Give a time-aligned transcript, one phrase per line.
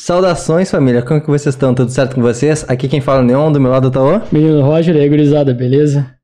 [0.00, 1.02] Saudações, família.
[1.02, 1.74] Como que vocês estão?
[1.74, 2.64] Tudo certo com vocês?
[2.68, 4.22] Aqui quem fala é o Neon, do meu lado tá o...
[4.32, 6.14] Menino Roger e aí, gurizada, beleza?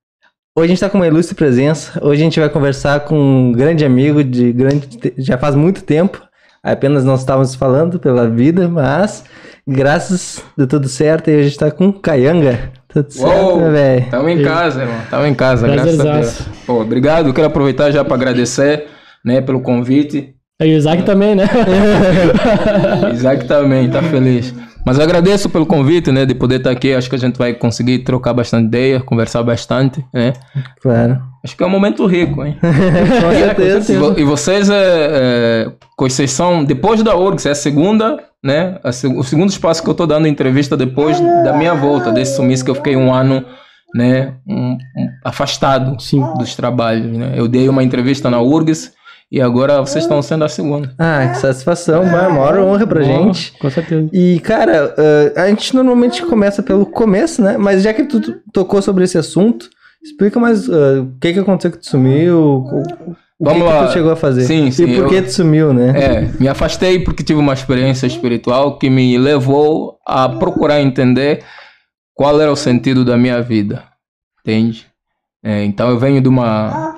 [0.56, 1.98] Hoje a gente tá com uma ilustre presença.
[2.02, 4.88] Hoje a gente vai conversar com um grande amigo de grande...
[5.18, 6.22] já faz muito tempo.
[6.62, 9.24] Apenas nós estávamos falando pela vida, mas
[9.66, 12.72] graças a tudo certo e a gente tá com Caianga.
[12.88, 14.10] Tudo certo, né, velho?
[14.10, 15.00] Tamo em casa, irmão.
[15.10, 16.42] Tamo em casa, graças a Deus.
[16.64, 17.34] Pô, obrigado.
[17.34, 18.86] Quero aproveitar já para agradecer,
[19.22, 20.33] né, pelo convite.
[20.62, 21.44] E o Isaac também, né?
[23.12, 24.54] Isaac também, tá feliz.
[24.86, 26.92] Mas eu agradeço pelo convite, né, de poder estar aqui.
[26.94, 30.32] Acho que a gente vai conseguir trocar bastante ideia, conversar bastante, né?
[30.80, 31.20] Claro.
[31.42, 32.56] Acho que é um momento rico, hein?
[32.62, 33.98] Com E certeza.
[33.98, 38.78] vo- E vocês, é, é, com exceção, depois da URGS, é a segunda, né?
[38.84, 42.64] a o segundo espaço que eu tô dando entrevista depois da minha volta, desse sumiço
[42.64, 43.42] que eu fiquei um ano,
[43.94, 44.34] né?
[44.46, 44.78] um- um-
[45.24, 46.22] afastado Sim.
[46.38, 47.32] dos trabalhos, né?
[47.34, 48.92] Eu dei uma entrevista na URGS
[49.30, 50.94] e agora vocês estão sendo a segunda.
[50.98, 52.02] Ah, que satisfação.
[52.02, 53.52] Uma maior honra pra gente.
[53.58, 54.08] Com certeza.
[54.12, 54.94] E, cara,
[55.36, 57.56] ah, a gente normalmente começa pelo começo, né?
[57.58, 58.20] Mas já que tu
[58.52, 59.68] tocou sobre esse assunto,
[60.02, 63.74] explica mais ah, o que que aconteceu que tu sumiu, o, o Vamos que, que
[63.74, 63.86] lá.
[63.88, 64.42] tu chegou a fazer.
[64.44, 65.92] Sim, sim, E por eu- que tu sumiu, né?
[66.00, 71.42] É, me afastei porque tive uma experiência espiritual que me levou a procurar entender
[72.14, 73.82] qual era o sentido da minha vida,
[74.40, 74.86] entende?
[75.44, 76.96] É, então eu venho de uma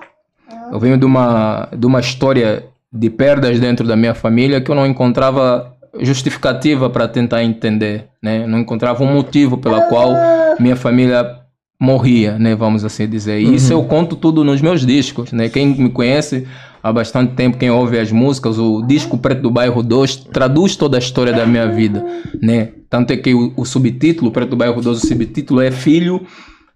[0.72, 4.75] eu venho de uma de uma história de perdas dentro da minha família que eu
[4.75, 8.47] não encontrava justificativa para tentar entender, né?
[8.47, 10.12] Não encontrava um motivo pela qual
[10.59, 11.41] minha família
[11.81, 12.55] morria, né?
[12.55, 13.41] Vamos assim dizer.
[13.41, 15.48] E isso eu conto tudo nos meus discos, né?
[15.48, 16.47] Quem me conhece
[16.83, 20.97] há bastante tempo, quem ouve as músicas, o disco Preto do Bairro 2 traduz toda
[20.97, 22.05] a história da minha vida,
[22.41, 22.70] né?
[22.89, 26.25] Tanto é que o, o subtítulo, Preto do Bairro 2, o subtítulo é Filho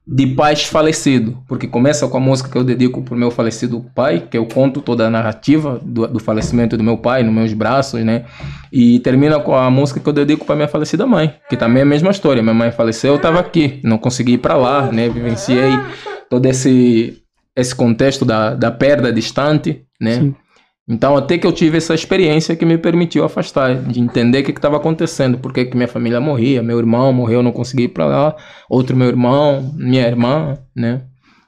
[0.07, 4.27] de pais falecido, porque começa com a música que eu dedico pro meu falecido pai,
[4.29, 8.03] que eu conto toda a narrativa do, do falecimento do meu pai nos meus braços,
[8.03, 8.25] né?
[8.73, 11.83] E termina com a música que eu dedico para minha falecida mãe, que também é
[11.83, 12.43] a mesma história.
[12.43, 15.09] Minha mãe faleceu, eu estava aqui, não consegui ir para lá, né?
[15.09, 15.79] Vivenciei
[16.29, 17.17] todo esse
[17.55, 20.15] esse contexto da, da perda distante, né?
[20.15, 20.35] Sim.
[20.91, 24.51] Então, até que eu tive essa experiência que me permitiu afastar, de entender o que
[24.51, 28.07] estava acontecendo, por que minha família morria, meu irmão morreu, eu não consegui ir para
[28.07, 28.37] lá,
[28.69, 31.03] outro meu irmão, minha irmã, né?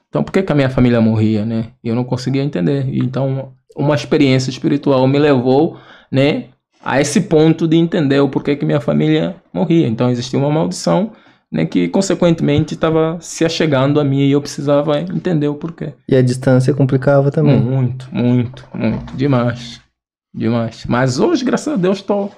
[0.07, 1.65] Então, por que que a minha família morria, né?
[1.83, 2.87] Eu não conseguia entender.
[2.93, 5.77] Então, uma experiência espiritual me levou,
[6.09, 6.45] né,
[6.81, 9.89] a esse ponto de entender o porquê que minha família morria.
[9.89, 11.11] Então, existia uma maldição,
[11.53, 15.93] né, que consequentemente estava se achegando a mim e eu precisava entender o porquê.
[16.09, 17.59] E a distância complicava também.
[17.61, 19.15] Muito, muito, muito.
[19.15, 19.79] Demais.
[20.33, 20.83] Demais.
[20.87, 22.29] Mas hoje, graças a Deus, tô,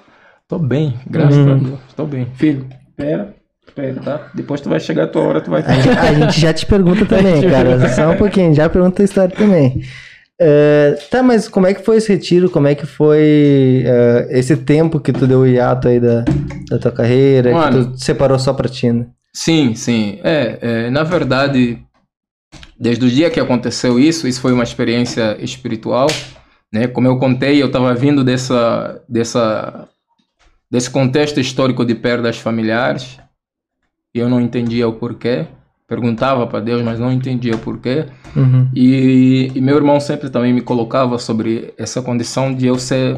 [0.50, 0.96] tô bem.
[1.10, 1.52] Graças Uhum.
[1.54, 1.80] a Deus.
[1.96, 2.28] Tô bem.
[2.36, 3.34] Filho, espera.
[3.66, 4.28] Espera, tá?
[4.36, 7.04] Depois tu vai chegar a tua hora, tu vai A a gente já te pergunta
[7.08, 7.88] também, cara.
[7.90, 9.82] Só um pouquinho, já pergunta a história também.
[10.40, 12.50] É, tá, mas como é que foi esse retiro?
[12.50, 16.26] Como é que foi é, esse tempo que tu deu o hiato aí da,
[16.70, 17.54] da tua carreira?
[17.54, 17.86] Mano.
[17.86, 19.08] que tu separou só pra ti, né?
[19.34, 20.20] Sim, sim.
[20.24, 21.80] É, é, na verdade,
[22.78, 26.08] desde o dia que aconteceu isso, isso foi uma experiência espiritual,
[26.72, 26.88] né?
[26.88, 29.88] Como eu contei, eu estava vindo dessa, dessa,
[30.70, 33.18] desse contexto histórico de perdas familiares
[34.14, 35.48] e eu não entendia o porquê.
[35.88, 38.06] Perguntava para Deus, mas não entendia porquê.
[38.36, 38.68] Uhum.
[38.74, 43.18] E, e meu irmão sempre também me colocava sobre essa condição de eu ser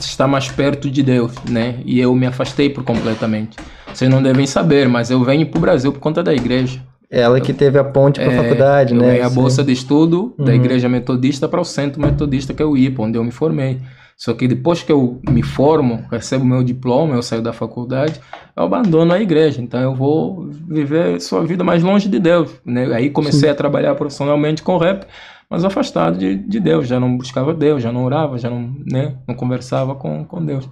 [0.00, 1.76] estar mais perto de Deus, né?
[1.84, 3.56] E eu me afastei por completamente.
[3.94, 6.80] Vocês não devem saber, mas eu venho para o Brasil por conta da igreja.
[7.10, 9.06] Ela que teve a ponte pra É, faculdade, eu né?
[9.06, 10.50] ganhei a bolsa de estudo da Uhum.
[10.54, 13.78] igreja metodista para o centro metodista que é o IPA, onde eu me formei.
[14.18, 18.20] Só que depois que eu me formo, recebo meu diploma, eu saio da faculdade,
[18.56, 19.62] eu abandono a igreja.
[19.62, 22.50] Então eu vou viver sua vida mais longe de Deus.
[22.66, 22.92] Né?
[22.92, 25.06] Aí comecei a trabalhar profissionalmente com rap,
[25.48, 26.88] mas afastado de, de Deus.
[26.88, 30.68] Já não buscava Deus, já não orava, já não, né, não conversava com, com Deus.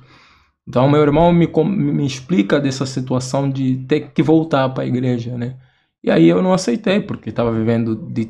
[0.69, 5.39] Então meu irmão me, me explica dessa situação de ter que voltar para a igreja,
[5.39, 5.55] né?
[6.03, 8.29] E aí eu não aceitei, porque estava vivendo de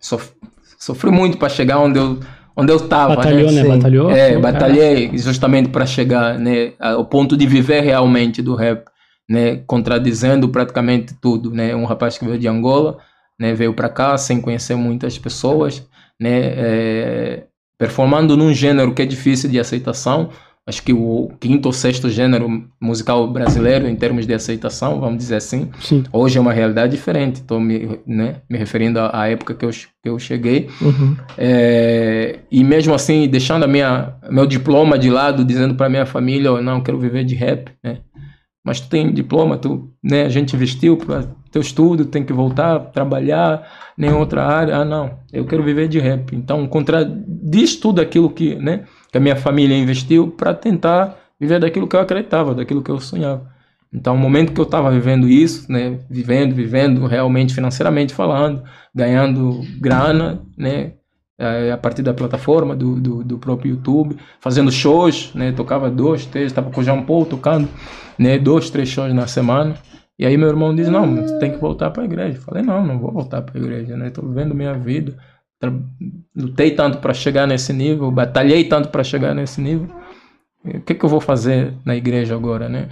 [0.00, 0.34] sof-
[0.78, 2.18] sofri muito para chegar onde eu
[2.56, 3.62] onde eu estava, Batalhou, né?
[3.62, 3.68] Sim.
[3.68, 4.10] Batalhou.
[4.10, 8.84] é, batalhei justamente para chegar né, ao ponto de viver realmente do rap,
[9.28, 11.74] né, contradizendo praticamente tudo, né?
[11.74, 12.98] Um rapaz que veio de Angola,
[13.38, 15.86] né, veio para cá sem conhecer muitas pessoas,
[16.18, 17.42] né, é,
[17.78, 20.30] performando num gênero que é difícil de aceitação.
[20.68, 25.36] Acho que o quinto ou sexto gênero musical brasileiro em termos de aceitação, vamos dizer
[25.36, 25.70] assim.
[25.78, 26.02] Sim.
[26.12, 27.36] Hoje é uma realidade diferente.
[27.36, 30.68] Estou me, né, me referindo à época que eu, que eu cheguei.
[30.80, 31.16] Uhum.
[31.38, 36.52] É, e mesmo assim, deixando a minha, meu diploma de lado, dizendo para minha família,
[36.52, 37.98] oh, não, quero viver de rap, né?
[38.64, 40.24] Mas tu tem diploma, tu, né?
[40.24, 41.22] A gente investiu para
[41.52, 43.64] teu estudo, tem que voltar, trabalhar
[43.96, 44.78] em outra área.
[44.78, 46.34] Ah, não, eu quero viver de rap.
[46.34, 48.82] Então, contradiz tudo aquilo que, né?
[49.16, 53.00] Que a minha família investiu para tentar viver daquilo que eu acreditava, daquilo que eu
[53.00, 53.50] sonhava.
[53.90, 58.62] Então, o momento que eu estava vivendo isso, né, vivendo, vivendo realmente financeiramente falando,
[58.94, 60.92] ganhando grana, né,
[61.38, 66.26] eh, a partir da plataforma do, do, do, próprio YouTube, fazendo shows, né, tocava dois,
[66.26, 67.70] três, estava com o Jean Paul tocando,
[68.18, 69.76] né, dois, três shows na semana.
[70.18, 72.36] E aí meu irmão diz, não, tem que voltar para a igreja.
[72.36, 75.16] Eu falei, não, não vou voltar para a igreja, né, estou vivendo minha vida,
[76.34, 79.88] lutei tanto para chegar nesse nível, batalhei tanto para chegar nesse nível,
[80.64, 82.88] o que, que eu vou fazer na igreja agora, né?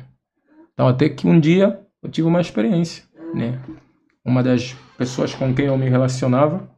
[0.72, 3.58] Então, até que um dia eu tive uma experiência, né?
[4.24, 6.68] Uma das pessoas com quem eu me relacionava,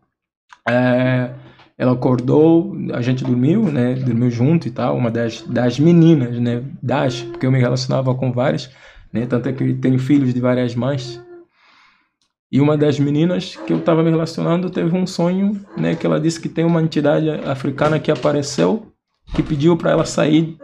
[0.69, 1.31] é,
[1.79, 3.95] ela acordou, a gente dormiu, né?
[3.95, 4.97] Dormiu junto e tal.
[4.97, 6.63] Uma das, das meninas, né?
[6.83, 8.71] Das, porque eu me relacionava com várias,
[9.13, 9.27] né?
[9.27, 11.23] Tanto é que tenho filhos de várias mães.
[12.51, 15.95] E uma das meninas que eu estava me relacionando teve um sonho, né?
[15.97, 18.93] Que ela disse que tem uma entidade africana que apareceu,
[19.35, 20.57] que pediu para ela sair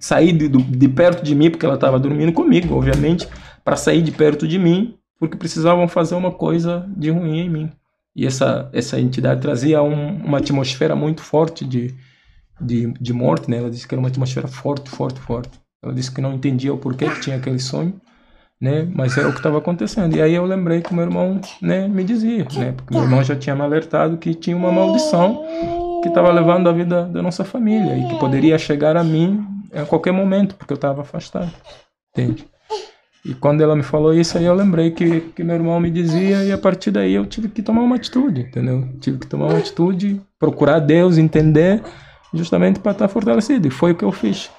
[0.00, 3.26] sair de, de perto de mim, porque ela estava dormindo comigo, obviamente,
[3.64, 7.70] para sair de perto de mim, porque precisavam fazer uma coisa de ruim em mim.
[8.14, 11.94] E essa, essa entidade trazia um, uma atmosfera muito forte de,
[12.60, 13.58] de, de morte, né?
[13.58, 15.58] Ela disse que era uma atmosfera forte, forte, forte.
[15.82, 17.98] Ela disse que não entendia o porquê que tinha aquele sonho,
[18.62, 18.88] né?
[18.94, 20.14] Mas era o que estava acontecendo.
[20.14, 22.72] E aí eu lembrei que meu irmão, né, me dizia, né?
[22.76, 25.42] Porque meu irmão já tinha me alertado que tinha uma maldição
[26.00, 29.44] que estava levando a vida da nossa família e que poderia chegar a mim
[29.74, 31.50] a qualquer momento, porque eu estava afastado.
[32.16, 32.46] Entende?
[33.24, 36.44] E quando ela me falou isso, aí eu lembrei que, que meu irmão me dizia,
[36.44, 38.88] e a partir daí eu tive que tomar uma atitude, entendeu?
[39.00, 41.82] Tive que tomar uma atitude, procurar Deus, entender,
[42.32, 43.66] justamente para estar fortalecido.
[43.66, 44.50] E foi o que eu fiz.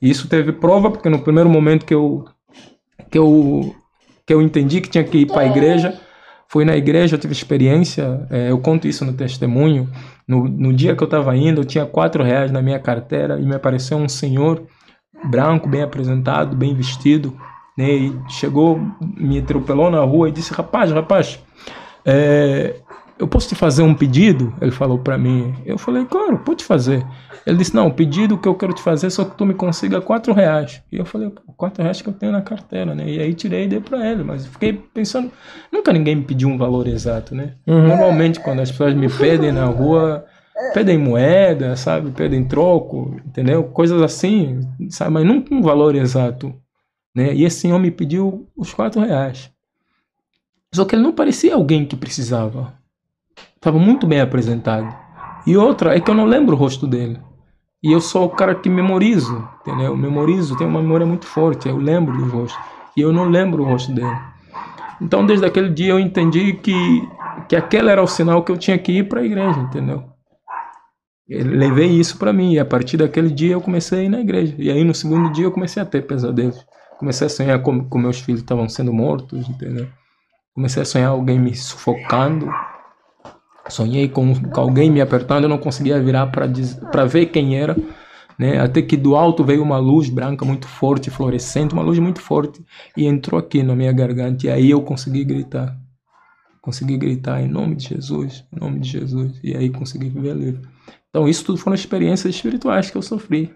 [0.00, 2.24] E isso teve prova, porque no primeiro momento que eu,
[3.10, 3.74] que eu,
[4.26, 5.98] que eu entendi que tinha que ir para a igreja,
[6.48, 9.88] fui na igreja, eu tive experiência, é, eu conto isso no testemunho.
[10.26, 13.44] No, no dia que eu estava indo, eu tinha quatro reais na minha carteira e
[13.44, 14.62] me apareceu um senhor
[15.24, 17.36] branco, bem apresentado, bem vestido,
[17.76, 17.90] né?
[17.90, 21.38] E chegou, me atropelou na rua e disse: Rapaz, rapaz,
[22.04, 22.76] é,
[23.18, 24.54] eu posso te fazer um pedido?
[24.60, 25.54] Ele falou para mim.
[25.64, 27.04] Eu falei: Claro, pode fazer.
[27.46, 29.54] Ele disse: Não, o pedido que eu quero te fazer é só que tu me
[29.54, 30.82] consiga quatro reais.
[30.90, 33.08] E eu falei: Quatro reais que eu tenho na carteira, né?
[33.08, 34.22] E aí tirei e dei para ele.
[34.22, 35.30] Mas fiquei pensando:
[35.70, 37.54] Nunca ninguém me pediu um valor exato, né?
[37.66, 37.86] Uhum.
[37.86, 40.24] Normalmente, quando as pessoas me pedem na rua,
[40.74, 42.10] pedem moeda, sabe?
[42.10, 43.64] Pedem troco, entendeu?
[43.64, 45.12] Coisas assim, sabe?
[45.12, 46.54] Mas nunca um valor exato.
[47.14, 47.34] Né?
[47.34, 49.50] E esse senhor me pediu os quatro reais.
[50.74, 52.72] Só que ele não parecia alguém que precisava.
[53.62, 54.92] Estava muito bem apresentado.
[55.46, 57.20] E outra é que eu não lembro o rosto dele.
[57.80, 59.96] E eu sou o cara que memorizo, entendeu?
[59.96, 62.58] memorizo, tenho uma memória muito forte, eu lembro do rosto.
[62.96, 64.18] E eu não lembro o rosto dele.
[65.00, 67.08] Então, desde aquele dia eu entendi que,
[67.48, 70.04] que aquele era o sinal que eu tinha que ir para a igreja, entendeu?
[71.28, 74.20] Eu levei isso para mim e a partir daquele dia eu comecei a ir na
[74.20, 74.54] igreja.
[74.58, 76.64] E aí no segundo dia eu comecei a ter pesadelos
[77.02, 79.88] comecei a sonhar com, com meus filhos estavam sendo mortos, entendeu?
[80.54, 82.48] Comecei a sonhar alguém me sufocando.
[83.68, 87.76] Sonhei com, com alguém me apertando, eu não conseguia virar para ver quem era.
[88.38, 88.58] Né?
[88.58, 92.64] Até que do alto veio uma luz branca muito forte, fluorescente, uma luz muito forte,
[92.96, 94.46] e entrou aqui na minha garganta.
[94.46, 95.76] E aí eu consegui gritar.
[96.60, 99.38] Consegui gritar em nome de Jesus, em nome de Jesus.
[99.42, 100.62] E aí consegui viver livre.
[101.10, 103.54] Então, isso tudo foram experiências espirituais que eu sofri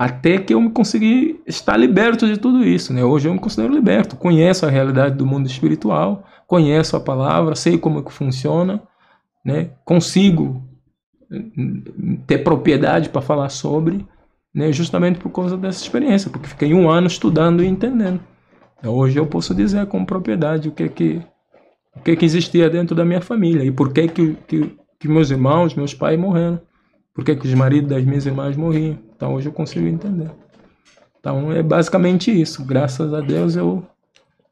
[0.00, 2.90] até que eu me consegui estar liberto de tudo isso.
[2.90, 3.04] Né?
[3.04, 7.76] Hoje eu me considero liberto, conheço a realidade do mundo espiritual, conheço a palavra, sei
[7.76, 8.82] como é que funciona,
[9.44, 9.70] né?
[9.84, 10.62] consigo
[11.30, 14.06] hum, ter propriedade para falar sobre,
[14.54, 14.72] né?
[14.72, 18.20] justamente por causa dessa experiência, porque fiquei um ano estudando e entendendo.
[18.78, 21.22] Então, hoje eu posso dizer com propriedade o que que
[21.94, 25.30] o que que existia dentro da minha família e por que que, que, que meus
[25.30, 26.60] irmãos, meus pais morreram,
[27.12, 28.98] por que que os maridos das minhas irmãs morriam.
[29.14, 30.30] Então hoje eu consigo entender.
[31.18, 32.64] Então é basicamente isso.
[32.64, 33.84] Graças a Deus eu.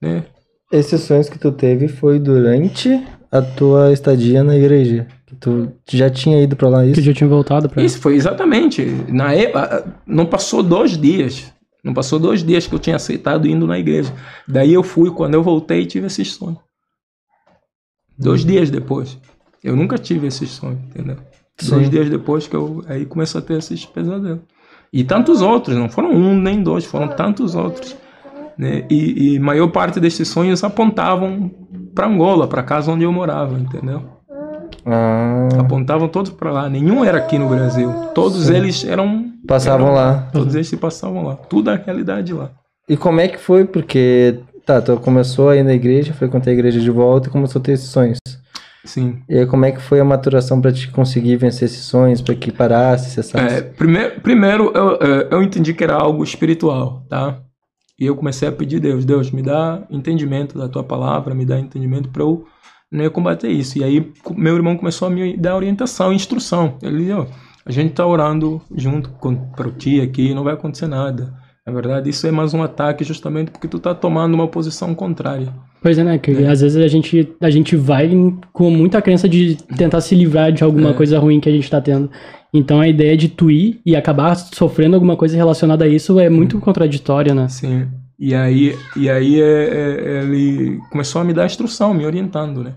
[0.00, 0.24] Né?
[0.70, 5.06] Esses sonhos que tu teve foi durante a tua estadia na igreja?
[5.26, 6.94] Que tu já tinha ido para lá isso?
[6.94, 8.82] Que já tinha voltado para Isso foi exatamente.
[9.08, 11.52] Na época, não passou dois dias.
[11.84, 14.12] Não passou dois dias que eu tinha aceitado indo na igreja.
[14.46, 16.58] Daí eu fui, quando eu voltei, tive esses sonhos.
[18.18, 18.48] Dois uhum.
[18.48, 19.18] dias depois.
[19.62, 21.16] Eu nunca tive esses sonhos, entendeu?
[21.58, 21.70] Sim.
[21.70, 24.40] Dois dias depois que eu aí começou a ter esses pesadelos.
[24.92, 27.96] E tantos outros, não foram um nem dois, foram tantos outros.
[28.56, 28.86] Né?
[28.90, 31.50] E, e maior parte desses sonhos apontavam
[31.98, 34.04] para Angola, para casa onde eu morava, entendeu?
[34.86, 35.48] Ah.
[35.58, 36.68] Apontavam todos para lá.
[36.68, 37.92] Nenhum era aqui no Brasil.
[38.14, 38.54] Todos Sim.
[38.54, 39.32] eles eram.
[39.48, 40.28] Passavam eram, lá.
[40.32, 41.34] Todos eles se passavam lá.
[41.34, 42.52] Tudo a realidade lá.
[42.88, 43.64] E como é que foi?
[43.64, 47.64] Porque, tá, tu começou aí na igreja, frequentei a igreja de volta e começou a
[47.64, 48.18] ter esses sonhos.
[48.84, 49.18] Sim.
[49.28, 52.36] E aí, como é que foi a maturação para te conseguir vencer esses sonhos, para
[52.36, 53.56] que parasse, cessasse?
[53.56, 57.40] É, primeiro, primeiro eu, é, eu entendi que era algo espiritual, tá?
[57.98, 61.44] E eu comecei a pedir a Deus, Deus, me dá entendimento da tua palavra, me
[61.44, 62.46] dá entendimento para eu
[62.90, 63.78] né, combater isso.
[63.78, 66.78] E aí meu irmão começou a me dar orientação, instrução.
[66.82, 67.26] Ele ó,
[67.66, 69.10] a gente tá orando junto
[69.56, 71.34] para ti aqui, não vai acontecer nada.
[71.68, 75.52] Na verdade, isso é mais um ataque justamente porque tu tá tomando uma posição contrária.
[75.82, 76.16] Pois é, né?
[76.16, 78.10] Que às vezes a gente, a gente vai
[78.54, 80.94] com muita crença de tentar se livrar de alguma É.
[80.94, 82.10] coisa ruim que a gente tá tendo.
[82.54, 86.30] Então a ideia de tu ir e acabar sofrendo alguma coisa relacionada a isso é
[86.30, 87.46] muito contraditória, né?
[87.48, 87.86] Sim.
[88.18, 92.76] E aí, e aí é, é, ele começou a me dar instrução, me orientando, né?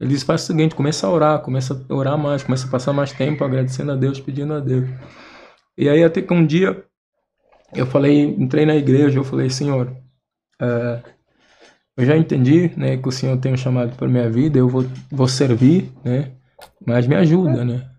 [0.00, 2.92] Ele disse, faz o seguinte, começa a orar, começa a orar mais, começa a passar
[2.92, 4.88] mais tempo agradecendo a Deus, pedindo a Deus.
[5.76, 6.84] E aí até que um dia
[7.74, 9.94] eu falei, entrei na igreja, eu falei, Senhor,
[10.60, 11.02] eh,
[11.96, 14.84] eu já entendi, né, que o Senhor tem um chamado para minha vida, eu vou,
[15.10, 16.32] vou servir, né,
[16.86, 17.90] mas me ajuda, né,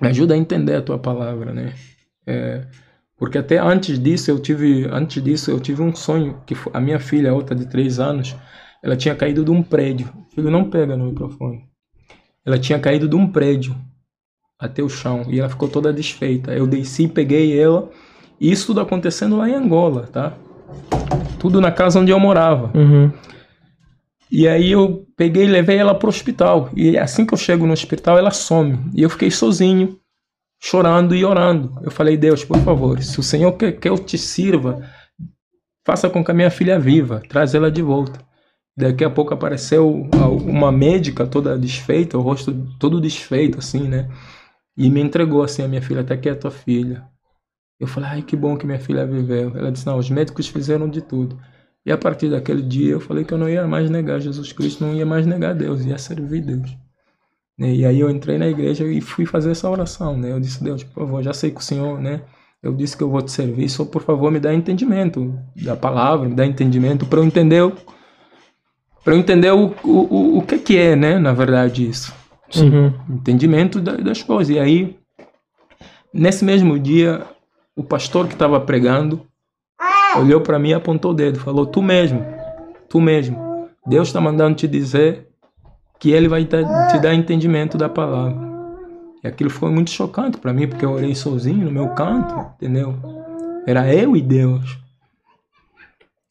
[0.00, 1.74] me ajuda a entender a tua palavra, né,
[2.28, 2.66] Eh,
[3.16, 6.98] porque até antes disso eu tive, antes disso eu tive um sonho que a minha
[7.00, 8.36] filha, outra de três anos,
[8.82, 10.12] ela tinha caído de um prédio.
[10.34, 11.64] Filho, não pega no microfone.
[12.44, 13.74] Ela tinha caído de um prédio
[14.58, 16.52] até o chão e ela ficou toda desfeita.
[16.52, 17.90] Eu desci, peguei ela.
[18.40, 20.34] Isso tudo acontecendo lá em Angola, tá?
[21.38, 22.76] Tudo na casa onde eu morava.
[22.76, 23.10] Uhum.
[24.30, 26.70] E aí eu peguei e levei ela pro hospital.
[26.74, 28.78] E assim que eu chego no hospital, ela some.
[28.94, 29.98] E eu fiquei sozinho,
[30.60, 31.78] chorando e orando.
[31.82, 34.82] Eu falei, Deus, por favor, se o Senhor quer que eu te sirva,
[35.86, 38.20] faça com que a minha filha viva, traz ela de volta.
[38.76, 39.88] Daqui a pouco apareceu
[40.44, 44.10] uma médica toda desfeita, o rosto todo desfeito, assim, né?
[44.76, 47.02] E me entregou assim, a minha filha, até que é a tua filha.
[47.78, 49.52] Eu falei, ai, que bom que minha filha viveu.
[49.56, 51.38] Ela disse, não, os médicos fizeram de tudo.
[51.84, 54.84] E a partir daquele dia eu falei que eu não ia mais negar Jesus Cristo,
[54.84, 56.76] não ia mais negar Deus, ia servir Deus.
[57.58, 57.74] Né?
[57.74, 60.32] E aí eu entrei na igreja e fui fazer essa oração, né?
[60.32, 62.22] Eu disse, Deus, por favor, já sei que o Senhor, né?
[62.62, 66.28] Eu disse que eu vou te servir, só por favor me dá entendimento da palavra,
[66.28, 67.72] me dá entendimento para eu entender o,
[69.04, 71.18] para eu entender o, o, o, o que que é, né?
[71.18, 72.12] Na verdade isso
[72.56, 72.92] Uhum.
[73.10, 74.54] entendimento da- das coisas.
[74.54, 74.96] E aí,
[76.12, 77.24] nesse mesmo dia,
[77.76, 79.26] o pastor que estava pregando
[80.18, 82.24] olhou para mim e apontou o dedo, falou: Tu mesmo,
[82.88, 85.28] tu mesmo, Deus está mandando te dizer
[86.00, 86.56] que Ele vai te,
[87.00, 88.46] dar entendimento da palavra.
[89.22, 92.96] E aquilo foi muito chocante para mim, porque eu orei sozinho no meu canto, entendeu?
[93.66, 94.78] Era eu e Deus.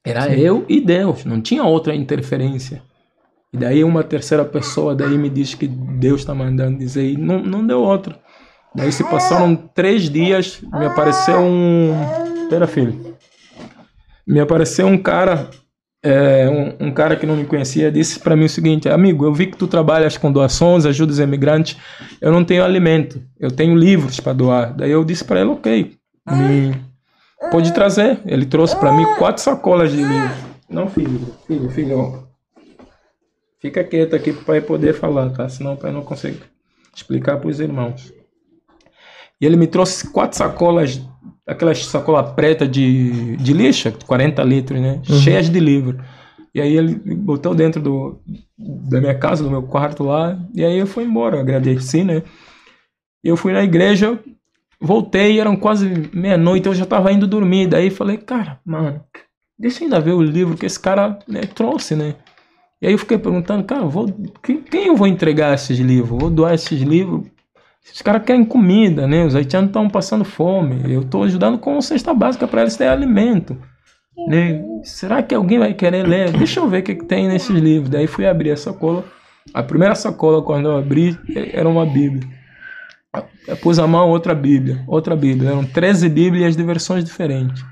[0.04, 2.82] Era eu e Deus, não tinha outra interferência.
[3.52, 7.40] E daí uma terceira pessoa daí me diz que Deus está mandando dizer e não,
[7.40, 8.20] não deu outra.
[8.76, 11.94] Daí se passaram três dias, me apareceu um...
[12.50, 13.16] Pera, filho.
[14.28, 15.50] Me apareceu um cara,
[16.04, 19.34] é, um, um cara que não me conhecia, disse para mim o seguinte, amigo, eu
[19.34, 21.78] vi que tu trabalhas com doações, ajuda os imigrantes,
[22.20, 24.74] eu não tenho alimento, eu tenho livros para doar.
[24.74, 25.96] Daí eu disse para ele, ok,
[26.30, 26.76] me
[27.52, 28.20] pode trazer.
[28.26, 30.38] Ele trouxe para mim quatro sacolas de livros.
[30.70, 32.28] Não, filho, filho, filho.
[33.60, 35.48] Fica quieto aqui para o pai poder falar, tá?
[35.48, 36.40] Senão o pai não consegue
[36.94, 38.14] explicar para os irmãos.
[39.42, 41.02] E ele me trouxe quatro sacolas,
[41.48, 45.02] aquelas sacolas preta de, de lixo, 40 litros, né?
[45.04, 46.00] Cheias de livro.
[46.54, 48.22] E aí ele botou dentro do,
[48.58, 52.24] da minha casa, do meu quarto lá, e aí eu fui embora, eu agradeci, né?
[53.22, 54.18] Eu fui na igreja,
[54.80, 57.68] voltei, eram quase meia-noite, eu já tava indo dormir.
[57.68, 59.04] Daí falei, cara, mano,
[59.60, 62.16] deixa eu ainda ver o livro que esse cara né, trouxe, né?
[62.82, 64.08] E aí eu fiquei perguntando, cara, vou,
[64.42, 66.20] quem, quem eu vou entregar esses livros?
[66.20, 67.28] Vou doar esses livros?
[67.86, 69.24] Esses caras querem comida, né?
[69.26, 70.92] Os haitianos estão passando fome.
[70.92, 73.58] Eu estou ajudando com cesta básica para eles terem alimento.
[74.28, 74.64] Né?
[74.84, 76.32] Será que alguém vai querer ler?
[76.32, 77.90] Deixa eu ver o que, que tem nesses livros.
[77.90, 79.06] Daí fui abrir a sacola.
[79.54, 81.18] A primeira sacola, quando eu abri,
[81.54, 82.28] era uma Bíblia.
[83.48, 85.52] Eu pus a mão, outra Bíblia, outra Bíblia.
[85.52, 87.64] Eram 13 Bíblias de versões diferentes.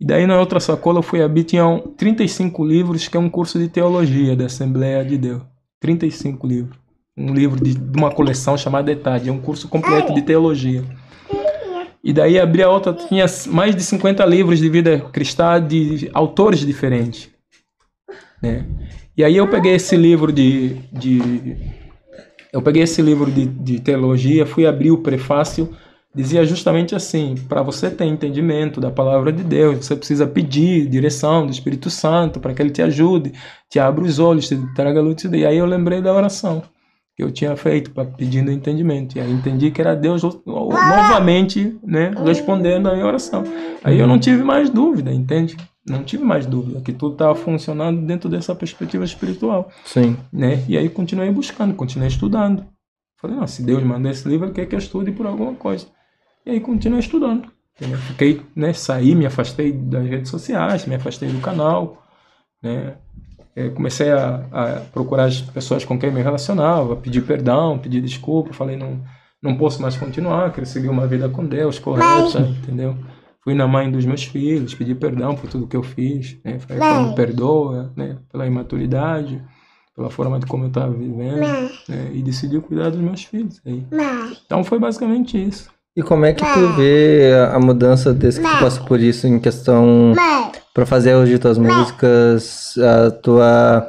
[0.00, 3.58] E daí na outra sacola eu fui abrir, tinham 35 livros, que é um curso
[3.58, 5.42] de teologia da Assembleia de Deus.
[5.80, 6.87] 35 livros.
[7.18, 10.84] Um livro de, de uma coleção chamada Etade, é um curso completo de teologia.
[12.02, 16.60] E daí abri a outra, tinha mais de 50 livros de vida cristã de autores
[16.60, 17.28] diferentes.
[18.42, 18.64] Né?
[19.16, 21.56] E aí eu peguei esse livro de, de
[22.52, 25.76] eu peguei esse livro de, de teologia, fui abrir o prefácio,
[26.14, 31.44] dizia justamente assim: para você ter entendimento da palavra de Deus, você precisa pedir direção
[31.44, 33.32] do Espírito Santo para que ele te ajude,
[33.68, 35.22] te abra os olhos, te traga luz.
[35.24, 36.62] E aí eu lembrei da oração.
[37.18, 39.18] Que eu tinha feito pra, pedindo entendimento.
[39.18, 43.42] E aí entendi que era Deus novamente, né, respondendo a minha oração.
[43.82, 45.56] Aí eu não tive mais dúvida, entende?
[45.84, 50.16] Não tive mais dúvida que tudo estava funcionando dentro dessa perspectiva espiritual, Sim.
[50.32, 50.62] né?
[50.68, 52.64] E aí continuei buscando, continuei estudando.
[53.20, 55.86] Falei, não, se Deus mandou esse livro, ele quer que eu estude por alguma coisa.
[56.46, 57.50] E aí continuei estudando.
[57.76, 57.98] entendeu?
[57.98, 62.00] Fiquei, né, saí, me afastei das redes sociais, me afastei do canal,
[62.62, 62.94] né?
[63.56, 68.52] Eh, comecei a, a procurar as pessoas com quem me relacionava, pedir perdão, pedir desculpa,
[68.52, 69.02] falei, não,
[69.42, 72.96] não posso mais continuar, quero seguir uma vida com Deus, correta, entendeu?
[73.42, 76.58] Fui na mãe dos meus filhos, pedi perdão por tudo que eu fiz, né?
[76.58, 78.18] Falei, "Pai, me perdoa, né?
[78.30, 79.42] Pela imaturidade,
[79.96, 81.40] pela forma de como eu estava vivendo,
[81.88, 82.10] né?
[82.12, 83.60] E decidi cuidar dos meus filhos.
[83.66, 83.84] Aí.
[84.46, 85.70] Então foi basicamente isso.
[85.98, 89.40] E como é que tu vê a mudança desde que tu passou por isso em
[89.40, 90.12] questão
[90.72, 93.88] pra fazer hoje tuas músicas, a tua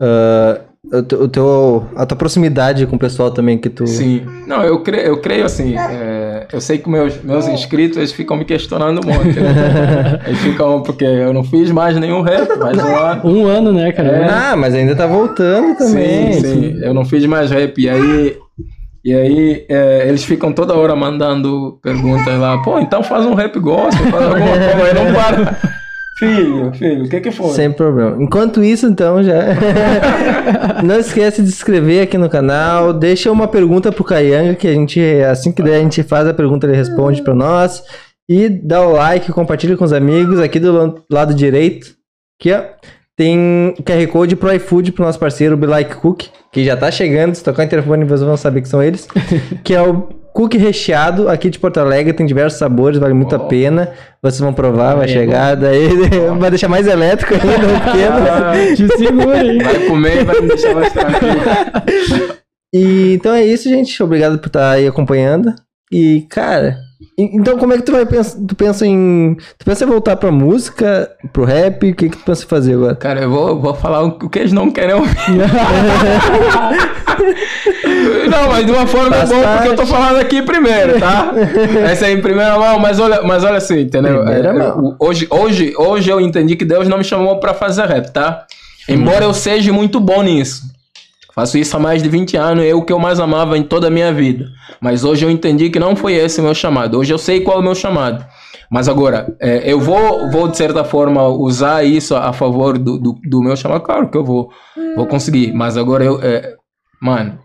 [0.00, 0.60] ah,
[0.92, 4.22] o teu- a tua proximidade com o pessoal também que tu Sim.
[4.46, 8.36] Não, eu creio, eu creio assim, é, eu sei que meus, meus inscritos, eles ficam
[8.36, 9.40] me questionando muito.
[9.40, 10.20] né?
[10.26, 13.20] Eles ficam, porque eu não fiz mais nenhum rap, mais um ano.
[13.24, 14.26] Um ano, né, cara?
[14.52, 16.32] Ah, mas ainda tá voltando também.
[16.34, 16.78] Sim, sim.
[16.82, 17.78] Eu não fiz mais rap.
[17.80, 18.36] E aí,
[19.04, 22.62] e aí é, eles ficam toda hora mandando perguntas lá.
[22.62, 24.84] Pô, então faz um rap gospel, faz alguma coisa.
[24.84, 25.58] Aí não para.
[26.18, 27.48] Filho, filho, o que que foi?
[27.54, 28.22] Sem problema.
[28.22, 29.32] Enquanto isso, então, já.
[30.84, 32.92] não esquece de se inscrever aqui no canal.
[32.92, 36.34] Deixa uma pergunta pro Kayanga, que a gente, assim que der, a gente faz a
[36.34, 37.82] pergunta, ele responde pra nós.
[38.28, 40.38] E dá o like, compartilha com os amigos.
[40.40, 41.94] Aqui do la- lado direito,
[42.38, 42.62] aqui, ó.
[43.20, 46.74] Tem o QR Code pro iFood pro nosso parceiro, o Be Like Cook, que já
[46.74, 47.34] tá chegando.
[47.34, 49.06] Se tocar o interfone, vocês vão saber que são eles.
[49.62, 52.14] que é o cookie recheado aqui de Porto Alegre.
[52.14, 53.92] Tem diversos sabores, vale muito a pena.
[54.22, 55.54] Vocês vão provar, vai é chegar.
[55.54, 55.90] Daí
[56.40, 58.16] vai deixar mais elétrico ainda, pequeno.
[58.26, 59.62] Ah, Te segura, hein?
[59.62, 61.40] vai comer e vai me deixar mais tranquilo.
[62.72, 64.02] E então é isso, gente.
[64.02, 65.54] Obrigado por estar aí acompanhando.
[65.92, 66.78] E, cara,
[67.16, 68.38] então como é que tu vai pensar?
[68.46, 69.36] Tu pensa em.
[69.58, 71.90] Tu pensa em voltar pra música, pro rap?
[71.90, 72.94] O que, que tu pensa em fazer agora?
[72.94, 75.14] Cara, eu vou, vou falar o que eles não querem ouvir.
[78.30, 81.32] Não, mas de uma forma Faz boa, porque eu tô falando aqui primeiro, tá?
[81.90, 84.22] Essa é em primeira mão, mas olha, mas olha assim, entendeu?
[84.22, 84.96] Primeira É, mão.
[84.98, 88.44] Hoje, hoje, hoje eu entendi que Deus não me chamou pra fazer rap, tá?
[88.88, 90.69] Embora eu seja muito bom nisso.
[91.34, 93.86] Faço isso há mais de 20 anos, é o que eu mais amava em toda
[93.86, 94.46] a minha vida.
[94.80, 96.98] Mas hoje eu entendi que não foi esse o meu chamado.
[96.98, 98.24] Hoje eu sei qual é o meu chamado.
[98.70, 102.98] Mas agora, é, eu vou, vou, de certa forma, usar isso a, a favor do,
[102.98, 103.82] do, do meu chamado?
[103.82, 104.50] Claro que eu vou,
[104.96, 105.52] vou conseguir.
[105.52, 106.20] Mas agora eu.
[106.22, 106.54] é,
[107.02, 107.38] mano.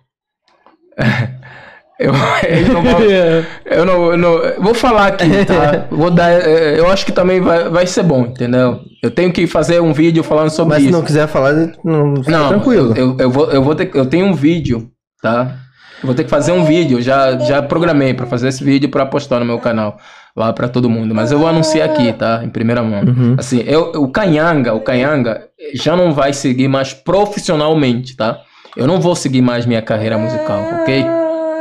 [2.00, 3.02] eu, eu não vou.
[3.66, 5.88] Eu não, eu não- vou falar aqui, tá?
[5.92, 6.32] Vou dar.
[6.32, 8.80] é, Eu acho que também vai, vai ser bom, entendeu?
[9.06, 10.98] Eu tenho que fazer um vídeo falando sobre Mas se isso.
[10.98, 12.92] não quiser falar, não, fica Não, tranquilo.
[12.98, 14.90] Eu, eu, vou, eu vou ter, eu tenho um vídeo,
[15.22, 15.58] tá?
[16.02, 17.00] Eu vou ter que fazer um vídeo.
[17.00, 19.98] Já, já programei pra fazer esse vídeo pra postar no meu canal
[20.36, 21.14] lá pra todo mundo.
[21.14, 22.42] Mas eu vou anunciar aqui, tá?
[22.44, 23.04] Em primeira mão.
[23.04, 23.36] Uhum.
[23.38, 28.40] Assim, eu, o Canhanga, o Canhanga já não vai seguir mais profissionalmente, tá?
[28.76, 31.06] Eu não vou seguir mais minha carreira musical, ok?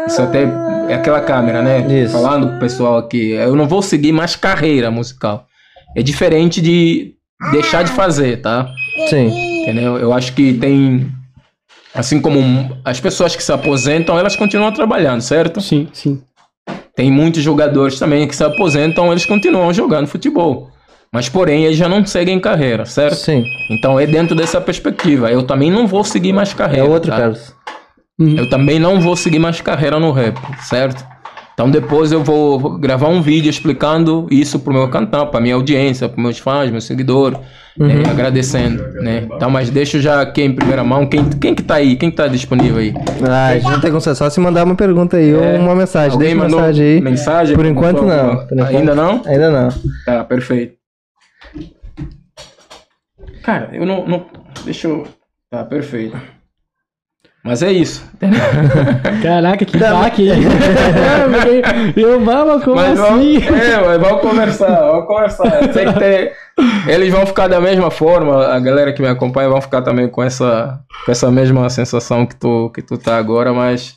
[0.07, 0.45] Isso até
[0.89, 1.81] é aquela câmera, né?
[2.05, 2.15] Isso.
[2.15, 5.45] Falando pro pessoal aqui, eu não vou seguir mais carreira musical.
[5.95, 7.15] É diferente de
[7.53, 8.69] deixar de fazer, tá?
[9.09, 9.63] Sim.
[9.63, 9.97] Entendeu?
[9.99, 11.11] Eu acho que tem.
[11.95, 15.61] Assim como as pessoas que se aposentam, elas continuam trabalhando, certo?
[15.61, 16.21] Sim, sim.
[16.97, 20.71] Tem muitos jogadores também que se aposentam, eles continuam jogando futebol.
[21.13, 23.15] Mas, porém, eles já não seguem carreira, certo?
[23.17, 23.45] Sim.
[23.71, 25.31] Então é dentro dessa perspectiva.
[25.31, 26.89] Eu também não vou seguir mais É carreira.
[26.89, 27.19] outro, tá?
[27.19, 27.55] Carlos.
[28.19, 28.37] Uhum.
[28.37, 31.05] Eu também não vou seguir mais carreira no rap, certo?
[31.55, 36.09] Então depois eu vou gravar um vídeo explicando isso pro meu canal, pra minha audiência,
[36.09, 37.39] pros meus fãs, meus seguidores,
[37.79, 39.29] né, agradecendo, né?
[39.33, 42.17] Então, mas deixa já aqui em primeira mão, quem, quem que tá aí, quem que
[42.17, 42.93] tá disponível aí?
[43.29, 45.77] Ah, a gente não tem como ser só se mandar uma pergunta aí ou uma
[45.77, 46.11] mensagem.
[46.11, 46.13] É.
[46.15, 47.01] Alguém Deixa mensagem aí.
[47.01, 47.57] mensagem?
[47.57, 48.11] Por enquanto não.
[48.31, 49.23] alguma- Por enquanto- Ainda não?
[49.25, 49.69] Ainda não.
[50.05, 50.75] Tá, perfeito.
[53.45, 54.27] Cara, eu não, não.
[54.65, 55.07] Deixa eu.
[55.51, 56.17] Tá, perfeito.
[57.45, 58.03] Mas é isso.
[59.23, 60.41] Caraca, que baque, hein?
[61.95, 63.39] Eu, vamos, como Mas assim?
[63.39, 65.51] vamos, é, mas vamos conversar, vamos conversar.
[65.73, 66.31] Sei que tem-
[66.87, 70.23] eles vão ficar da mesma forma, a galera que me acompanha vão ficar também com
[70.23, 73.95] essa, com essa mesma sensação que tu, que tu tá agora, mas.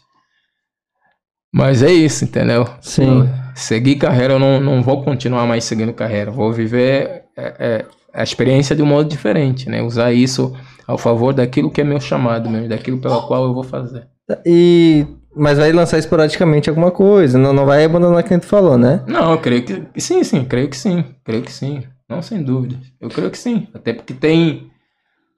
[1.54, 2.68] Mas é isso, entendeu?
[2.82, 3.22] Sim.
[3.22, 6.30] Eu seguir carreira, eu não, não vou continuar mais seguindo carreira.
[6.30, 9.82] Vou viver é, é, a experiência de um modo diferente, né?
[9.82, 10.54] Usar isso
[10.88, 14.08] ao favor daquilo que é meu chamado mesmo, daquilo pela qual eu vou fazer.
[14.46, 15.06] E.
[15.40, 17.38] Mas vai lançar esporadicamente alguma coisa.
[17.38, 19.04] Não, não vai abandonar quem tu falou, né?
[19.06, 22.76] Não, eu creio que sim, sim, creio que sim, creio que sim, não sem dúvida.
[23.00, 24.72] Eu creio que sim, até porque tem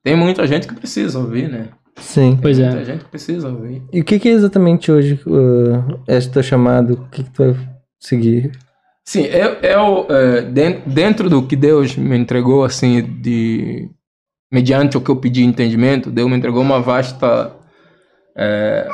[0.01, 1.67] tem muita gente que precisa ouvir, né?
[1.97, 2.39] Sim.
[2.41, 2.85] Pois Muita é.
[2.85, 3.81] gente precisa ouvir.
[3.91, 6.93] E o que, que é exatamente hoje uh, esse teu chamado?
[6.93, 7.55] O que, que tu vai
[7.99, 8.51] seguir?
[9.03, 10.07] Sim, eu, eu
[10.53, 13.89] den- dentro do que Deus me entregou, assim, de
[14.51, 17.53] mediante o que eu pedi entendimento, Deus me entregou uma vasta,
[18.35, 18.87] eh,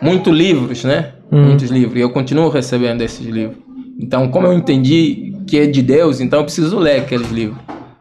[0.00, 1.14] muitos livros, né?
[1.30, 1.46] Hum.
[1.46, 1.98] Muitos livros.
[1.98, 3.58] E eu continuo recebendo esses livros.
[3.98, 7.58] Então, como eu entendi que é de Deus, então eu preciso ler aqueles livros.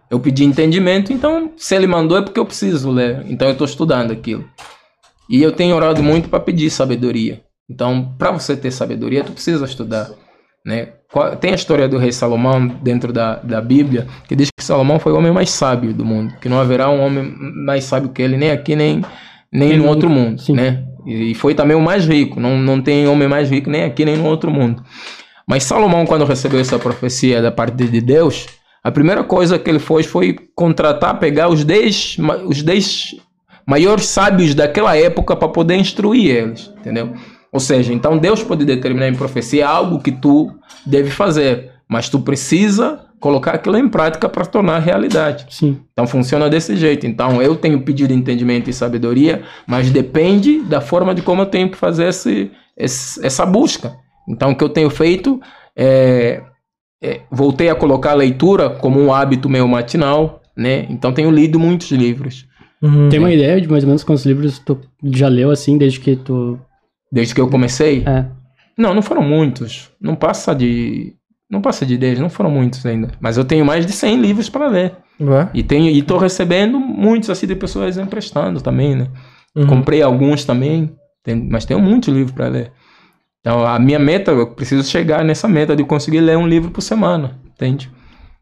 [0.09, 3.23] Eu pedi entendimento, então se Ele mandou é porque eu preciso ler.
[3.27, 4.45] Então eu estou estudando aquilo.
[5.29, 7.41] E eu tenho orado muito para pedir sabedoria.
[7.69, 10.09] Então, para você ter sabedoria, tu precisa estudar,
[10.65, 10.93] né?
[11.41, 15.11] Tem a história do rei Salomão dentro da, da Bíblia, que diz que Salomão foi
[15.11, 17.33] o homem mais sábio do mundo, que não haverá um homem
[17.65, 19.01] mais sábio que ele, nem aqui, nem,
[19.51, 20.53] nem no outro mundo, sim.
[20.53, 20.83] né?
[21.07, 24.17] E foi também o mais rico, não, não tem homem mais rico nem aqui, nem
[24.17, 24.83] no outro mundo.
[25.47, 28.45] Mas Salomão, quando recebeu essa profecia da parte de Deus,
[28.83, 33.15] a primeira coisa que ele fez foi contratar, pegar os 10 ma- os 10
[33.65, 37.13] maiores sábios daquela época para poder instruir eles, entendeu?
[37.51, 40.51] Ou seja, então Deus pode determinar em profecia algo que tu
[40.85, 45.45] deve fazer, mas tu precisa colocar aquilo em prática para tornar realidade.
[45.49, 45.79] Sim.
[45.91, 47.05] Então funciona desse jeito.
[47.05, 51.69] Então eu tenho pedido entendimento e sabedoria, mas depende da forma de como eu tenho
[51.69, 53.93] que fazer esse, esse- essa busca.
[54.27, 55.41] Então o que eu tenho feito
[55.75, 56.41] é,
[57.01, 60.85] é, voltei a colocar a leitura como um hábito meu matinal, né?
[60.89, 62.47] Então tenho lido muitos livros
[62.81, 63.09] Uhum.
[63.09, 66.15] Tem uma ideia de mais ou menos quantos livros tu já leu, assim, desde que
[66.15, 66.57] tu...
[67.11, 68.03] desde que eu comecei.
[68.05, 68.25] É.
[68.77, 69.91] Não, não foram muitos.
[69.99, 71.13] Não passa de
[71.49, 73.09] não passa de 10, não foram muitos ainda.
[73.19, 74.95] Mas eu tenho mais de 100 livros para ler.
[75.19, 75.49] Ué?
[75.53, 79.07] E tenho e tô recebendo muitos assim de pessoas emprestando também, né?
[79.55, 79.65] Uhum.
[79.65, 82.71] Comprei alguns também, tem- mas tenho muitos livros para ler.
[83.41, 86.81] Então, a minha meta, eu preciso chegar nessa meta de conseguir ler um livro por
[86.81, 87.89] semana, entende?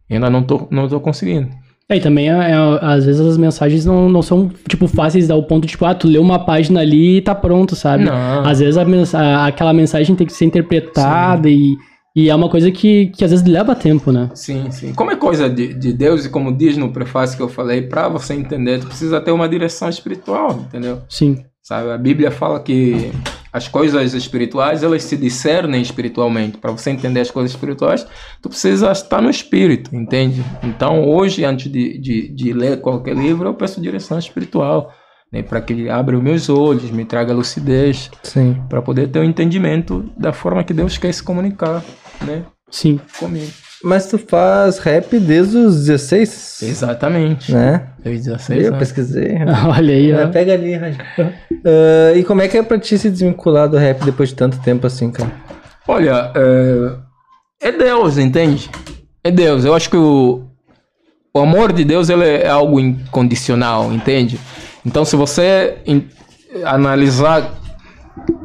[0.10, 1.50] Ainda não tô, não tô conseguindo.
[1.90, 5.42] É, e também, é, é, às vezes, as mensagens não, não são, tipo, fáceis ao
[5.44, 8.04] ponto, tipo, ah, tu leu uma página ali e tá pronto, sabe?
[8.04, 8.46] Não.
[8.46, 11.78] Às vezes a mensa- aquela mensagem tem que ser interpretada e,
[12.14, 14.30] e é uma coisa que, que às vezes leva tempo, né?
[14.34, 14.94] Sim, sim.
[14.94, 18.10] Como é coisa de, de Deus e como diz no prefácio que eu falei, para
[18.10, 21.02] você entender, tu precisa ter uma direção espiritual, entendeu?
[21.08, 21.46] Sim.
[21.64, 21.90] Sabe?
[21.92, 23.12] A Bíblia fala que
[23.52, 26.58] as coisas espirituais, elas se discernem espiritualmente.
[26.58, 28.06] Para você entender as coisas espirituais,
[28.42, 30.44] tu precisa estar no espírito, entende?
[30.64, 34.92] Então, hoje, antes de, de, de ler qualquer livro, eu peço direção espiritual,
[35.32, 35.42] né?
[35.42, 38.62] para que ele abra os meus olhos, me traga lucidez, Sim.
[38.70, 41.84] para poder ter o um entendimento da forma que Deus quer se comunicar,
[42.22, 42.44] né?
[42.70, 43.00] Sim.
[43.18, 43.67] Comigo.
[43.84, 46.64] Mas tu faz rap desde os 16?
[46.64, 47.52] Exatamente.
[47.54, 47.88] Né?
[48.04, 48.80] Desde 16 Eu anos.
[48.80, 49.36] pesquisei.
[49.70, 50.28] Olha aí, ó.
[50.30, 50.74] pega ali.
[50.76, 54.60] Ah, e como é que é pra ti se desvincular do rap depois de tanto
[54.62, 55.32] tempo assim, cara?
[55.88, 58.70] Olha, é, é Deus, entende?
[59.24, 59.64] É Deus.
[59.64, 60.44] Eu acho que o,
[61.34, 64.40] o amor de Deus ele é algo incondicional, entende?
[64.86, 66.08] Então, se você in-
[66.66, 67.52] analisar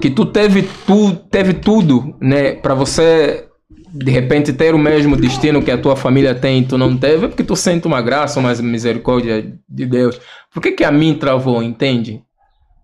[0.01, 3.47] que tu teve, tu teve tudo, né, para você
[3.93, 7.27] de repente ter o mesmo destino que a tua família tem e tu não teve,
[7.27, 10.19] é porque tu sente uma graça, uma misericórdia de Deus.
[10.53, 12.23] Por que que a mim travou, entende?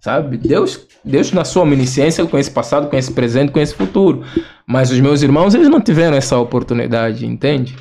[0.01, 0.37] Sabe?
[0.37, 4.23] Deus, Deus na sua onisciência, ele conhece passado, conhece presente, conhece futuro.
[4.67, 7.75] Mas os meus irmãos, eles não tiveram essa oportunidade, entende?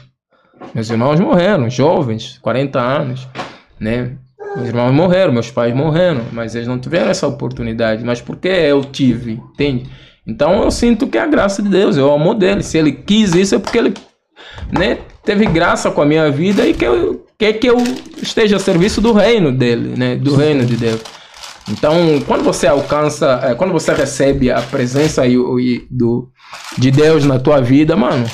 [0.73, 3.27] Meus irmãos morreram, jovens, 40 anos,
[3.79, 4.17] né?
[4.55, 8.03] Meus irmãos morreram, meus pais morreram, mas eles não tiveram essa oportunidade.
[8.03, 9.89] Mas por que eu tive, entende?
[10.27, 12.61] Então eu sinto que é a graça de Deus, é o amor dele.
[12.61, 13.93] Se ele quis isso, é porque ele
[14.71, 16.75] né, teve graça com a minha vida e
[17.37, 17.77] quer que eu
[18.21, 20.15] esteja a serviço do reino dele, né?
[20.15, 21.01] Do reino de Deus.
[21.69, 26.29] Então, quando você alcança, eh, quando você recebe a presença e, e do,
[26.77, 28.25] de Deus na tua vida, mano,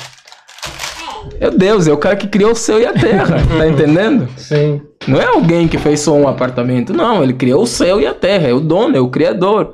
[1.40, 4.28] é Deus, é o cara que criou o céu e a terra, tá entendendo?
[4.36, 4.80] Sim.
[5.08, 8.14] Não é alguém que fez só um apartamento, não, ele criou o céu e a
[8.14, 9.72] terra, é o dono, é o criador.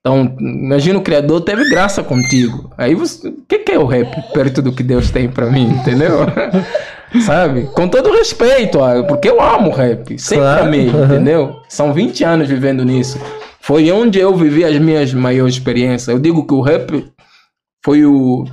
[0.00, 2.72] Então, imagina o criador teve graça contigo.
[2.78, 5.64] Aí você, o que, que é o rap perto do que Deus tem pra mim,
[5.70, 6.20] entendeu?
[7.26, 7.64] Sabe?
[7.74, 11.56] Com todo respeito, porque eu amo rap, sempre Claro, amei, entendeu?
[11.68, 13.20] São 20 anos vivendo nisso.
[13.60, 16.08] Foi onde eu vivi as minhas maiores experiências.
[16.08, 17.04] Eu digo que o rap
[17.84, 18.44] foi o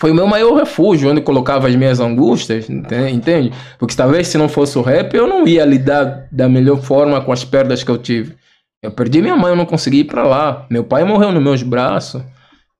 [0.00, 3.52] foi o meu maior refúgio, onde eu colocava as minhas angústias, ente- entende?
[3.80, 7.32] Porque talvez se não fosse o rap, eu não ia lidar da melhor forma com
[7.32, 8.36] as perdas que eu tive.
[8.80, 10.66] Eu perdi minha mãe, eu não consegui ir pra lá.
[10.70, 12.22] Meu pai morreu nos meus braços,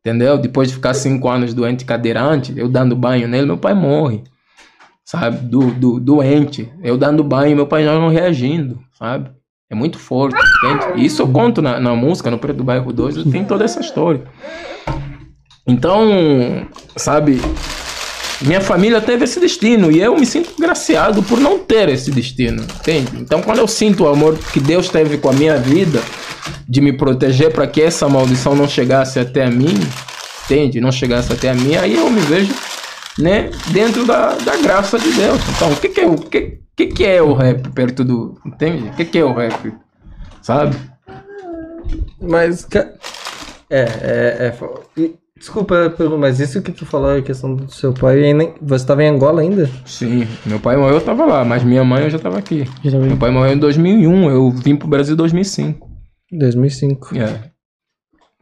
[0.00, 0.38] entendeu?
[0.38, 4.22] Depois de ficar cinco anos doente cadeirante, eu dando banho nele, meu pai morre,
[5.04, 5.38] sabe?
[5.38, 9.30] Do, do, doente, eu dando banho, meu pai já não reagindo, sabe?
[9.68, 11.04] É muito forte, entende?
[11.04, 14.22] Isso eu conto na, na música, no Preto do Bairro 2, tem toda essa história.
[15.66, 17.38] Então, sabe,
[18.40, 22.62] Minha família teve esse destino e eu me sinto graciado por não ter esse destino,
[22.62, 23.10] entende?
[23.16, 26.00] Então, quando eu sinto o amor que Deus teve com a minha vida,
[26.68, 29.74] de me proteger para que essa maldição não chegasse até a mim,
[30.44, 30.80] entende?
[30.80, 32.54] Não chegasse até a mim, aí eu me vejo,
[33.18, 35.40] né, dentro da, da graça de Deus.
[35.56, 38.88] Então, o que, que é o que, que, que é o rap perto do, entende?
[38.88, 39.72] O que, que é o rap,
[40.40, 40.76] sabe?
[42.20, 42.68] Mas.
[43.70, 44.36] É, é.
[44.46, 44.54] é
[45.38, 48.20] Desculpa, mas isso que tu falou, a questão do seu pai,
[48.60, 49.70] você estava em Angola ainda?
[49.86, 52.68] Sim, meu pai morreu, eu tava lá, mas minha mãe eu já tava aqui.
[52.84, 52.98] Já.
[52.98, 55.88] Meu pai morreu em 2001, eu vim pro Brasil em 2005.
[56.32, 57.16] 2005.
[57.16, 57.50] É.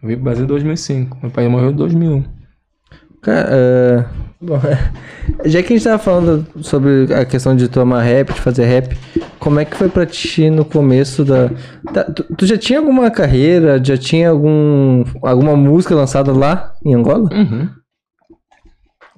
[0.02, 1.18] Eu vim pro Brasil em 2005.
[1.22, 2.24] Meu pai morreu em 2001.
[3.26, 4.04] Cara, é,
[4.40, 4.60] bom,
[5.46, 8.96] já que a gente tava falando sobre a questão de tomar rap, de fazer rap,
[9.40, 11.50] como é que foi pra ti no começo da.
[11.92, 16.94] tá, tu, tu já tinha alguma carreira, já tinha algum, alguma música lançada lá em
[16.94, 17.28] Angola?
[17.32, 17.68] Uhum.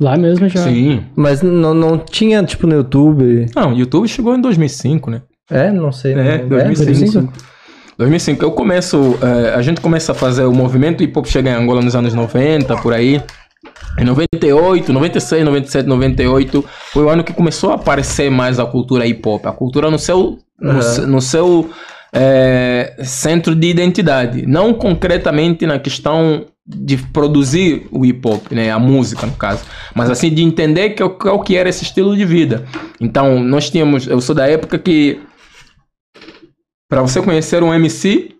[0.01, 0.63] Lá mesmo já.
[0.63, 1.05] Sim.
[1.15, 3.45] Mas não, não tinha, tipo, no YouTube?
[3.55, 5.21] Não, o YouTube chegou em 2005, né?
[5.51, 6.15] É, não sei.
[6.15, 7.31] É, não- 2005.
[7.99, 8.43] 2005.
[8.43, 11.83] Eu começo, eh, a gente começa a fazer o movimento hip hop chega em Angola
[11.83, 13.21] nos anos 90, por aí.
[13.99, 19.07] Em 98, 96, 97, 98 foi o ano que começou a aparecer mais a cultura
[19.07, 20.83] hip hop, a cultura no seu no, Aham.
[20.83, 21.71] se- no seu
[22.13, 28.79] eh, centro de identidade, não concretamente na questão de produzir o hip hop, né, a
[28.79, 29.63] música no caso,
[29.95, 32.65] mas assim de entender que, o- qual que era esse estilo de vida.
[33.01, 35.21] Então nós tínhamos, eu sou da época que
[36.91, 38.31] para você conhecer um MC,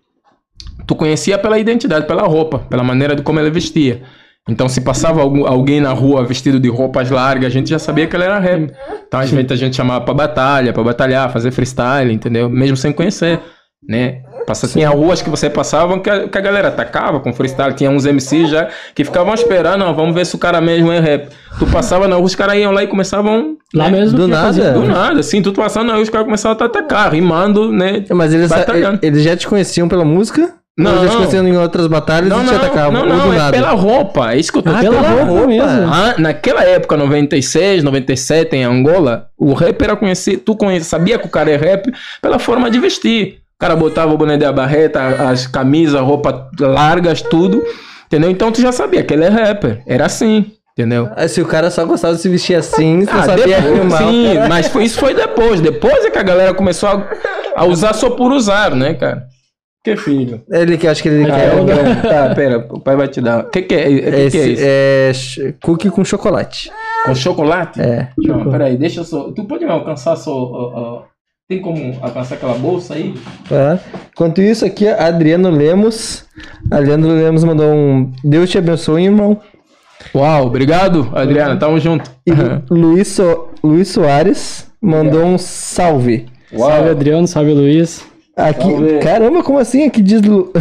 [0.87, 4.03] tu conhecia pela identidade, pela roupa, pela maneira de como ele vestia.
[4.49, 8.07] Então, se passava algum- alguém na rua vestido de roupas largas, a gente já sabia
[8.07, 8.71] que ele era rap.
[9.07, 12.49] Então, às vezes a gente chamava pra batalha, pra batalhar, fazer freestyle, entendeu?
[12.49, 13.39] Mesmo sem conhecer,
[13.87, 14.21] né?
[14.47, 17.73] Passa, tinha ruas que você passava que a, que a galera atacava com freestyle.
[17.75, 20.99] Tinha uns MCs já que ficavam esperando, não, vamos ver se o cara mesmo é
[20.99, 21.29] rap.
[21.59, 23.57] Tu passava na rua, os caras iam lá e começavam...
[23.75, 23.99] Lá né?
[23.99, 24.17] mesmo.
[24.17, 24.47] Do nada?
[24.47, 24.71] fazia.
[24.71, 28.03] Do nada, assim, tu passando na rua, os caras começavam a te atacar, rimando, né?
[28.09, 28.97] Mas eles, Batalhando.
[29.03, 30.58] eles já te conheciam pela música?
[30.79, 30.97] Não.
[30.97, 33.05] Ou já te conheciam em outras batalhas Não, e te não, atacavam?
[33.05, 33.51] não, não, é nada?
[33.51, 35.67] pela roupa, é isso que eu tô Ah, Pela pela roupa mesmo.
[35.93, 41.25] Ah, naquela época, 96, 97, em Angola, o rap era conhecido, tu conhe, sabia que
[41.27, 43.39] o cara é rap pela forma de vestir.
[43.55, 47.61] O cara botava o boné de barreta, as camisas, roupa largas, tudo,
[48.07, 48.29] entendeu?
[48.31, 51.09] Então tu já sabia que ele é rapper, era assim, entendeu?
[51.13, 53.97] Ah, Se o cara só gostava de se vestir assim, tu Ah, sabia depois, rimar.
[53.97, 55.59] sim, mas foi, isso foi depois.
[55.59, 57.03] Depois é que a galera começou a,
[57.53, 59.23] a usar só por usar, né, cara?
[59.83, 60.41] Que filho?
[60.51, 61.53] Ele que acho que ele Ah, quer.
[61.57, 63.45] eu não- tá, pera, o pai vai te dar.
[63.45, 63.87] O que, que é?
[63.87, 65.41] O que, que é isso?
[65.41, 66.69] é cookie com chocolate.
[67.05, 67.79] Com chocolate?
[67.81, 68.09] É.
[68.17, 69.31] Não, peraí, deixa eu só.
[69.31, 70.31] Tu pode me alcançar só.
[70.33, 71.03] ó, ó,
[71.47, 73.13] tem como alcançar aquela bolsa aí?
[73.47, 73.79] Tá.
[74.11, 76.25] Enquanto isso, aqui, Adriano Lemos.
[76.69, 78.11] Adriano Lemos mandou um.
[78.23, 79.39] Deus te abençoe, irmão.
[80.13, 82.09] Uau, obrigado, Adriana, tamo junto.
[82.25, 82.31] E
[82.69, 83.49] Luiz, so...
[83.63, 86.25] Luiz Soares mandou um salve.
[86.55, 88.05] Salve Adriano, salve Luiz.
[88.39, 89.85] Aqui, caramba, como assim?
[89.85, 90.51] Aqui diz Lu...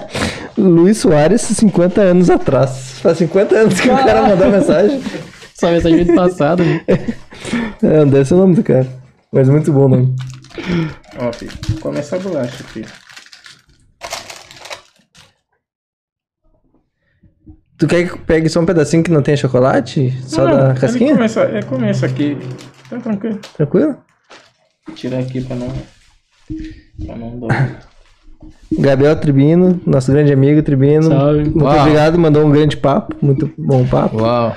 [0.56, 2.98] Luiz Soares, 50 anos atrás.
[3.02, 5.02] Faz 50 anos que o cara mandou a mensagem.
[5.54, 6.64] Só mensagem do passado.
[6.64, 6.80] né?
[7.82, 8.86] É, não deve ser o nome do cara.
[9.30, 10.16] Mas muito bom o nome.
[11.18, 12.88] Ó, filho, começa a bolacha, filho.
[17.78, 20.10] Tu quer que pegue só um pedacinho que não tenha chocolate?
[20.26, 21.12] Só da casquinha?
[21.14, 22.38] Começa, é, começa aqui.
[22.88, 23.38] Tá tranquilo.
[23.54, 23.98] Tranquilo?
[24.86, 25.70] Vou tirar aqui pra não.
[27.04, 27.80] Pra não dar.
[28.78, 31.04] Gabriel Tribino, nosso grande amigo Tribino.
[31.04, 31.40] Salve.
[31.44, 31.78] Muito Uau.
[31.80, 33.14] obrigado, mandou um grande papo.
[33.24, 34.18] Muito bom papo.
[34.20, 34.54] Uau.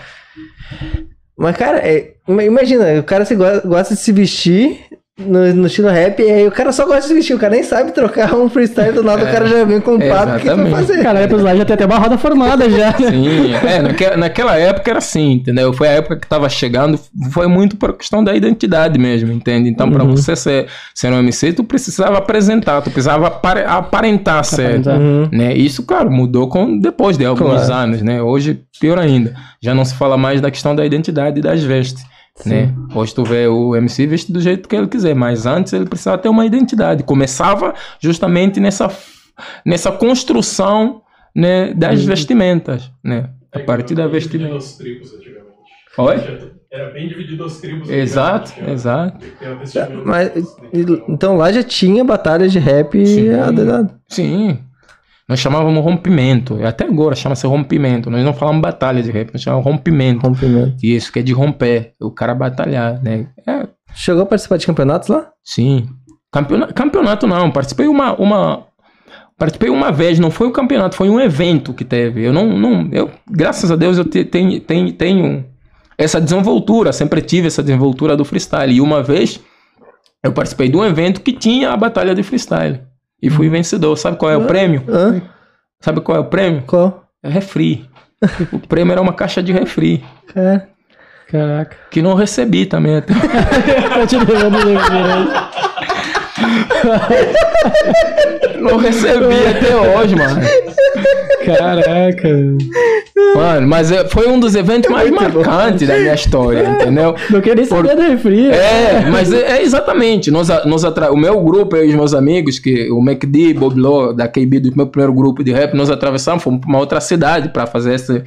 [1.38, 4.80] Mas, cara, é, ima- imagina, o cara se go- gosta de se vestir
[5.19, 7.53] no, no estilo rap, e aí o cara só gosta de se vestir, o cara
[7.53, 10.36] nem sabe trocar um freestyle do nada, o cara já vem com um papo, o
[10.39, 11.03] que que vai fazer?
[11.03, 12.93] Cara, depois lá já tem até uma roda formada já.
[12.93, 15.73] Sim, é, naque- naquela época era assim, entendeu?
[15.73, 16.99] Foi a época que tava chegando,
[17.32, 19.69] foi muito por questão da identidade mesmo, entende?
[19.69, 24.79] Então, pra você ser, ser um MC, tu precisava apresentar, tu precisava apare- aparentar ser.
[24.88, 25.27] Uhum.
[25.32, 25.53] né?
[25.53, 27.73] Isso, claro, mudou com, depois de alguns Claro.
[27.73, 28.21] anos, né?
[28.21, 32.03] Hoje, pior ainda, já não se fala mais da questão da identidade e das vestes.
[32.45, 32.73] Né?
[32.95, 36.17] Hoje tu vê o MC veste do jeito que ele quiser, mas antes ele precisava
[36.17, 37.04] ter uma identidade.
[37.04, 38.89] Começava justamente nessa,
[39.65, 41.02] nessa construção
[41.36, 43.30] né, das vestimentas, né?
[43.52, 44.49] A partir da Era bem vestimenta.
[44.49, 45.49] dividido aos tribos antigamente.
[45.97, 46.49] Oi?
[46.71, 47.89] Era bem dividido aos tribos.
[47.89, 48.71] Exato, antigamente,
[49.63, 50.02] exato.
[50.06, 50.32] Mas,
[51.08, 53.34] então lá já tinha batalha de rap Sim.
[53.34, 53.95] adedado.
[54.08, 54.60] Sim.
[55.29, 56.59] Nós chamávamos rompimento.
[56.65, 58.09] Até agora chama-se rompimento.
[58.09, 60.25] Nós não falamos batalha de rap, nós chamamos rompimento.
[60.27, 60.75] rompimento.
[60.83, 61.93] Isso, que é de romper.
[62.01, 63.27] O cara batalhar, né?
[63.47, 65.29] É, Chegou a participar de campeonatos lá?
[65.43, 65.87] Sim.
[66.31, 68.65] Campeonato, campeonato não, participei uma, uma
[69.37, 72.23] participei uma vez, não foi um campeonato, foi um evento que teve.
[72.23, 75.45] Eu não, não eu, graças a Deus eu te- tenho, tenho, tenho
[75.97, 78.73] essa desenvoltura, sempre tive essa desenvoltura do freestyle.
[78.75, 79.39] E uma vez
[80.23, 82.81] eu participei de um evento que tinha a batalha de freestyle.
[83.21, 83.95] E fui vencedor.
[83.97, 84.84] Sabe qual é o prêmio?
[84.88, 85.21] Hã?
[85.82, 86.63] Sabe qual é o prêmio?
[86.65, 87.03] Qual?
[87.21, 87.89] É refri.
[88.51, 90.03] o prêmio era uma caixa de refri.
[90.36, 90.62] É.
[91.29, 91.77] Caraca.
[91.91, 93.13] Que não recebi também até.
[94.08, 94.17] Te.
[98.60, 100.41] Não recebi até hoje, mano.
[101.45, 102.30] Caraca.
[103.36, 107.15] Mano, mas é- foi um dos eventos mais marcantes da minha história, entendeu?
[107.30, 108.49] Não queria saber do refri.
[108.49, 110.30] É, mas é, é exatamente.
[110.32, 110.49] Nós,
[110.84, 111.12] atra...
[111.12, 114.75] O meu grupo, e os meus amigos, que o MacD, Bob Law, da KB, do
[114.75, 118.23] meu primeiro grupo de rap, nós atravessamos, fomos para uma outra cidade para fazer esse.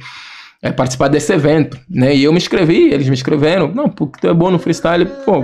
[0.61, 2.15] é, participar desse evento, né?
[2.15, 3.71] E eu me inscrevi, eles me inscreveram.
[3.73, 5.43] Não, porque tu é bom no freestyle, pô.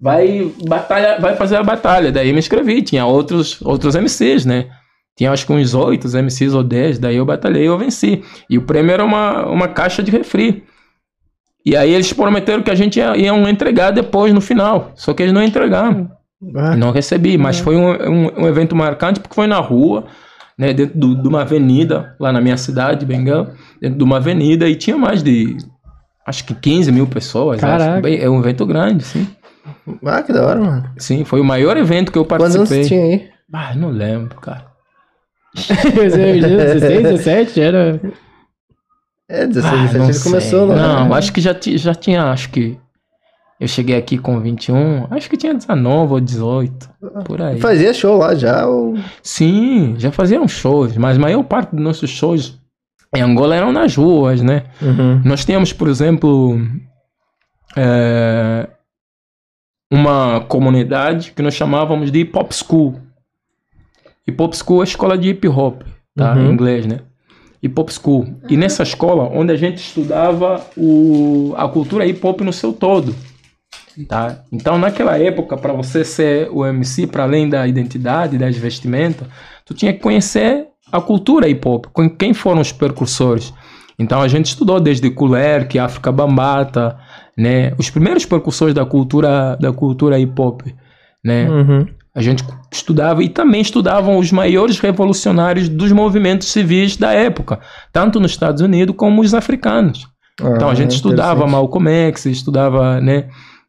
[0.00, 2.12] Vai, batalha, vai fazer a batalha.
[2.12, 2.82] Daí eu me inscrevi.
[2.82, 4.66] Tinha outros, outros MCs, né?
[5.16, 6.98] Tinha acho que uns oito MCs ou 10.
[6.98, 8.22] Daí eu batalhei e eu venci.
[8.48, 10.62] E o prêmio era uma, uma caixa de refri.
[11.66, 14.92] E aí eles prometeram que a gente ia, iam entregar depois no final.
[14.94, 16.10] Só que eles não entregaram.
[16.56, 20.04] Ah, Não recebi, mas foi um, um, um evento marcante porque foi na rua,
[20.56, 24.68] né, dentro do- de uma avenida, lá na minha cidade, Benguela, dentro de uma avenida,
[24.68, 25.56] e tinha mais de,
[26.24, 27.58] acho que 15 mil pessoas.
[28.00, 29.26] Bem, é um evento grande, sim.
[30.04, 30.90] Ah, que da hora, mano.
[30.98, 32.82] Sim, foi o maior evento que eu Quantos anos participei.
[32.84, 33.30] você tinha aí?
[33.52, 34.66] Ah, não lembro, cara.
[35.56, 38.00] 16, 17, era.
[39.28, 40.22] É, 16, Ah, 17 não ele sei.
[40.32, 40.76] começou lá.
[40.76, 42.78] Não, acho que já, já tinha, acho que.
[43.60, 46.90] Eu cheguei aqui com 21, acho que tinha 19 ou 18,
[47.24, 47.58] por aí.
[47.60, 48.94] Fazia show lá já, ou...
[49.20, 52.56] Sim, já faziam shows, mas a maior parte dos nossos shows
[53.16, 54.62] em Angola eram nas ruas, né?
[54.80, 55.20] Uhum.
[55.24, 56.56] Nós tínhamos, por exemplo,
[57.76, 58.68] é,
[59.90, 63.00] uma comunidade que nós chamávamos de Hip Hop School.
[64.26, 65.82] Hip Hop School é escola de hip hop,
[66.14, 66.34] tá?
[66.34, 66.46] Uhum.
[66.46, 67.00] Em inglês, né?
[67.62, 68.26] Hip Hop School.
[68.48, 73.14] E nessa escola, onde a gente estudava o, a cultura hip hop no seu todo.
[74.06, 74.44] Tá?
[74.52, 79.26] Então, naquela época, para você ser o MC, para além da identidade, das vestimentas,
[79.64, 83.52] tu tinha que conhecer a cultura hip hop, com quem foram os percursores.
[83.98, 86.96] Então, a gente estudou desde Kulerk, África Bambata,
[87.38, 87.72] né?
[87.78, 90.62] Os primeiros percursores da cultura, da cultura hip hop,
[91.24, 91.48] né?
[91.48, 91.86] Uhum.
[92.14, 97.60] A gente estudava e também estudavam os maiores revolucionários dos movimentos civis da época,
[97.92, 100.08] tanto nos Estados Unidos como os africanos.
[100.40, 101.46] Então a Ah, gente estudava.
[101.46, 103.26] Malcolm X, estudava né,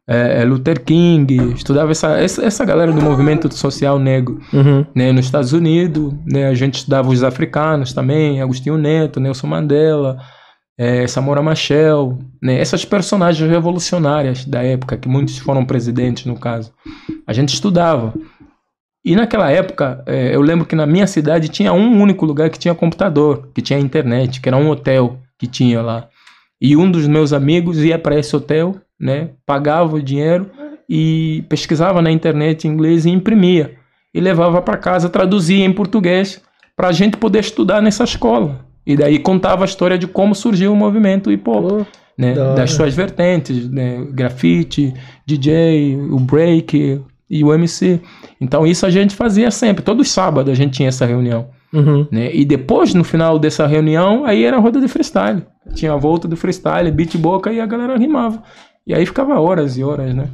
[0.08, 4.84] eh, Luther King, estudava essa, essa, essa galera do movimento social negro Uhum.
[4.96, 6.12] né, nos Estados Unidos.
[6.26, 10.16] Né, a gente estudava os africanos também, Agostinho Neto, Nelson Mandela,
[10.82, 16.72] eh, Samora Machel, né, essas personagens revolucionárias da época, que muitos foram presidentes no caso.
[17.26, 18.14] A gente estudava.
[19.04, 22.58] E naquela época, eh, eu lembro que na minha cidade tinha um único lugar que
[22.58, 26.08] tinha computador, que tinha internet, que era um hotel que tinha lá.
[26.58, 29.32] E um dos meus amigos ia para esse hotel, né?
[29.44, 30.50] Pagava o dinheiro
[30.88, 33.74] e pesquisava na internet em inglês e imprimia.
[34.14, 36.40] E levava para casa, traduzia em português,
[36.74, 38.69] para a gente poder estudar nessa escola.
[38.90, 41.86] E daí contava a história de como surgiu o movimento hip hop Pô,
[42.18, 44.92] né, das suas vertentes, né, grafite,
[45.24, 47.00] DJ, o break
[47.30, 48.00] e o MC.
[48.40, 52.04] Então isso a gente fazia sempre, todos os sábados a gente tinha essa reunião, Uhum.
[52.10, 52.34] né?
[52.34, 55.42] E depois no final dessa reunião, aí era a roda de freestyle.
[55.74, 58.42] Tinha a volta do freestyle, beat boca e a galera rimava.
[58.84, 60.24] E aí ficava horas e horas, né?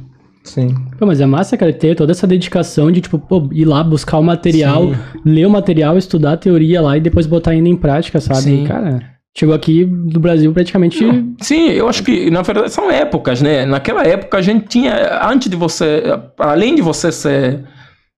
[0.47, 0.73] Sim.
[0.97, 4.17] Pô, mas é massa, cara, ter toda essa dedicação de, tipo, pô, ir lá buscar
[4.17, 4.95] o material, Sim.
[5.25, 8.41] ler o material, estudar a teoria lá e depois botar ainda em prática, sabe?
[8.41, 8.63] Sim.
[8.63, 8.99] Cara,
[9.37, 11.03] chegou aqui do Brasil praticamente.
[11.41, 13.65] Sim, eu acho que na verdade são épocas, né?
[13.65, 16.03] Naquela época a gente tinha, antes de você,
[16.39, 17.63] além de você ser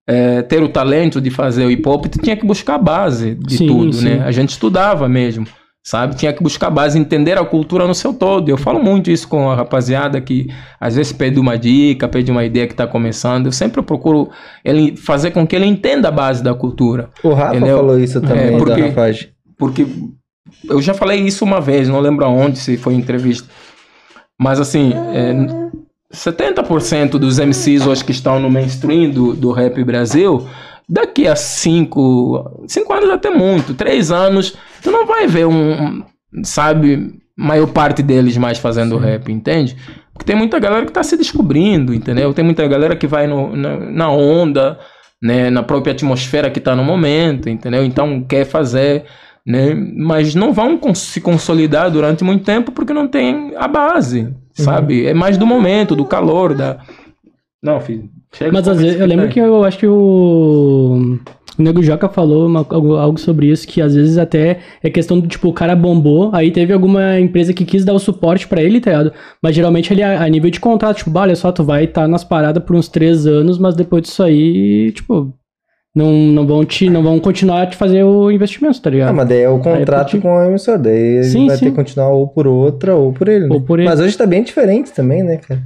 [0.08, 3.36] é, ter o talento de fazer o hip hop, tu tinha que buscar a base
[3.36, 4.06] de Sim, tudo, sim.
[4.06, 4.24] né?
[4.26, 5.46] A gente estudava mesmo,
[5.90, 6.16] sabe?
[6.16, 8.48] Tinha que buscar base, entender a cultura no seu todo.
[8.48, 10.48] Eu falo muito isso com a rapaziada que
[10.80, 13.48] às vezes pede uma dica, pede uma ideia que está começando.
[13.48, 14.30] Eu sempre procuro
[14.64, 17.10] ele fazer com que ele entenda a base da cultura.
[17.24, 17.78] O Rafa Entendeu?
[17.78, 19.32] falou isso também, É, porque- Rafage.
[19.58, 19.88] Porque
[20.70, 23.48] eu já falei isso uma vez, não lembro aonde, se foi em entrevista.
[24.40, 25.34] Mas assim, é,
[26.14, 30.48] 70% dos MCs hoje que estão no mainstream do, do rap Brasil,
[30.88, 36.04] daqui a 5 cinco anos até muito, 3 anos, tu não vai ver um,
[36.44, 39.76] sabe, maior parte deles mais fazendo rap, entende?
[40.14, 42.34] Porque tem muita galera que está se descobrindo, entendeu?
[42.34, 44.78] Tem muita galera que vai no- na, na onda,
[45.22, 47.84] né, na própria atmosfera que está no momento, entendeu?
[47.86, 49.06] Então quer fazer,
[49.46, 55.06] né, mas não vão se consolidar durante muito tempo porque não tem a base, sabe?
[55.06, 56.78] É mais do momento, do calor, da.
[57.64, 58.10] Não, filho.
[58.34, 61.18] chega Mas às vezes, eu lembro que eu acho que o.
[61.60, 62.66] O Nego Joca falou uma-
[63.02, 66.52] algo, sobre isso, que às vezes até é questão do tipo, o cara bombou, aí
[66.52, 69.12] teve alguma empresa que quis dar o suporte pra ele, tá ligado?
[69.44, 72.24] Mas geralmente ele é a nível de contrato, tipo, olha só, tu vai estar nas
[72.24, 75.34] paradas por uns três anos, mas depois disso aí, tipo,
[75.94, 79.10] não, não vão te, não vão continuar a te fazer o investimento, tá ligado?
[79.10, 80.78] Ah, mas daí é o contrato Aí, com a emissora.
[80.78, 81.70] Daí ele Sim, vai ter sim.
[81.72, 83.48] que continuar ou por outra ou por ele.
[83.48, 83.54] né?
[83.54, 83.90] Ou por ele.
[83.90, 85.62] Mas hoje tá bem diferente também, né, cara?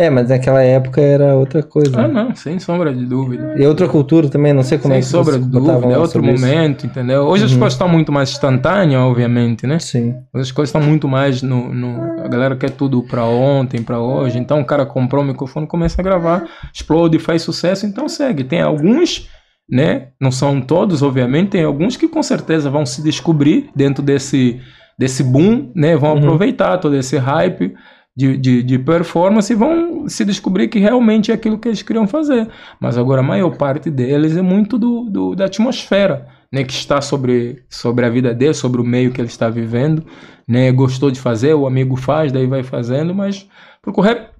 [0.00, 2.00] É, mas naquela época era outra coisa.
[2.00, 2.14] Ah, né?
[2.22, 3.54] não, sem sombra de dúvida.
[3.58, 5.98] E outra cultura também, não sei como sem é que sombra vocês de dúvida, é
[5.98, 6.46] outro sobre isso.
[6.46, 7.22] momento, entendeu?
[7.24, 7.58] Hoje as Uhum.
[7.58, 9.80] coisas estão muito mais instantâneas, obviamente, né?
[9.80, 10.14] Sim.
[10.32, 14.38] As coisas estão muito mais no, no- A galera quer tudo pra ontem, pra hoje.
[14.38, 18.44] Então o cara comprou o microfone, começa a gravar, explode, faz sucesso, então segue.
[18.44, 19.28] Tem alguns,
[19.68, 20.08] né?
[20.20, 24.60] Não são todos, obviamente, tem alguns que com certeza vão se descobrir dentro desse,
[24.96, 25.96] desse boom, né?
[25.96, 26.18] Vão Uhum.
[26.18, 27.74] aproveitar todo esse hype.
[28.18, 32.48] De, de, de performance vão se descobrir que realmente é aquilo que eles queriam fazer.
[32.80, 37.00] Mas agora a maior parte deles é muito do, do- da atmosfera, né, que está
[37.00, 40.02] sobre, sobre a vida dele, sobre o meio que ele está vivendo,
[40.48, 43.46] né, gostou de fazer, o amigo faz, daí vai fazendo, mas
[43.80, 44.30] porque o rap,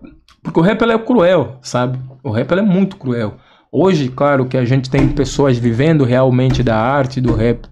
[0.42, 2.00] porque o rap é cruel, sabe?
[2.24, 3.34] O rap é muito cruel.
[3.70, 7.68] Hoje, claro que a gente tem pessoas vivendo realmente da arte do rap,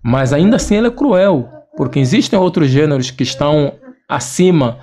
[0.00, 3.72] mas ainda assim ele é cruel, porque existem outros gêneros que estão
[4.08, 4.78] acima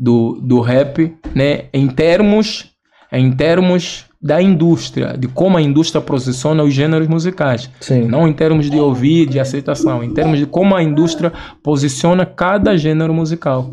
[0.00, 2.70] do, do rap, né, em termos
[3.12, 7.68] em termos da indústria, de como a indústria posiciona os gêneros musicais.
[7.80, 8.02] Sim.
[8.02, 11.32] Não em termos de ouvir, de aceitação, em termos de como a indústria
[11.62, 13.70] posiciona cada gênero musical.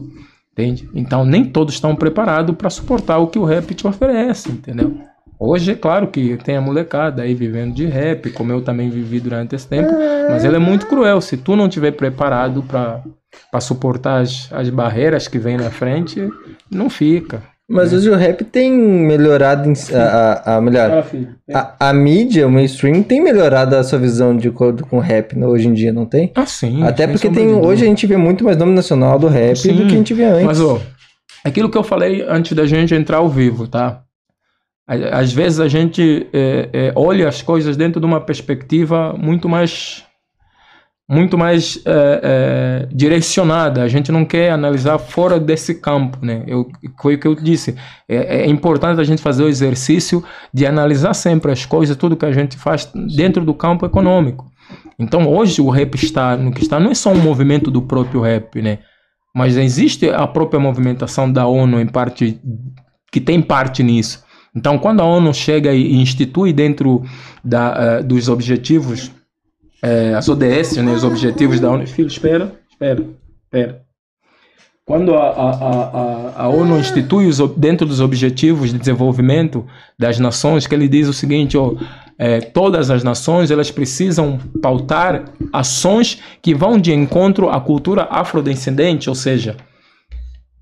[0.54, 0.90] Entende?
[0.96, 4.98] Então nem todos estão preparados para suportar o que o rap te oferece, entendeu?
[5.40, 9.20] Hoje é claro que tem a molecada aí vivendo de rap, como eu também vivi
[9.20, 9.92] durante esse tempo,
[10.32, 11.22] mas ele é muito cruel.
[11.22, 13.04] Se tu não tiver preparado para
[13.52, 16.30] para suportar as, as barreiras que vem na frente,
[16.72, 17.42] não fica.
[17.70, 21.06] Mas hoje o rap tem melhorado em, a, a, a melhor.
[21.54, 25.38] A, a mídia, o mainstream, tem melhorado a sua visão de acordo com o rap
[25.38, 26.32] né, hoje em dia, não tem?
[26.34, 26.82] Ah, sim.
[26.84, 29.74] Até porque tem, hoje a gente vê muito mais nome nacional do rap Sim.
[29.74, 30.46] do que a gente vê antes.
[30.46, 30.80] Mas, ó,
[31.44, 34.02] aquilo que eu falei antes da gente entrar ao vivo, tá?
[34.88, 40.06] Às vezes a gente é, é, olha as coisas dentro de uma perspectiva muito mais
[41.10, 42.22] muito mais é,
[42.84, 43.82] é, direcionada.
[43.82, 46.44] A gente não quer analisar fora desse campo, né?
[46.46, 46.68] Eu,
[47.02, 47.76] foi o que eu disse.
[48.10, 52.26] É, é importante a gente fazer o exercício de analisar sempre as coisas, tudo que
[52.26, 54.52] a gente faz dentro do campo econômico.
[55.00, 58.22] Então hoje o rap está no que está não é só um movimento do próprio
[58.22, 58.80] rap, né?
[59.34, 62.42] Mas existe a própria movimentação da ONU em parte
[63.12, 64.26] que tem parte nisso.
[64.56, 67.04] Então, quando a ONU chega e institui dentro
[67.44, 69.12] da, eh, dos objetivos,
[69.82, 71.86] eh, as ODS, né, os objetivos da ONU.
[71.88, 73.04] Filho, espera, espera,
[73.46, 73.82] espera.
[74.86, 79.66] Quando a, a, a, a- ONU institui os, dentro dos objetivos de desenvolvimento
[80.00, 81.74] das nações, que ele diz o seguinte, ó,
[82.18, 89.10] eh, todas as nações elas precisam pautar ações que vão de encontro à cultura afrodescendente,
[89.10, 89.58] ou seja,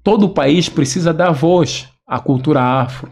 [0.04, 3.12] todo país precisa dar voz à cultura afro.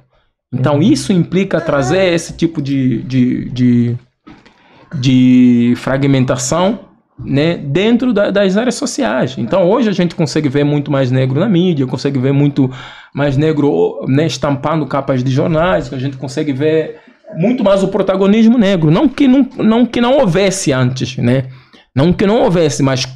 [0.51, 3.95] Então, isso implica trazer esse tipo de, de, de,
[4.95, 6.79] de fragmentação
[7.23, 9.35] né, dentro da- das áreas sociais.
[9.37, 12.69] Então, hoje a gente consegue ver muito mais negro na mídia, consegue ver muito
[13.13, 16.97] mais negro né, estampando capas de jornais, a gente consegue ver
[17.37, 18.89] muito mais o protagonismo negro.
[18.89, 21.45] Não que não, não, que não houvesse antes, né?
[21.95, 23.07] Não que não houvesse, mas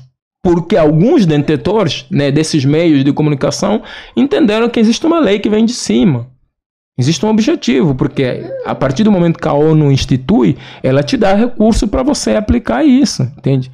[0.43, 3.81] porque alguns detentores né, desses meios de comunicação
[4.15, 6.27] entenderam que existe uma lei que vem de cima.
[6.97, 11.35] Existe um objetivo, porque a partir do momento que a ONU institui, ela te dá
[11.35, 13.71] recurso para você aplicar isso, entende?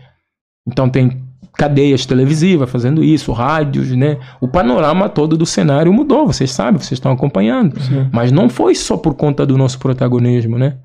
[0.67, 4.19] Então tem cadeias televisivas fazendo isso, rádios, né?
[4.41, 7.79] O panorama todo do cenário mudou, vocês sabem, vocês estão acompanhando.
[8.11, 10.79] Mas não foi só por conta do nosso protagonismo, né?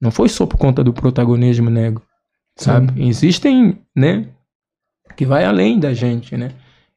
[0.00, 2.02] Não foi só por conta do protagonismo negro,
[2.56, 2.92] sabe?
[3.08, 4.26] Existem, né?
[5.16, 6.50] Que vai além da gente, né?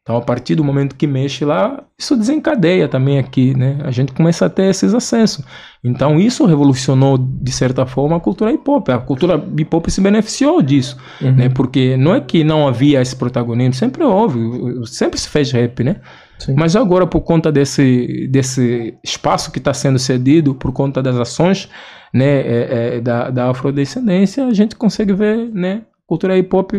[0.10, 3.78] Então, a partir do momento que mexe lá, isso desencadeia também aqui, né?
[3.84, 5.46] A gente começa a ter esses acessos.
[5.84, 8.90] Então, isso revolucionou, de certa forma, a cultura hip hop.
[8.90, 11.32] A cultura hip hop se beneficiou disso, Uhum.
[11.34, 11.50] né?
[11.50, 14.40] Porque não é que não havia esse protagonismo, sempre houve,
[14.88, 15.98] sempre se fez rap, né?
[16.40, 16.56] Sim.
[16.58, 21.70] Mas agora, por conta desse, desse espaço que está sendo cedido, por conta das ações
[22.12, 26.72] né, é, é, da, da afrodescendência, a gente consegue ver né, cultura hip hop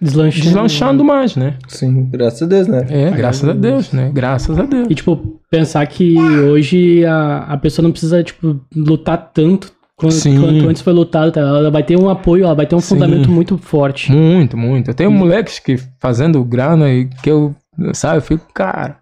[0.00, 0.44] Deslanchando.
[0.44, 1.54] deslanchando mais, né?
[1.68, 2.86] Sim, graças a Deus, né?
[2.88, 4.10] É, graças a Deus, né?
[4.12, 4.88] Graças a Deus.
[4.90, 10.68] E, tipo, pensar que hoje a, a pessoa não precisa, tipo, lutar tanto quanto, quanto
[10.68, 11.40] antes foi lutado, tá?
[11.40, 12.94] Ela vai ter um apoio, ela vai ter um Sim.
[12.94, 14.10] fundamento muito forte.
[14.10, 14.90] Muito, muito.
[14.90, 17.54] Eu tenho moleques que fazendo grana e que eu
[17.94, 18.18] Sabe?
[18.18, 18.98] Eu fico, cara,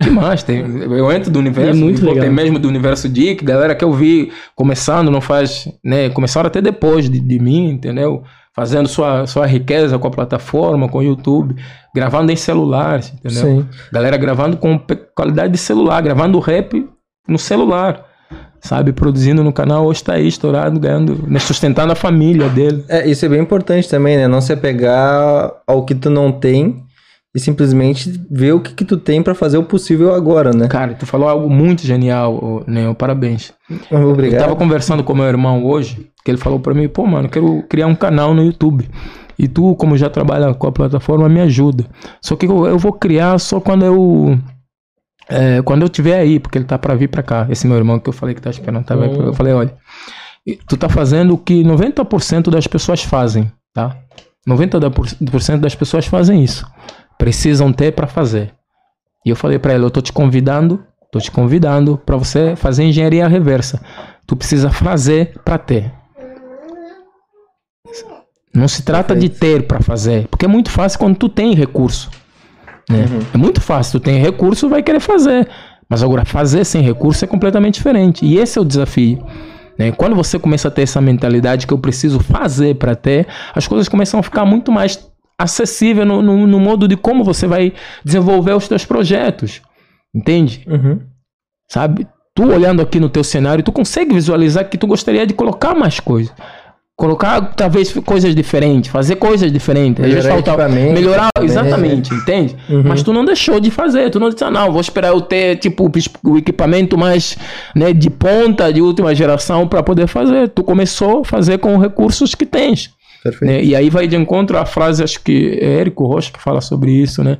[0.00, 0.42] demais.
[0.42, 3.84] Tem, eu entro do universo, É muito pô, tem mesmo do universo Dick, galera que
[3.84, 6.08] eu vi começando, não faz, né?
[6.10, 8.22] Começaram até depois de, de mim, entendeu?
[8.54, 11.56] Fazendo sua, sua riqueza com a plataforma, com o YouTube,
[11.94, 13.42] gravando em celulares, entendeu?
[13.42, 13.68] Sim.
[13.90, 14.78] Galera gravando com
[15.14, 16.86] qualidade de celular, gravando rap
[17.26, 18.04] no celular,
[18.60, 18.92] sabe?
[18.92, 21.38] Produzindo no canal, hoje tá aí estourado, ganhando, né?
[21.38, 22.84] sustentando a família dele.
[22.88, 24.28] É, isso é bem importante também, né?
[24.28, 26.84] Não se apegar ao que tu não tem
[27.34, 30.68] e simplesmente ver o que, que tu tem pra fazer o possível agora, né?
[30.68, 33.52] Cara, tu falou algo muito genial, Neo, parabéns.
[33.90, 34.40] Eu Obrigado.
[34.40, 37.62] tava conversando com meu irmão hoje, que ele falou pra mim, pô, mano, eu quero
[37.68, 38.88] criar um canal no YouTube.
[39.38, 41.86] E tu, como já trabalha com a plataforma, me ajuda.
[42.20, 44.38] Só que eu, eu vou criar só quando eu.
[45.28, 47.46] é, quando eu tiver aí, porque ele tá pra vir pra cá.
[47.48, 48.94] Esse meu irmão que eu falei que tá esperando, tá?
[48.94, 49.74] Eu falei, olha,
[50.68, 53.96] tu tá fazendo o que 90% das pessoas fazem, tá?
[54.46, 56.64] 90% das pessoas fazem isso.
[57.22, 58.52] Precisam ter pra fazer.
[59.24, 62.82] E eu falei pra ele, eu tô te convidando, tô te convidando pra você fazer
[62.82, 63.80] engenharia reversa.
[64.26, 65.92] Tu precisa fazer pra ter.
[68.52, 72.10] Não se trata de ter pra fazer, porque é muito fácil quando tu tem recurso.
[72.90, 73.04] né?
[73.32, 75.48] É muito fácil, tu tem recurso, vai querer fazer.
[75.88, 78.26] Mas agora fazer sem recurso é completamente diferente.
[78.26, 79.24] E esse é o desafio.
[79.78, 79.92] né?
[79.92, 83.88] Quando você começa a ter essa mentalidade que eu preciso fazer pra ter, as coisas
[83.88, 85.11] começam a ficar muito mais
[85.42, 87.72] acessível no, no, no modo de como você vai
[88.04, 89.60] desenvolver os teus projetos.
[90.14, 90.64] Entende?
[90.68, 91.00] Uhum.
[91.70, 92.06] sabe?
[92.34, 96.00] Tu olhando aqui no teu cenário, tu consegue visualizar que tu gostaria de colocar mais
[96.00, 96.32] coisas.
[96.96, 100.04] Colocar talvez coisas diferentes, fazer coisas diferentes.
[100.04, 101.50] Melhorar falta- melhorar, também.
[101.50, 102.54] exatamente, entende?
[102.68, 102.82] Uhum.
[102.84, 105.56] Mas tu não deixou de fazer, tu não disse, ah, não, vou esperar eu ter
[105.56, 105.90] tipo
[106.24, 107.36] o equipamento mais
[107.74, 110.48] né, de ponta, de última geração para poder fazer.
[110.50, 112.90] Tu começou a fazer com os recursos que tens.
[113.22, 113.50] Perfeito.
[113.52, 113.62] né?
[113.64, 116.90] E aí vai de encontro à frase, acho que é Érico Rocha que fala sobre
[116.92, 117.38] isso, né?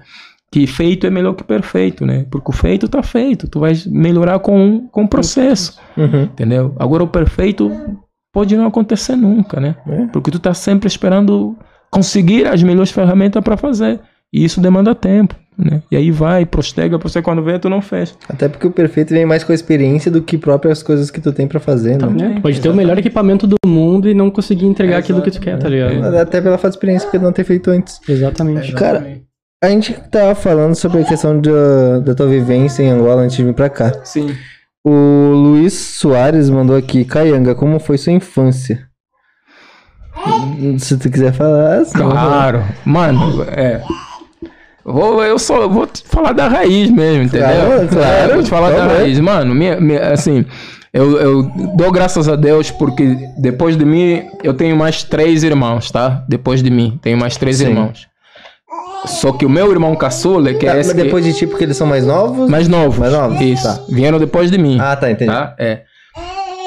[0.50, 2.26] Que feito é melhor que perfeito, né?
[2.30, 6.24] Porque o feito tá feito, tu vai melhorar com, com o processo, Uhum.
[6.24, 6.74] entendeu?
[6.78, 7.70] Agora o perfeito
[8.32, 9.76] pode não acontecer nunca, né?
[9.86, 10.06] É.
[10.08, 11.56] Porque tu tá sempre esperando
[11.90, 14.00] conseguir as melhores ferramentas para fazer.
[14.32, 15.82] E isso demanda tempo, né?
[15.90, 18.16] E aí vai, prostega, você quando vê, tu não fez.
[18.28, 21.32] Até porque o perfeito vem mais com a experiência do que próprias coisas que tu
[21.32, 21.98] tem pra fazer, né?
[21.98, 22.36] Também.
[22.36, 25.40] É, pode ter o melhor equipamento do mundo e não conseguir entregar aquilo que tu
[25.40, 26.16] quer, tá ligado?
[26.16, 28.00] Até pela falta de experiência, porque não ter feito antes.
[28.08, 28.72] Exatamente.
[28.72, 29.20] Cara,
[29.62, 33.44] a gente tava falando sobre a questão da, da tua vivência em Angola antes de
[33.44, 33.92] vir pra cá.
[34.04, 34.34] Sim.
[34.84, 34.90] O
[35.34, 38.88] Luiz Soares mandou aqui, Caianga, como foi sua infância?
[40.78, 42.62] Se tu quiser falar, Claro.
[42.84, 43.80] Mano, é.
[44.84, 47.46] Vou, eu só vou te falar da raiz mesmo, entendeu?
[47.48, 48.04] Claro, claro.
[48.30, 48.96] É, vou te falar da favor.
[48.96, 49.20] raiz.
[49.20, 50.44] Mano, minha, minha- assim,
[50.92, 51.42] eu, eu
[51.76, 56.24] dou graças a Deus porque depois de mim eu tenho mais três irmãos, tá?
[56.28, 57.66] Depois de mim, tenho mais três Sim.
[57.68, 58.06] irmãos.
[59.06, 61.46] Só que o meu irmão caçula, que Tá, é mas esse que- depois de ti,
[61.46, 62.48] porque eles são mais novos?
[62.48, 62.98] mais novos.
[62.98, 63.62] Mais novos, Isso.
[63.64, 63.80] tá.
[63.88, 64.78] Vieram depois de mim.
[64.80, 65.30] Ah, tá, entendi.
[65.30, 65.54] Tá?
[65.58, 65.82] É.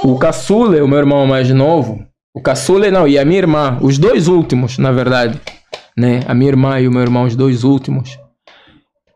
[0.03, 1.99] O caçula, o meu irmão mais novo,
[2.34, 5.39] o caçula não, e a minha irmã, os dois últimos, na verdade,
[5.98, 6.22] né?
[6.28, 8.20] A minha irmã e o meu irmão, os dois últimos,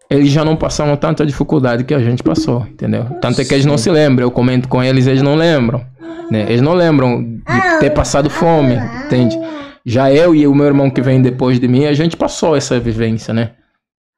[0.10, 3.06] eles já não passaram tanta dificuldade que a gente passou, entendeu?
[3.22, 5.86] Tanto é que eles não se lembram, eu comento com eles, eles não lembram,
[6.32, 6.44] né?
[6.44, 8.76] Eles não lembram de ter passado fome,
[9.06, 9.38] entende?
[9.86, 12.80] Já eu e o meu irmão que vem depois de mim, a gente passou essa
[12.80, 13.52] vivência, né?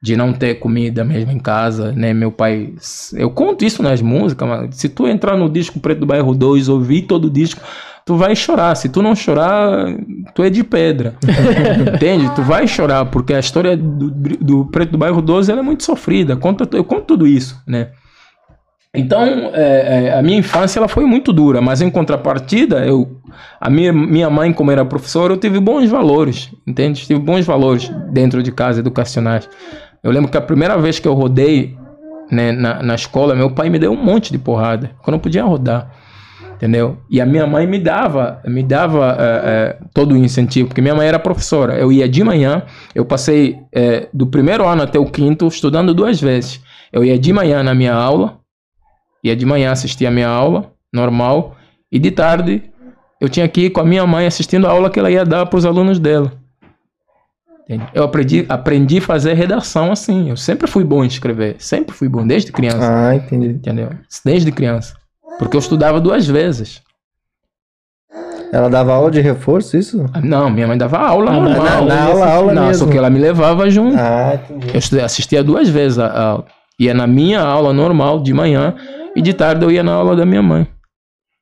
[0.01, 2.11] de não ter comida mesmo em casa, né?
[2.11, 2.73] Meu pai.
[3.13, 6.69] Eu conto isso nas músicas, mas se tu entrar no disco Preto do Bairro 2,
[6.69, 7.61] ouvir todo o disco,
[8.05, 8.75] tu vai chorar.
[8.75, 9.87] Se tu não chorar,
[10.33, 11.15] tu é de pedra.
[11.95, 12.29] Entende?
[12.35, 15.83] Tu vai chorar, porque a história do, do Preto do Bairro 12 ela é muito
[15.83, 16.35] sofrida.
[16.35, 17.89] Conta, eu conto tudo isso, né?
[18.93, 19.23] Então,
[19.53, 23.21] é, é, a minha infância ela foi muito dura, mas em contrapartida, eu,
[23.59, 27.07] a minha, minha mãe, como era professora, eu tive bons valores, entende?
[27.07, 29.49] Tive bons valores dentro de casa, educacionais.
[30.03, 31.77] Eu lembro que a primeira vez que eu rodei
[32.29, 35.19] né, na, na escola, meu pai me deu um monte de porrada, que eu não
[35.19, 35.89] podia rodar,
[36.61, 36.99] entendeu?
[37.09, 40.93] E a minha mãe me dava, me dava é, é, todo o incentivo, porque minha
[40.93, 41.73] mãe era professora.
[41.73, 42.61] Eu ia de manhã,
[42.93, 46.61] eu passei é, do primeiro ano até o quinto estudando duas vezes.
[46.93, 48.37] Eu ia de manhã na minha aula,
[49.23, 51.55] ia de manhã assistir a minha aula, normal,
[51.91, 52.61] e de tarde
[53.19, 55.47] eu tinha que ir com a minha mãe assistindo a aula que ela ia dar
[55.47, 56.31] para os alunos dela.
[57.93, 60.29] Eu aprendi, aprendi a fazer redação assim.
[60.29, 62.81] Eu sempre fui bom em escrever, sempre fui bom, desde criança.
[62.81, 63.47] Ah, entendi.
[63.47, 63.89] Entendeu?
[64.25, 65.00] Desde criança.
[65.41, 66.83] Porque eu estudava duas vezes.
[68.53, 70.05] Ela dava aula de reforço, isso?
[70.23, 71.63] Não, minha mãe dava aula Ah, normal.
[71.63, 72.85] na- na aula, aula Não, mesmo.
[72.85, 73.97] só que ela me levava junto.
[73.97, 74.67] Ah, entendi.
[74.71, 76.45] Eu estudei- assistia duas vezes a aula.
[76.79, 78.75] Ia na minha aula normal, de manhã,
[79.15, 80.67] e de tarde eu ia na aula da minha mãe.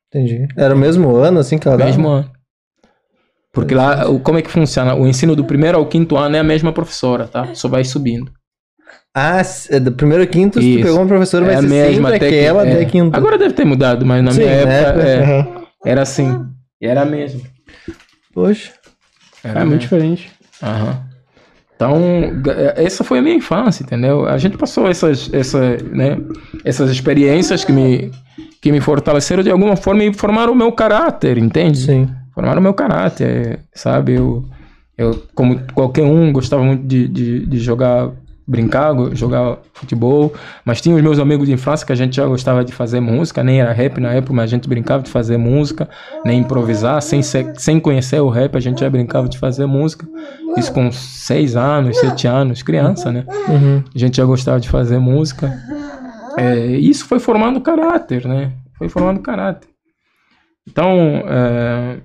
[0.08, 0.48] Entendi.
[0.56, 1.90] Era o mesmo ano, assim, que ela dava?
[1.90, 2.32] Mesmo ano.
[3.52, 4.96] Porque lá, como é que funciona?
[4.96, 7.54] O ensino do primeiro ao quinto ano é a mesma professora, tá?
[7.54, 8.32] Só vai subindo.
[9.14, 11.68] Ah, é do primeiro ao quinto, se tu pegou uma professora, vai É a ser
[11.68, 12.74] mesma sempre até que- aquela é.
[12.74, 13.18] até quinto.
[13.18, 15.48] Agora deve ter mudado, mas na Sim, minha na época, é, aham.
[15.86, 16.46] era assim.
[16.82, 17.42] E era a mesma.
[18.34, 18.72] Poxa.
[19.44, 20.32] Era É muito diferente.
[20.62, 21.04] Aham.
[21.76, 21.96] Então,
[22.76, 24.28] essa foi a minha infância, entendeu?
[24.28, 26.18] A gente passou essas, essa, né,
[26.66, 28.12] essas experiências que me,
[28.62, 31.78] que me fortaleceram de alguma forma e formaram o meu caráter, entende?
[31.80, 32.10] Sim.
[32.36, 34.16] Formaram o meu caráter, sabe?
[34.16, 34.44] Eu,
[34.98, 38.12] eu como qualquer um, gostava muito de, de, de jogar,
[38.50, 40.34] brincar, jogar futebol,
[40.66, 43.44] mas tinha os meus amigos de infância que a gente já gostava de fazer música,
[43.44, 45.88] nem era rap na época, mas a gente brincava de fazer música,
[46.26, 50.08] nem improvisar, sem, ser, sem conhecer o rap, a gente já brincava de fazer música.
[50.58, 53.24] Isso com seis anos, sete anos, criança, né?
[53.48, 53.84] Uhum.
[53.94, 55.56] A gente já gostava de fazer música.
[56.36, 58.52] É, isso foi formando caráter, né?
[58.80, 59.70] Foi formando caráter.
[60.68, 61.98] Então, é,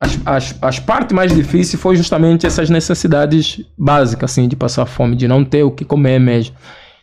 [0.00, 5.14] as, as, as partes mais difíceis foi justamente essas necessidades básicas, assim, de passar fome,
[5.14, 6.56] de não ter o que comer mesmo,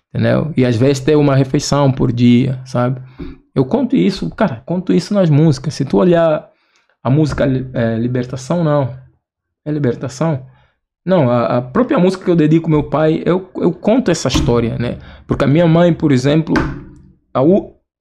[0.10, 0.52] entendeu?
[0.58, 3.00] E às vezes ter uma refeição por dia, sabe?
[3.54, 5.76] Eu conto isso, cara, conto isso nas músicas.
[5.76, 6.50] Se tu olhar
[7.04, 8.95] a música é, Libertação, não.
[9.64, 10.45] É Libertação?
[11.06, 14.28] Não, a, a própria música que eu dedico ao meu pai, eu, eu conto essa
[14.28, 14.98] história, né?
[15.26, 16.54] Porque a minha mãe, por exemplo,
[17.34, 17.41] a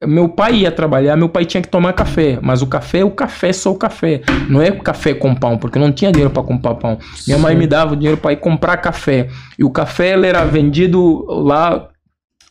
[0.05, 3.11] meu pai ia trabalhar, meu pai tinha que tomar café, mas o café é o
[3.11, 4.21] café, só o café.
[4.49, 6.99] Não é café com pão, porque eu não tinha dinheiro para comprar pão.
[7.27, 7.59] Minha mãe Sim.
[7.59, 9.29] me dava o dinheiro para ir comprar café.
[9.59, 11.89] E o café ele era vendido lá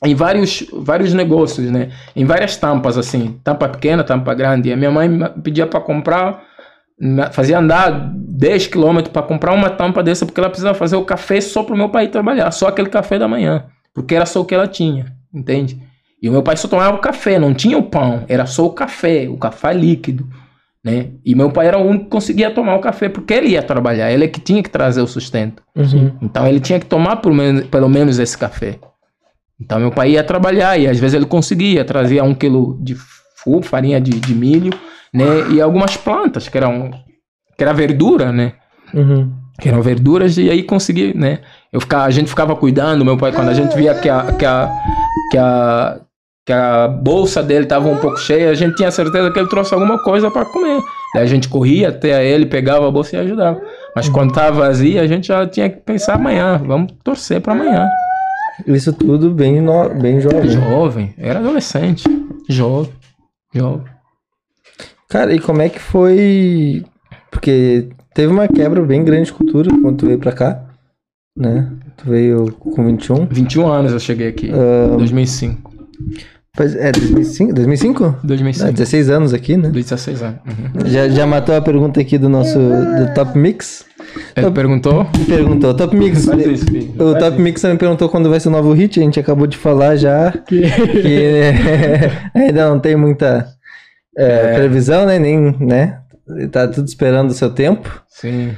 [0.04, 1.89] em vários, vários negócios, né?
[2.16, 3.39] Em várias tampas, assim.
[3.43, 4.70] Tampa pequena, tampa grande.
[4.70, 6.41] E a minha mãe me pedia para comprar,
[7.32, 11.39] fazia andar 10 quilômetros para comprar uma tampa dessa, porque ela precisava fazer o café
[11.41, 12.50] só para o meu pai trabalhar.
[12.50, 13.66] Só aquele café da manhã.
[13.93, 15.80] Porque era só o que ela tinha, entende?
[16.22, 18.24] E o meu pai só tomava o café, não tinha o pão.
[18.28, 20.28] Era só o café, o café líquido.
[20.84, 21.11] Né?
[21.26, 24.11] E meu pai era o único que conseguia tomar o café, porque ele ia trabalhar.
[24.11, 25.63] Ele é que tinha que trazer o sustento.
[25.76, 26.16] Uhum.
[26.22, 28.78] Então ele tinha que tomar pelo menos, pelo menos esse café.
[29.59, 32.95] Então meu pai ia trabalhar e às vezes ele conseguia, trazia um quilo de
[33.63, 34.72] farinha de, de milho,
[35.13, 35.49] né?
[35.51, 36.91] E algumas plantas que eram
[37.57, 38.53] que era verdura, né?
[38.93, 39.34] Uhum.
[39.59, 41.39] Que eram verduras e aí conseguia, né?
[41.72, 44.45] Eu ficava, a gente ficava cuidando, meu pai quando a gente via que a que
[44.45, 44.72] a
[45.32, 46.01] que a,
[46.46, 49.74] que a bolsa dele estava um pouco cheia, a gente tinha certeza que ele trouxe
[49.74, 50.80] alguma coisa para comer.
[51.14, 53.60] Daí a gente corria até ele, pegava a bolsa e ajudava.
[53.96, 57.89] Mas quando estava vazia, a gente já tinha que pensar amanhã, vamos torcer para amanhã.
[58.68, 59.89] Isso tudo bem, no...
[59.89, 60.50] bem jovem.
[60.52, 62.04] Jovem, era adolescente,
[62.48, 62.93] jovem,
[63.54, 63.91] jovem.
[65.10, 66.86] Cara, e como é que foi?
[67.32, 70.64] Porque teve uma quebra bem grande de cultura quando tu veio pra cá,
[71.36, 71.72] né?
[71.98, 73.26] Tu veio com 21.
[73.26, 75.74] 21 anos eu cheguei aqui, Ah, 2005.
[76.56, 77.53] Pois é, 2005?
[77.53, 78.20] 2005?
[78.24, 78.68] 2005.
[78.68, 79.70] Ah, 16 anos aqui, né?
[79.70, 80.39] 16 anos.
[80.45, 80.86] Uhum.
[80.86, 83.86] Já, já matou a pergunta aqui do nosso do Top Mix?
[84.36, 85.06] Ele perguntou?
[85.28, 86.20] Perguntou, Top Mix.
[86.20, 86.66] Isso.
[86.97, 89.58] O Top Mix também perguntou quando vai ser o novo hit, a gente acabou de
[89.58, 90.64] falar já que
[92.34, 93.47] ainda não tem muita
[94.18, 95.20] é, previsão, né?
[95.20, 95.99] Nem, né?
[96.51, 98.01] Tá tudo esperando o seu tempo.
[98.08, 98.53] Sim.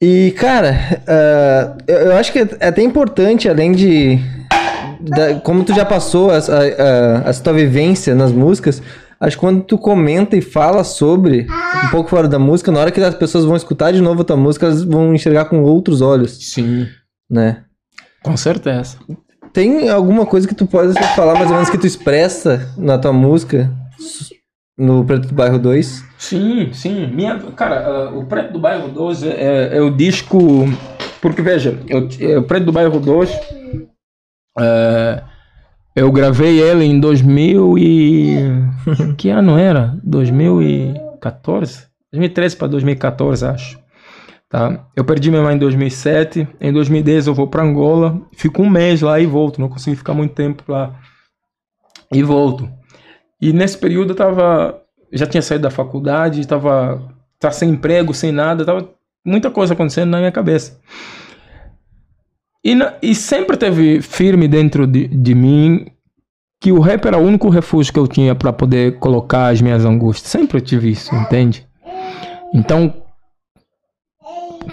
[0.00, 4.18] E, cara, ah, eu, eu acho que é até importante, além de.
[5.00, 6.60] Da- como tu já passou essa, a,
[7.26, 8.82] a, essa tua vivência nas músicas,
[9.20, 11.46] acho que quando tu comenta e fala sobre,
[11.84, 14.24] um pouco fora da música, na hora que as pessoas vão escutar de novo a
[14.24, 16.86] tua música, elas vão enxergar com outros olhos, Sim,
[17.30, 17.62] né?
[18.22, 18.96] com certeza.
[19.52, 23.12] Tem alguma coisa que tu pode falar mais ou menos que tu expressa na tua
[23.12, 23.70] música
[24.76, 26.04] no Preto do Bairro 2?
[26.18, 27.06] Sim, sim.
[27.06, 30.38] Minha, cara, ah, o Preto do Bairro 2 é, é, é o disco.
[31.22, 33.30] Porque, veja, eu, é, o Preto do Bairro 2.
[34.58, 35.22] É,
[35.94, 38.36] eu gravei ele em 2000 e.
[39.16, 39.98] que ano era?
[40.04, 41.86] 2014?
[42.12, 43.86] 2013 para 2014, acho.
[44.48, 44.86] Tá?
[44.94, 46.46] Eu perdi minha mãe em 2007.
[46.60, 48.20] Em 2010 eu vou para Angola.
[48.32, 49.60] Fico um mês lá e volto.
[49.60, 50.94] Não consegui ficar muito tempo lá.
[52.12, 52.70] E volto.
[53.40, 54.82] E nesse período eu tava.
[55.12, 58.90] Já tinha saído da faculdade, tava, tava sem emprego, sem nada, tava
[59.24, 60.80] muita coisa acontecendo na minha cabeça.
[62.66, 65.86] E, e sempre teve firme dentro de, de mim
[66.60, 69.84] que o rap era o único refúgio que eu tinha para poder colocar as minhas
[69.84, 70.28] angústias.
[70.28, 71.64] Sempre eu tive isso, entende?
[72.52, 72.92] Então,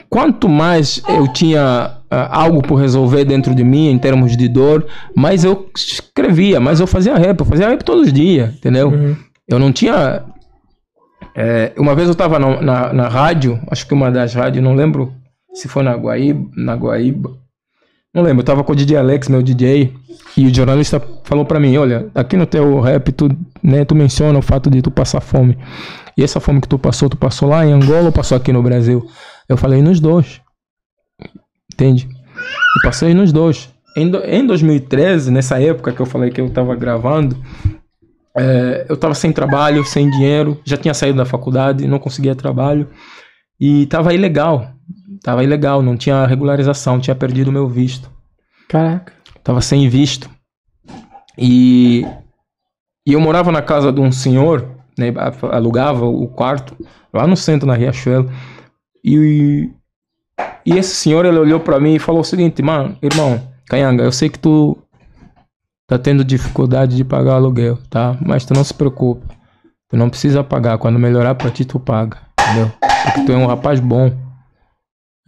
[0.09, 4.87] quanto mais eu tinha ah, algo por resolver dentro de mim em termos de dor,
[5.15, 8.91] mais eu escrevia, mais eu fazia rap, eu fazia rap todos os dias, entendeu?
[9.47, 10.23] Eu não tinha.
[11.35, 14.73] é, uma vez eu estava na, na, na rádio, acho que uma das rádios, não
[14.73, 15.13] lembro
[15.53, 17.42] se foi na Guaíba, na Guaíba.
[18.14, 19.91] Não lembro, eu tava com o DJ Alex, meu DJ,
[20.38, 23.28] e o jornalista falou pra mim, olha, aqui no teu rap tu,
[23.61, 25.57] né, tu menciona o fato de tu passar fome.
[26.16, 28.61] E essa fome que tu passou, tu passou lá em Angola ou passou aqui no
[28.61, 29.03] Brasil?
[29.49, 30.41] Eu falei nos dois.
[31.74, 32.07] Entende?
[32.07, 33.70] Eu passei nos dois.
[33.97, 37.36] em, do- em 2013, nessa época que eu falei que eu tava gravando,
[38.38, 42.88] é, eu tava sem trabalho, sem dinheiro, já tinha saído da faculdade, não conseguia trabalho
[43.59, 44.71] e tava ilegal.
[45.23, 48.11] Tava ilegal, não tinha regularização, tinha perdido o meu visto.
[48.67, 49.13] Caraca.
[49.43, 50.29] Tava sem visto.
[51.37, 52.05] E,
[53.07, 55.13] e eu morava na casa de um senhor, né,
[55.51, 56.75] alugava o quarto
[57.13, 58.31] lá no centro, na Riachuelo.
[59.03, 59.69] E,
[60.65, 64.11] e esse senhor, ele olhou pra mim e falou o seguinte, mano, irmão, Canhanga, eu
[64.11, 64.77] sei que tu
[65.87, 68.17] tá tendo dificuldade de pagar o aluguel, tá?
[68.21, 69.25] Mas tu não se preocupe.
[69.89, 70.77] Tu não precisa pagar.
[70.77, 72.17] Quando melhorar pra ti, tu paga.
[72.43, 72.71] Entendeu?
[72.79, 74.11] Porque tu é um rapaz bom.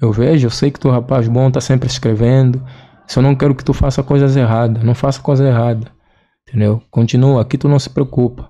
[0.01, 2.63] Eu vejo, eu sei que tu é um rapaz bom, tá sempre escrevendo.
[3.07, 4.83] Só não quero que tu faça coisas erradas.
[4.83, 5.91] Não faça coisa errada.
[6.47, 6.81] Entendeu?
[6.91, 8.49] Continua, aqui tu não se preocupa.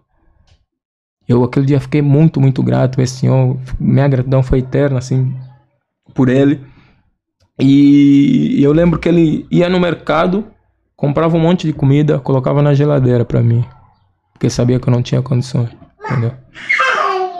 [1.27, 3.57] Eu aquele dia fiquei muito, muito grato a esse senhor.
[3.79, 5.35] Minha gratidão foi eterna, assim,
[6.13, 6.61] por ele.
[7.59, 10.45] E eu lembro que ele ia no mercado,
[10.95, 13.65] comprava um monte de comida, colocava na geladeira pra mim.
[14.33, 15.69] Porque sabia que eu não tinha condições,
[16.03, 16.33] entendeu?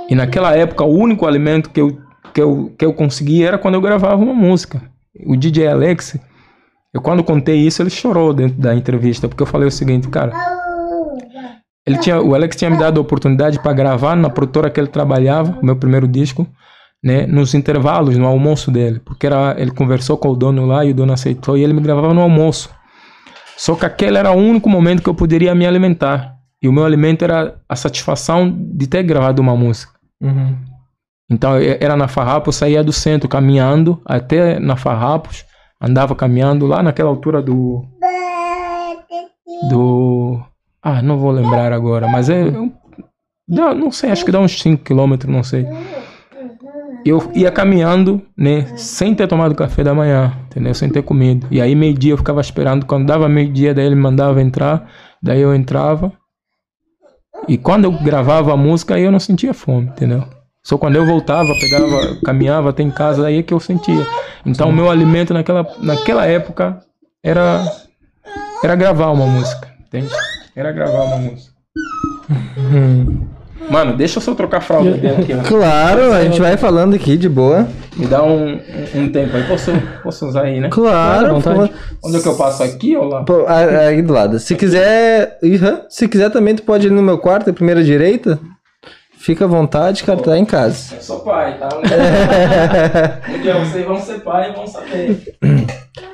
[0.09, 1.97] E naquela época, o único alimento que eu,
[2.33, 4.81] que eu, que eu conseguia era quando eu gravava uma música.
[5.25, 6.17] O DJ Alex,
[6.93, 10.31] eu quando contei isso, ele chorou dentro da entrevista, porque eu falei o seguinte, cara.
[11.85, 14.87] Ele tinha, o Alex tinha me dado a oportunidade para gravar na produtora que ele
[14.87, 16.47] trabalhava, o meu primeiro disco,
[17.03, 20.91] né, nos intervalos, no almoço dele, porque era, ele conversou com o dono lá e
[20.91, 22.69] o dono aceitou e ele me gravava no almoço.
[23.55, 26.35] Só que aquele era o único momento que eu poderia me alimentar.
[26.61, 29.93] E o meu alimento era a satisfação de ter gravado uma música.
[30.25, 30.55] Uhum.
[31.29, 35.43] Então era na Farrapo, eu saía do centro caminhando até na Farrapos,
[35.81, 37.83] andava caminhando lá naquela altura do.
[39.69, 40.39] Do.
[40.81, 42.45] Ah, não vou lembrar agora, mas é.
[43.47, 45.65] dá- não sei, acho que dá uns 5 quilômetros, não sei.
[47.03, 50.73] Eu ia caminhando, né, sem ter tomado café da manhã, entendeu?
[50.73, 51.47] Sem ter comido.
[51.51, 54.89] E aí meio-dia eu ficava esperando, quando dava meio-dia, daí ele me mandava entrar,
[55.21, 56.11] daí eu entrava.
[57.47, 60.23] E quando eu gravava a música, aí eu não sentia fome, entendeu?
[60.63, 64.05] Só quando eu voltava, pegava, caminhava até em casa, aí é que eu sentia.
[64.43, 66.79] Então o meu alimento naquela, naquela época
[67.23, 67.63] era
[68.63, 70.09] era gravar uma música, entende?
[70.55, 71.53] Era gravar uma música.
[73.69, 75.43] Mano, deixa eu só trocar a fralda dele aqui, ó.
[75.43, 77.67] Claro, a gente vai falando aqui de boa.
[77.95, 78.59] Me dá um,
[78.93, 79.43] um, tempo aí.
[79.43, 79.71] Posso,
[80.03, 80.69] posso usar aí, né?
[80.69, 81.69] Claro, pô.
[82.03, 82.63] Onde é que eu passo?
[82.63, 83.23] Aqui ou lá?
[83.23, 84.39] Pô, aí do lado.
[84.39, 85.39] Se quiser,
[85.89, 88.39] se quiser também tu pode ir no meu quarto, à primeira direita.
[89.25, 90.93] Fica à vontade, cara, tá em casa.
[90.97, 91.69] Eu sou pai, tá?
[93.33, 95.35] Um dia vocês vão ser pai e vão saber.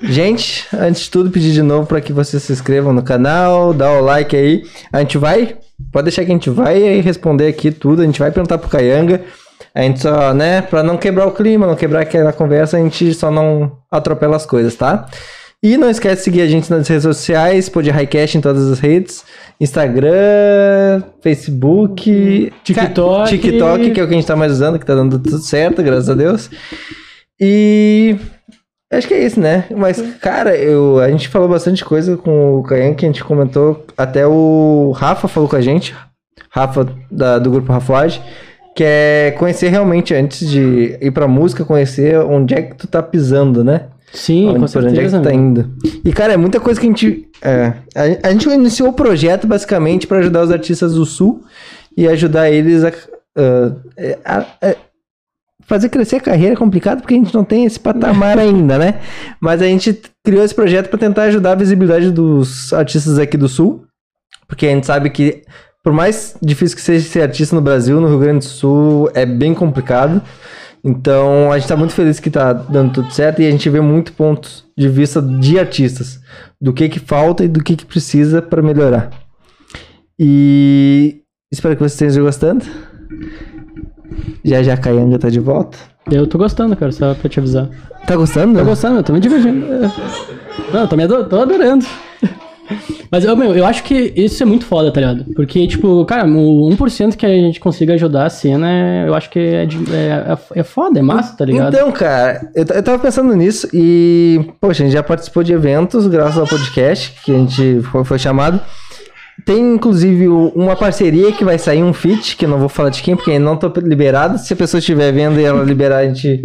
[0.02, 3.92] Gente, antes de tudo, pedir de novo para que vocês se inscrevam no canal, dá
[3.92, 4.64] o like aí.
[4.94, 5.58] A gente vai,
[5.92, 8.02] pode deixar que a gente vai responder aqui tudo.
[8.02, 9.22] A gente vai perguntar pro Caianga.
[9.74, 13.14] A gente só, né, pra não quebrar o clima, não quebrar aquela conversa, a gente
[13.14, 15.08] só não atropela as coisas, tá?
[15.64, 18.80] E não esquece de seguir a gente nas redes sociais, Pod Highcast em todas as
[18.80, 19.24] redes.
[19.60, 23.30] Instagram, Facebook, TikTok.
[23.30, 25.84] TikTok, que é o que a gente tá mais usando, que tá dando tudo certo,
[25.84, 26.50] graças a Deus.
[27.40, 28.18] E
[28.92, 29.66] Acho que é isso, né?
[29.76, 33.86] Mas, cara, eu, a gente falou bastante coisa com o Caian, que a gente comentou.
[33.98, 35.96] Até o Rafa falou com a gente,
[36.50, 38.22] Rafa da- do grupo Rafoage,
[38.76, 43.02] que é conhecer realmente antes de ir pra música, conhecer onde é que tu tá
[43.02, 43.86] pisando, né?
[44.14, 45.20] Sim, onde, com por onde é que certeza.
[45.20, 45.70] tu tá indo.
[46.04, 47.30] E, cara, é muita coisa que a gente.
[47.42, 51.42] é, a, a gente iniciou o projeto basicamente pra ajudar os artistas do Sul
[51.96, 52.92] e ajudar eles a.
[53.98, 54.76] é, a- a-
[55.72, 59.00] fazer crescer a carreira é complicado porque a gente não tem esse patamar ainda, né?
[59.40, 63.48] Mas a gente criou esse projeto pra tentar ajudar a visibilidade dos artistas aqui do
[63.48, 63.86] Sul,
[64.48, 65.44] porque a gente sabe que
[65.82, 69.26] por mais difícil que seja ser artista no Brasil, no Rio Grande do Sul é
[69.26, 70.22] bem complicado.
[70.84, 73.80] Então a gente tá muito feliz que tá dando tudo certo e a gente vê
[73.80, 76.20] muito pontos de vista de artistas,
[76.60, 79.10] do que que falta e do que que precisa para melhorar.
[80.20, 82.66] E espero que vocês estejam gostando.
[84.44, 85.78] Já já a Caianga tá de volta.
[86.12, 87.70] Eu tô gostando, cara, só pra te avisar.
[88.08, 88.58] Tá gostando?
[88.58, 89.66] Tô gostando, eu tô me divertindo.
[89.66, 89.92] É.
[90.74, 91.86] Não, eu tô, me ado- tô adorando.
[93.12, 95.26] Mas, eu, meu, eu acho que isso é muito foda, tá ligado?
[95.36, 99.30] Porque, tipo, cara, o 1% que a gente consiga ajudar a cena, é- eu acho
[99.30, 101.74] que é, de- é, é foda, é massa, tá ligado?
[101.76, 106.08] Então, cara, eu, eu tava pensando nisso e, poxa, a gente já participou de eventos
[106.08, 108.60] graças ao podcast que a gente foi, foi chamado.
[109.44, 113.02] Tem, inclusive, uma parceria que vai sair, um feat, que eu não vou falar de
[113.02, 114.38] quem, porque não tô liberado.
[114.38, 116.42] Se a pessoa estiver vendo e ela liberar, a gente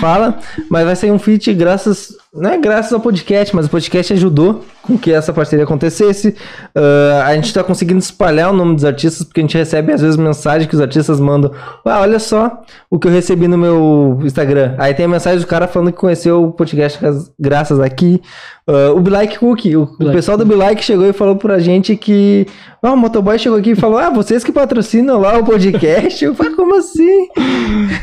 [0.00, 0.38] fala.
[0.70, 4.62] Mas vai sair um feat graças não é graças ao podcast, mas o podcast ajudou
[4.82, 6.36] com que essa parceria acontecesse.
[6.74, 10.02] Ah, a gente tá conseguindo espalhar o nome dos artistas, porque a gente recebe às
[10.02, 11.50] vezes mensagem que os artistas mandam.
[11.84, 14.74] Ah, olha só o que eu recebi no meu Instagram.
[14.78, 17.00] Aí tem a mensagem do cara falando que conheceu o podcast
[17.38, 18.20] graças aqui.
[18.68, 21.36] Ah, o Be Like Cookie, o, o Like pessoal do Be Like chegou e falou
[21.36, 22.46] pra gente que.
[22.82, 26.22] Ah, o motoboy chegou aqui e falou: Ah, vocês que patrocinam lá o podcast?
[26.22, 27.28] Eu falei, como assim?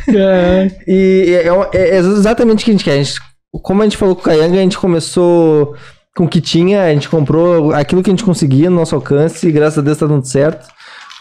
[0.08, 2.94] É, E é, é- é exatamente o que a gente quer.
[2.94, 3.20] A gente-
[3.62, 5.76] como a gente falou com o Kayanga, a gente começou
[6.16, 9.48] com o que tinha, a gente comprou aquilo que a gente conseguia no nosso alcance
[9.48, 10.68] e graças a Deus tá dando certo.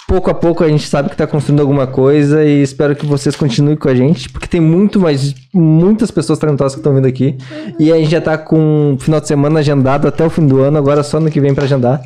[0.07, 3.35] Pouco a pouco a gente sabe que tá construindo alguma coisa e espero que vocês
[3.35, 7.37] continuem com a gente, porque tem muito mais, muitas pessoas talentosas que estão vindo aqui.
[7.79, 10.77] E a gente já tá com final de semana agendado até o fim do ano,
[10.77, 12.03] agora só no que vem pra agendar.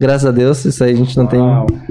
[0.00, 1.40] Graças a Deus, isso aí a gente não tem.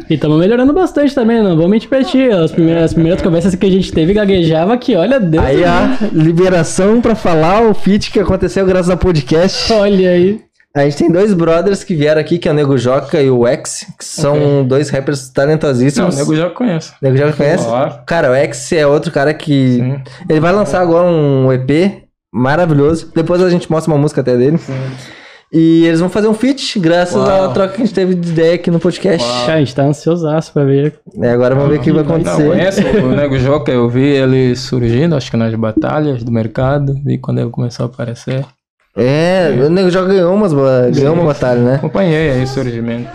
[0.08, 2.30] E estamos melhorando bastante também, não vou mentir pra ti.
[2.30, 5.44] As primeiras, as primeiras conversas que a gente teve gaguejava que, olha Deus.
[5.44, 9.74] Aí a liberação pra falar o feat que aconteceu graças ao podcast.
[9.74, 10.40] Olha aí.
[10.76, 13.48] A gente tem dois brothers que vieram aqui, que é o Nego Joca e o
[13.48, 16.16] X, que são dois rappers Não, talentosíssimos.
[16.16, 16.92] o nego já conhece.
[17.02, 17.66] Nego Joca conhece?
[17.66, 18.00] Claro.
[18.06, 19.78] Cara, o X é outro cara que.
[19.78, 20.02] Sim.
[20.30, 23.10] Ele vai lançar agora um EP maravilhoso.
[23.16, 24.60] Depois a gente mostra uma música até dele.
[25.58, 27.46] E eles vão fazer um feat, graças Uau.
[27.46, 29.26] à troca que a gente teve de ideia aqui no podcast.
[29.46, 30.96] Cara, a gente tá ansiosaço pra ver.
[31.22, 32.46] É, agora vamos ver o que vai Não, acontecer.
[32.46, 37.18] conheço o Nego Joca, eu vi ele surgindo, acho que nas batalhas do mercado, vi
[37.18, 38.46] quando ele começou a aparecer.
[38.98, 41.76] É, o Nego Joca ganhou, umas, ganhou uma batalha, né?
[41.76, 43.08] Acompanhei aí o surgimento.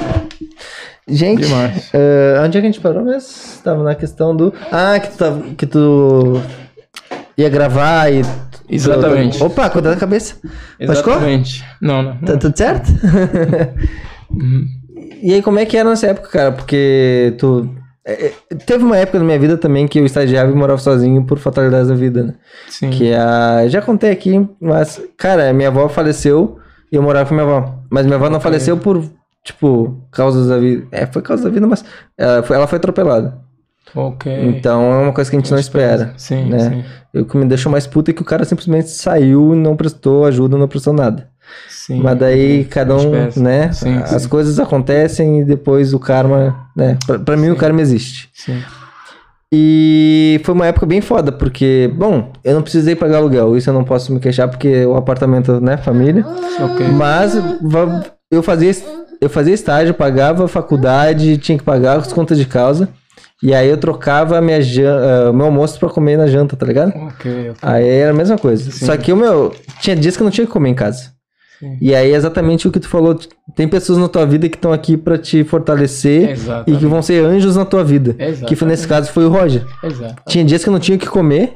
[1.07, 1.45] Gente,
[1.93, 3.28] eh, onde é que a gente parou mesmo?
[3.62, 4.55] Tava na questão do.
[4.72, 6.41] Ah, que tu, tava, que tu
[7.36, 8.22] ia gravar e.
[8.71, 9.43] Exatamente.
[9.43, 10.37] Opa, cuidado da cabeça.
[10.81, 11.14] Machucou?
[11.14, 11.64] Exatamente.
[11.81, 12.16] Não, não.
[12.18, 12.39] Tá não.
[12.39, 12.89] tudo certo?
[14.31, 14.64] Uhum.
[15.21, 16.53] e aí, como é que era nessa época, cara?
[16.53, 17.68] Porque tu.
[18.07, 21.25] é, é, Teve uma época na minha vida também que eu estagiava e morava sozinho
[21.25, 22.35] por fatalidades da vida, né?
[22.68, 22.91] Sim.
[22.91, 23.66] Que a.
[23.68, 26.59] Já contei aqui, mas, cara, minha avó faleceu
[26.93, 27.81] e eu morava com minha avó.
[27.91, 29.03] Mas minha avó não faleceu por,
[29.45, 30.87] tipo, causas da vida.
[30.93, 31.85] É, foi causa da vida, mas
[32.16, 33.50] ela foi, ela foi atropelada.
[34.49, 36.12] Então é uma coisa que a gente não espera.
[36.16, 36.59] Sim, né?
[36.59, 36.84] sim.
[37.12, 39.76] E O que me deixou mais puto é que o cara simplesmente saiu e não
[39.76, 41.28] prestou ajuda, não prestou nada.
[41.68, 42.01] sim.
[42.01, 43.72] Mas daí cada um, né?
[43.72, 44.28] Sim, as sim.
[44.28, 46.97] coisas acontecem e depois o karma, né?
[47.07, 48.28] Pra, pra mim o karma existe.
[48.34, 48.62] Sim.
[49.53, 53.74] E foi uma época bem foda, porque, bom, eu não precisei pagar aluguel, isso eu
[53.74, 56.24] não posso me queixar porque o apartamento, né, família.
[56.61, 56.86] Ok.
[56.93, 57.36] Mas
[58.30, 58.70] eu fazia,
[59.20, 62.88] eu fazia estágio, pagava faculdade, tinha que pagar as contas de causa.
[63.43, 66.91] E aí eu trocava minha jan- ah, meu almoço pra comer na janta, tá ligado?
[66.95, 67.55] Ok, ok.
[67.62, 68.70] Aí era a mesma coisa.
[68.70, 69.55] Só que o meu.
[69.80, 71.11] Tinha dias que eu não tinha que comer em casa.
[71.59, 71.76] Sim.
[71.80, 73.18] E aí é exatamente o que tu falou.
[73.55, 76.78] Tem pessoas na tua vida que estão aqui pra te fortalecer e Exatamente.
[76.80, 78.11] que vão ser anjos na tua vida.
[78.18, 78.45] Exatamente.
[78.47, 79.64] Que foi nesse caso foi o Roger.
[79.82, 80.22] Exato.
[80.28, 81.55] Tinha dias que eu não tinha o que comer.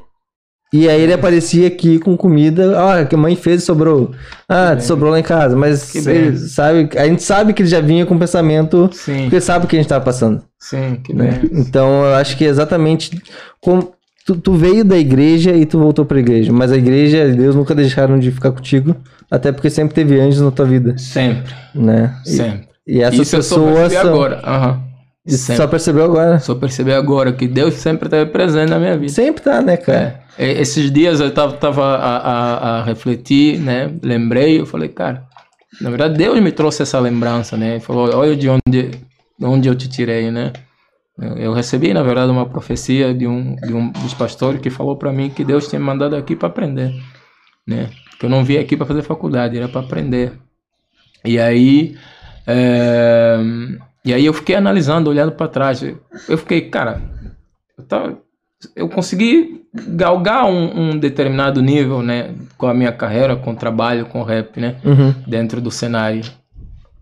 [0.77, 2.75] E aí ele aparecia aqui com comida.
[2.77, 4.11] Ah, que a mãe fez e sobrou.
[4.49, 5.55] Ah, sobrou lá em casa.
[5.57, 8.91] Mas ele sabe, a gente sabe que ele já vinha com pensamento.
[8.93, 10.43] Sim, Porque sabe o que a gente tava passando.
[10.59, 11.39] sim, que né?
[11.43, 11.61] bem.
[11.61, 13.23] Então eu acho que é exatamente
[13.61, 13.93] como
[14.27, 17.55] tu, tu veio da igreja e tu voltou pra igreja, mas a igreja e Deus
[17.55, 18.97] nunca deixaram de ficar contigo,
[19.31, 22.17] até porque sempre teve anjos na tua vida, Sempre, né?
[22.27, 22.69] E, sempre.
[22.85, 24.13] e essas Isso eu pessoas percebi são...
[24.15, 24.41] agora.
[24.45, 24.73] Aham.
[24.73, 24.94] Sempre.
[25.27, 26.39] Só percebeu agora.
[26.39, 29.13] Só percebi agora que Deus sempre esteve presente na minha vida.
[29.13, 30.23] Sempre tá, né, cara?
[30.39, 30.61] É.
[30.61, 33.91] Esses dias eu tava, tava a, a, a refletir, né?
[34.03, 35.27] Lembrei, eu falei, cara,
[35.81, 37.73] na verdade Deus me trouxe essa lembrança, né?
[37.73, 38.91] Ele falou, olha de onde,
[39.39, 40.53] de onde eu te tirei, né?
[41.19, 44.97] Eu eu recebi, na verdade, uma profecia de um, de um dos pastores que falou
[44.97, 46.93] para mim que Deus tinha me mandado aqui para aprender,
[47.67, 47.89] né?
[48.19, 50.33] Que eu não vim aqui para fazer faculdade, era para aprender.
[51.25, 51.97] E aí,
[52.47, 53.39] é,
[54.05, 55.83] e aí eu fiquei analisando, olhando para trás.
[55.83, 57.01] Eu fiquei, cara,
[57.79, 58.19] eu, tava,
[58.77, 64.07] eu consegui galgar um, um determinado nível, né, com a minha carreira, com o trabalho,
[64.07, 65.15] com o rap, né, Uhum.
[65.27, 66.23] dentro do cenário,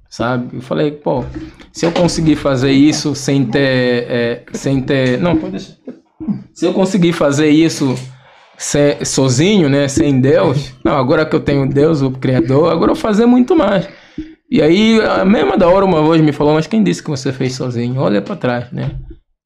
[0.08, 0.56] sabe?
[0.56, 1.24] Eu falei, pô,
[1.72, 5.72] se eu conseguir fazer isso sem ter, é, sem ter, não, pode deixar.
[6.54, 7.94] Se eu conseguir fazer isso
[8.56, 12.94] se- sozinho, né, sem Deus, não, agora que eu tenho Deus, o Criador, agora eu
[12.94, 13.88] vou fazer muito mais.
[14.52, 17.32] E aí, a mesma da hora, uma voz me falou, mas quem disse que você
[17.32, 17.98] fez sozinho?
[17.98, 18.90] Olha pra trás, né?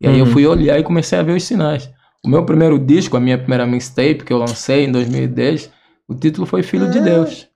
[0.00, 0.32] E aí eu Uhum.
[0.32, 1.88] fui olhar e comecei a ver os sinais.
[2.24, 5.70] O meu primeiro disco, a minha primeira mixtape que eu lancei em 2010,
[6.08, 7.46] o título foi Filho de Deus.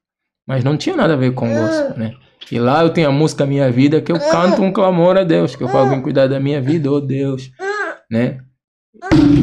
[0.47, 2.13] Mas não tinha nada a ver com gospel, né?
[2.53, 5.57] E lá eu tenho a música Minha Vida, que eu canto um clamor a Deus,
[5.57, 7.51] que eu falo, vem cuidar da minha vida, ô Deus,
[8.09, 8.39] né?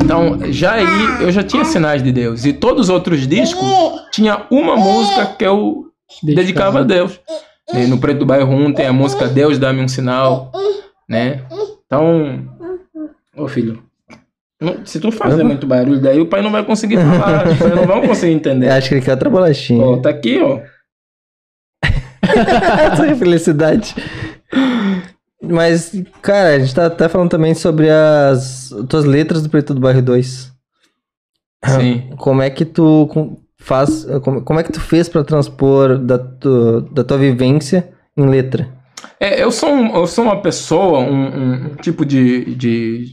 [0.02, 0.86] Então, já aí
[1.24, 2.46] eu já tinha sinais de Deus.
[2.46, 3.68] E todos os outros discos
[4.14, 5.88] tinha uma música que eu
[6.24, 7.20] dedicava a Deus.
[7.74, 10.52] E no Preto do Bairro 1 tem a música Deus dá-me um sinal,
[11.08, 11.44] né?
[11.86, 12.48] Então,
[13.36, 13.84] ô filho,
[14.60, 17.76] Não- Se tu fazer muito barulho, daí o pai não vai conseguir falar, os pais
[17.76, 18.68] não vão conseguir entender.
[18.68, 19.84] Eu acho que ele quer outra bolachinha.
[19.84, 20.60] Ó, tá aqui, ó.
[22.24, 23.96] Essa felicidade.
[25.42, 25.92] Mas,
[26.22, 30.02] cara, a gente tá até falando também sobre as tuas letras do Preto do Bairro
[30.02, 30.52] 2.
[31.66, 32.10] Sim.
[32.18, 33.08] Como é que tu
[33.60, 34.06] faz.
[34.24, 38.70] Como, como é que tu fez pra transpor da, tu- da tua vivência em letra?
[39.20, 43.12] É, eu, sou um- eu sou uma pessoa, um, um tipo de, de.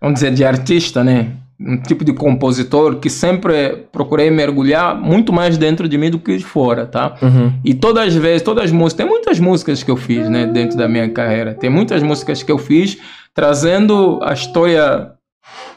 [0.00, 1.32] Vamos dizer, de artista, né?
[1.60, 6.36] Um tipo de compositor que sempre procurei mergulhar muito mais dentro de mim do que
[6.36, 7.14] de fora, tá?
[7.22, 7.52] Uhum.
[7.64, 10.76] E todas as vezes, todas as músicas, tem muitas músicas que eu fiz, né, dentro
[10.76, 11.54] da minha carreira.
[11.54, 12.98] Tem muitas músicas que eu fiz
[13.32, 15.12] trazendo a história,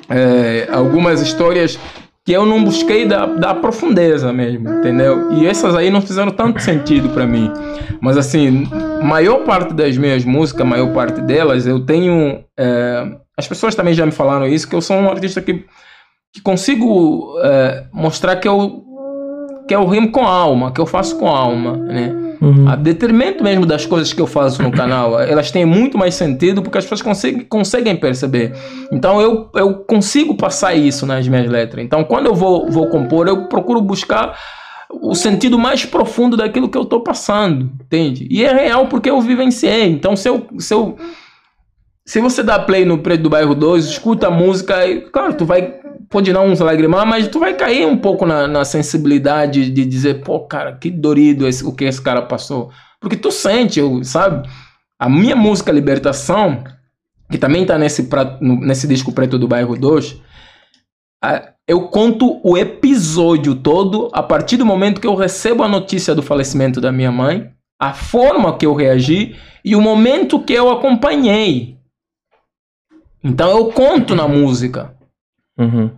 [0.10, 1.78] é, algumas histórias
[2.26, 5.32] que eu não busquei da, da profundeza mesmo, entendeu?
[5.34, 7.52] E essas aí não fizeram tanto sentido para mim.
[8.02, 8.68] Mas assim,
[9.04, 12.44] maior parte das minhas músicas, maior parte delas, eu tenho.
[12.58, 15.66] é, as pessoas também já me falaram isso, que eu sou um artista que,
[16.34, 18.84] que consigo é, mostrar que eu
[19.68, 22.25] que eu rimo com alma, que eu faço com alma, né?
[22.42, 22.68] Uhum.
[22.68, 26.62] A detrimento mesmo das coisas que eu faço no canal, elas têm muito mais sentido
[26.62, 28.54] porque as pessoas conseguem, conseguem perceber.
[28.92, 31.84] Então eu, eu consigo passar isso nas minhas letras.
[31.84, 34.38] Então quando eu vou, vou compor, eu procuro buscar
[34.90, 38.28] o sentido mais profundo daquilo que eu estou passando, entende?
[38.30, 39.90] E é real porque eu vivenciei.
[39.90, 40.98] Então se eu, se eu
[42.06, 45.44] se você dá play no Preto do Bairro 2, escuta a música, e, claro, tu
[45.44, 45.80] vai,
[46.10, 50.24] pode dar uns lagrimar, mas tu vai cair um pouco na, na sensibilidade de dizer,
[50.24, 52.72] pô, cara, que dorido esse, o que esse cara passou.
[53.00, 54.48] Porque tu sente, sabe?
[55.00, 56.64] A minha música Libertação,
[57.30, 58.08] que também tá nesse,
[58.42, 60.22] nesse disco Preto do Bairro 2,
[61.24, 66.14] a- eu conto o episódio todo a partir do momento que eu recebo a notícia
[66.14, 67.50] do falecimento da minha mãe,
[67.80, 71.76] a forma que eu reagi e o momento que eu acompanhei.
[73.24, 74.95] Então eu conto na música.
[75.58, 75.92] Uhum.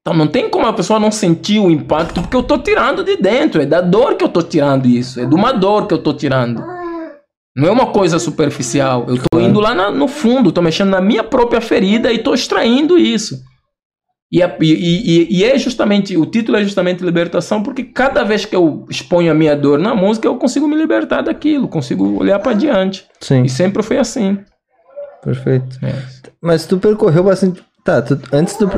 [0.00, 3.16] Então não tem como a pessoa não sentir o impacto, porque eu tô tirando de
[3.16, 6.02] dentro, é da dor que eu tô tirando isso, é de uma dor que eu
[6.02, 6.62] tô tirando.
[7.56, 11.00] Não é uma coisa superficial, eu tô indo lá na- no fundo, tô mexendo na
[11.00, 13.40] minha própria ferida e tô extraindo isso.
[14.30, 18.44] E, a- e- e- e é justamente, o título é justamente libertação, porque cada vez
[18.44, 22.40] que eu exponho a minha dor na música, eu consigo me libertar daquilo, consigo olhar
[22.40, 23.06] para diante.
[23.20, 24.38] Sim, E sempre foi assim.
[25.24, 25.78] Perfeito.
[25.82, 25.92] É.
[26.40, 27.62] Mas tu percorreu bastante.
[27.82, 28.70] Tá, tu- antes do,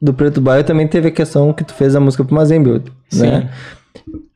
[0.00, 2.82] do Preto Bairro também teve a questão que tu fez a música pro Mazembe,
[3.14, 3.48] né?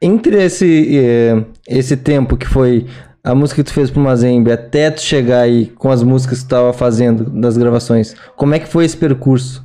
[0.01, 2.87] Entre esse, eh, esse tempo que foi
[3.23, 6.45] a música que tu fez pro Mazembe até tu chegar aí com as músicas que
[6.47, 9.65] tu tava fazendo das gravações, como é que foi esse percurso?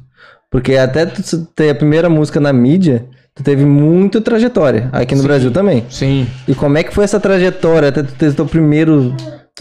[0.49, 1.21] Porque até tu
[1.55, 5.27] ter a primeira música na mídia, tu teve muita trajetória, aqui no Sim.
[5.27, 5.85] Brasil também.
[5.89, 6.27] Sim.
[6.47, 9.13] E como é que foi essa trajetória até tu ter teu primeiro,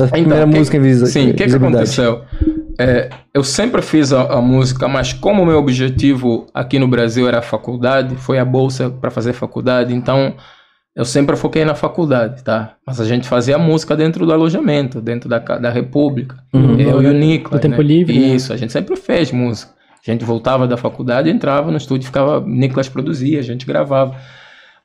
[0.07, 1.77] primeira Então, que- música em visi Sim, o que, que visibilidade?
[2.01, 2.23] aconteceu?
[2.79, 7.27] É, eu sempre fiz a, a música, mas como o meu objetivo aqui no Brasil
[7.27, 10.35] era a faculdade, foi a bolsa para fazer faculdade, então
[10.95, 12.75] eu sempre foquei na faculdade, tá?
[12.87, 16.37] Mas a gente fazia música dentro do alojamento, dentro da, da República.
[16.53, 16.79] Uhum.
[16.79, 17.61] Eu e o Nicolas.
[17.61, 17.83] tempo né?
[17.89, 18.27] livre, né?
[18.29, 19.73] Isso, a gente sempre fez música.
[20.07, 22.41] A gente voltava da faculdade, entrava no estúdio, ficava.
[22.47, 24.17] Nicolas produzia, a gente gravava.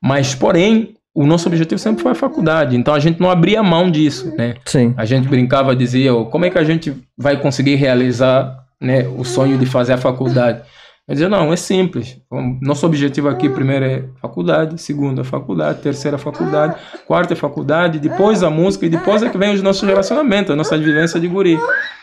[0.02, 2.76] Mas, porém, o nosso objetivo sempre foi a faculdade.
[2.76, 4.56] Então a gente não abria mão disso, né?
[4.66, 4.94] Sim.
[4.98, 9.24] A gente brincava, dizia, "Ô, como é que a gente vai conseguir realizar né, o
[9.24, 10.62] sonho de fazer a faculdade?
[11.06, 12.18] Eu dizia, não, é simples.
[12.62, 18.00] Nosso objetivo aqui primeiro é faculdade, segundo é faculdade, terceira é faculdade, quarta é faculdade,
[18.00, 21.28] depois a música e depois é que vem os nossos relacionamentos, a nossa vivência de
[21.28, 21.60] guri.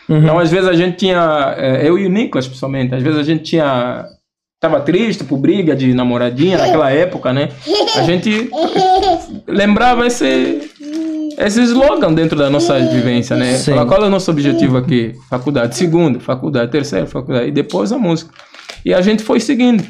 [0.07, 3.23] Então, às vezes a gente tinha, eh, eu e o Nicolas, principalmente, às vezes a
[3.23, 4.05] gente tinha
[4.61, 7.49] tava triste por briga de namoradinha naquela época, né?
[7.97, 8.49] A gente
[9.47, 10.69] lembrava esse
[11.37, 13.57] esse slogan dentro da nossa vivência, né?
[13.57, 15.15] Falar, qual é o nosso objetivo aqui?
[15.27, 18.31] Faculdade, segundo, faculdade, terceiro, faculdade e depois a música.
[18.85, 19.83] E a gente foi seguindo.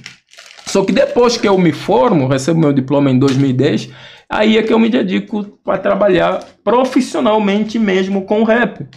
[0.65, 3.89] Só que depois que eu me formo, recebo meu diploma em 2010,
[4.29, 8.87] aí é que eu me dedico para trabalhar profissionalmente mesmo com rap.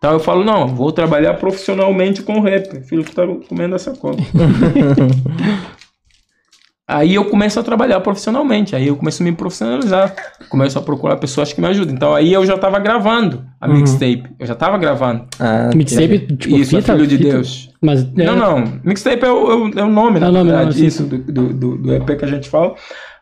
[0.00, 2.82] Então eu falo, não, vou trabalhar profissionalmente com rap.
[2.86, 4.16] Filho que tá comendo essa cola.
[6.88, 10.14] aí eu começo a trabalhar profissionalmente, aí eu começo a me profissionalizar,
[10.48, 11.94] começo a procurar pessoas que me ajudem.
[11.94, 15.26] Então aí eu já estava gravando a mixtape, eu já estava gravando.
[15.38, 17.30] Ah, Mixtape, tipo, Isso, é fita, Filho de fita?
[17.32, 17.70] Deus.
[17.82, 18.80] Mas, é, Não, não.
[18.82, 21.02] Mixtape é o, é o, é o nome, É na o nome, verdade, não, isso,
[21.02, 22.74] do, do, do, do EP que a gente fala.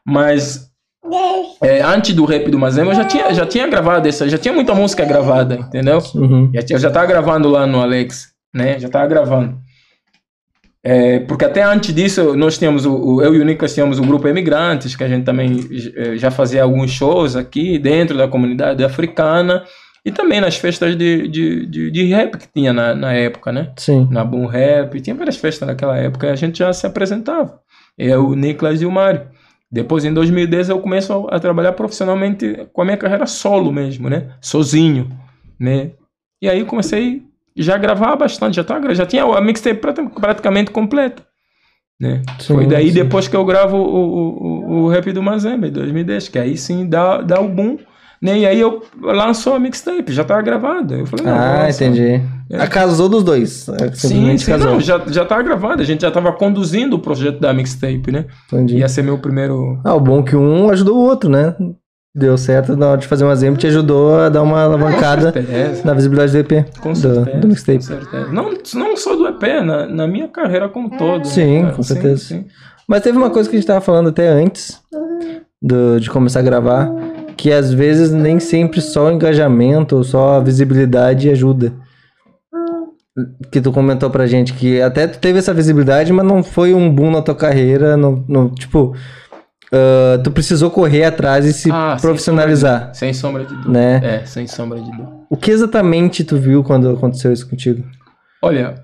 [0.06, 0.70] Mas
[1.62, 4.52] é, antes do rap do Mazema, eu já tinha, já tinha gravado essa, já tinha
[4.54, 5.98] muita música gravada, entendeu?
[6.14, 6.50] Uhum.
[6.54, 8.78] Já tinha- já tava gravando lá no Alex, né?
[8.78, 9.56] Já tava gravando.
[10.82, 14.02] É, porque até antes disso, nós tínhamos, o, o- eu e o Nicolas tínhamos o
[14.02, 15.58] grupo Emigrantes, que a gente também
[15.96, 19.64] eh, já fazia alguns shows aqui dentro da comunidade africana.
[20.04, 23.72] E também nas festas de, de, de, de rap que tinha na, na época, né?
[23.76, 24.08] Sim.
[24.10, 27.58] Na Boom Rap, tinha várias festas naquela época e a gente já se apresentava.
[27.98, 29.22] Eu, o Niklas e o Mário.
[29.70, 34.30] Depois, em 2010, eu começo a, trabalhar profissionalmente com a minha carreira solo mesmo, né?
[34.40, 35.10] Sozinho,
[35.60, 35.90] né?
[36.40, 37.22] E aí comecei
[37.54, 41.26] já a gravar bastante, já, tava, já tinha a mixtape prati- praticamente completa.
[42.00, 42.22] Né?
[42.38, 42.94] Sim, Foi daí sim.
[42.94, 46.56] depois que eu gravo o, o, o, o rap do Mazembe, em 2010, que aí
[46.56, 47.76] sim dá, dá o boom.
[48.20, 48.38] Né?
[48.40, 50.94] E aí eu lanço a mixtape, já tava gravada.
[50.96, 52.20] Eu falei, não, Ah, entendi.
[52.50, 52.60] É.
[52.60, 53.68] A casou dos dois.
[53.68, 54.72] É, Sim, sim, casou.
[54.72, 58.24] não, já, já tava gravada, a gente já tava conduzindo o projeto da mixtape, né?
[58.52, 58.78] Entendi.
[58.78, 59.78] Ia ser meu primeiro.
[59.84, 61.54] Ah, o bom é que um ajudou o outro, né?
[62.16, 65.82] Deu certo na hora de fazer um exemplo, te ajudou a dar uma alavancada certeza.
[65.84, 66.64] na visibilidade do EP.
[66.80, 67.36] Com do, certeza.
[67.38, 67.78] do mixtape.
[67.78, 68.32] com certeza.
[68.32, 71.18] Não, não só do EP, na, na minha carreira como todo.
[71.18, 71.74] né, Sim, cara?
[71.74, 72.16] com certeza.
[72.24, 72.46] sim.
[72.88, 74.80] Mas teve uma coisa que a gente tava falando até antes
[75.62, 76.90] do- de começar a gravar,
[77.38, 81.72] que às vezes nem sempre só o engajamento ou só a visibilidade ajuda.
[83.50, 86.92] Que tu comentou pra gente que até tu teve essa visibilidade, mas não foi um
[86.92, 88.94] boom na tua carreira, não, não- tipo,
[89.72, 93.70] ah, tu precisou correr atrás e se Ah, sem profissionalizar, Sem sombra de dúvida.
[93.70, 94.00] né?
[94.02, 95.08] É, sem sombra de dúvida.
[95.30, 97.84] O que exatamente tu viu quando aconteceu isso contigo?
[98.42, 98.82] Olha,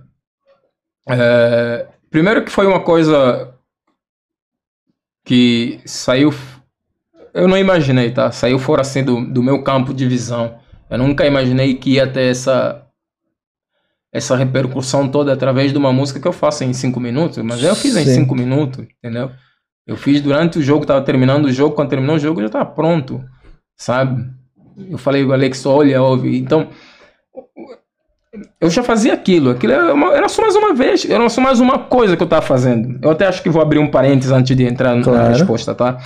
[1.09, 3.53] é, primeiro que foi uma coisa
[5.25, 6.33] que saiu.
[7.35, 8.30] Eu não imaginei, tá?
[8.30, 10.55] Saiu fora assim do, do meu campo de visão.
[10.89, 12.80] Eu nunca imaginei que ia ter essa
[14.12, 17.74] essa repercussão toda através de uma música que eu faço em cinco minutos, mas eu
[17.74, 18.14] fiz em Sim.
[18.14, 19.28] cinco minutos, entendeu?
[19.85, 22.51] Eu fiz durante o jogo, tava terminando o jogo, quando terminou o jogo eu já
[22.53, 23.24] tava pronto,
[23.76, 24.24] sabe?
[24.89, 26.39] Eu falei, Alex, olha, ouve.
[26.39, 26.68] Então,
[28.61, 29.51] eu já fazia aquilo.
[29.51, 32.28] Aquilo era, uma- era só mais uma vez, era só mais uma coisa que eu
[32.28, 32.99] tava fazendo.
[33.03, 35.28] Eu até acho que vou abrir um parênteses antes de entrar na Claro.
[35.32, 35.99] resposta, tá?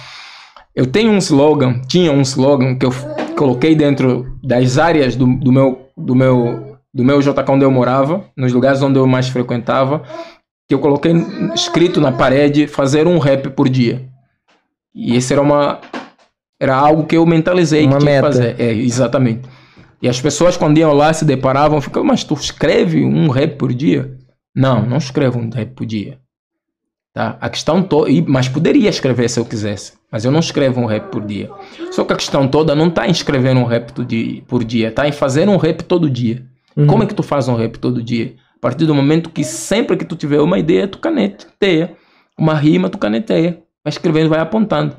[0.79, 2.93] Eu tenho um slogan, tinha um slogan que eu
[3.37, 8.25] coloquei dentro das áreas do, do meu do meu do meu JK onde eu morava,
[8.37, 10.05] nos lugares onde eu mais frequentava,
[10.69, 11.15] que eu coloquei
[11.53, 14.09] escrito na parede fazer um rap por dia.
[14.95, 15.81] E esse era uma
[16.63, 18.27] era algo que eu mentalizei Uma que tinha que meta.
[18.29, 18.61] fazer.
[18.61, 19.49] É, exatamente.
[20.01, 23.75] E as pessoas quando iam lá se deparavam, ficavam, mas tu escreve um rap por
[23.75, 24.17] dia?
[24.55, 26.21] Não, não escrevo um rap por dia.
[27.19, 27.37] Tá?
[27.41, 31.11] A questão toda, mas poderia escrever se eu quisesse, mas eu não escrevo um rap
[31.11, 31.51] por dia.
[31.91, 33.93] Só que a questão toda não está em escrever um rap
[34.47, 36.47] por dia, está em fazer um rap todo dia.
[36.77, 36.87] Uhum.
[36.87, 38.37] Como é que tu faz um rap todo dia?
[38.57, 41.97] A partir do momento que sempre que tu tiver uma ideia, tu caneteia.
[42.39, 43.65] Uma rima, tu caneteia.
[43.83, 44.95] Vai escrevendo, vai apontando.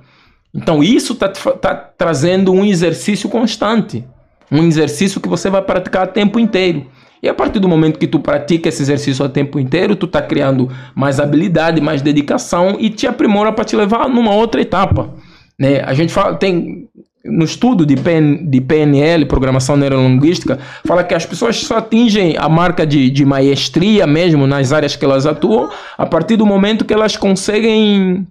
[0.54, 4.06] Então isso está tá trazendo um exercício constante.
[4.52, 6.86] Um exercício que você vai praticar o tempo inteiro.
[7.22, 10.22] E a partir do momento que tu pratica esse exercício o tempo inteiro, tu está
[10.22, 15.14] criando mais habilidade, mais dedicação e te aprimora para te levar numa outra etapa.
[15.60, 15.82] Né?
[15.86, 16.88] A gente fala, tem
[17.26, 22.48] no estudo de, PN, de PNL, Programação Neurolinguística, fala que as pessoas só atingem a
[22.48, 26.94] marca de, de maestria mesmo nas áreas que elas atuam a partir do momento que
[26.94, 28.26] elas conseguem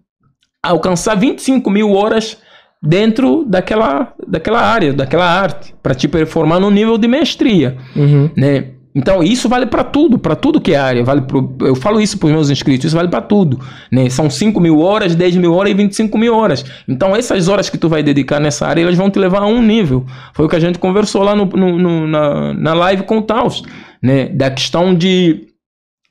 [0.62, 2.38] alcançar 25 mil horas
[2.82, 8.30] dentro daquela, daquela área, daquela arte, para te performar no nível de mestria Uhum.
[8.36, 8.77] né?
[8.94, 11.04] Então isso vale para tudo, para tudo que é área.
[11.04, 13.60] Vale pro, eu falo isso para os meus inscritos, isso vale para tudo.
[13.92, 14.08] Né?
[14.10, 16.64] São 5 mil horas, 10 mil horas e 25 mil horas.
[16.88, 19.62] Então essas horas que tu vai dedicar nessa área, elas vão te levar a um
[19.62, 20.04] nível.
[20.34, 23.22] Foi o que a gente conversou lá no, no- no- na, na live com o
[23.22, 23.62] Taos,
[24.02, 24.26] né?
[24.30, 25.46] Da questão de,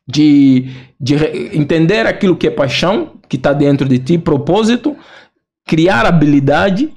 [0.07, 0.69] de,
[0.99, 1.15] de
[1.57, 4.95] entender aquilo que é paixão, que está dentro de ti, propósito,
[5.67, 6.89] criar habilidade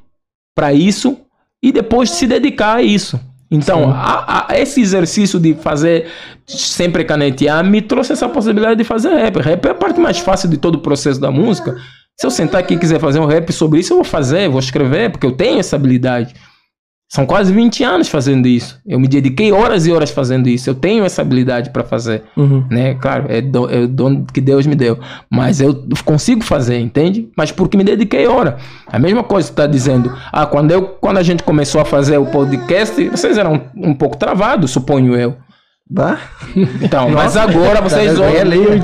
[0.55, 1.17] para isso
[1.63, 3.19] e depois se dedicar a isso.
[3.51, 6.07] Então, a- a- esse exercício de fazer
[6.47, 9.39] sempre canetear me trouxe essa possibilidade de fazer rap.
[9.41, 11.77] Rap é a parte mais fácil de todo o processo da música.
[12.19, 14.61] Se eu sentar aqui e quiser fazer um rap sobre isso, eu vou fazer, vou
[14.61, 16.35] escrever, porque eu tenho essa habilidade.
[17.13, 18.81] São quase 20 anos fazendo isso.
[18.87, 20.71] Eu me dediquei horas e horas fazendo isso.
[20.71, 22.65] Eu tenho essa habilidade para fazer Uhum.
[22.71, 22.95] né?
[22.95, 24.97] Claro, é, do, é o dom que Deus me deu.
[25.29, 27.29] Mas eu consigo fazer, entende?
[27.37, 28.59] Mas porque me dediquei hora.
[28.87, 30.17] A mesma coisa que tu tá dizendo.
[30.31, 34.17] Ah, quando, eu, quando a gente começou a fazer o podcast, vocês eram um pouco
[34.17, 35.35] travados, suponho eu.
[35.93, 36.21] Bah.
[36.81, 38.81] Então, mas agora vocês olham.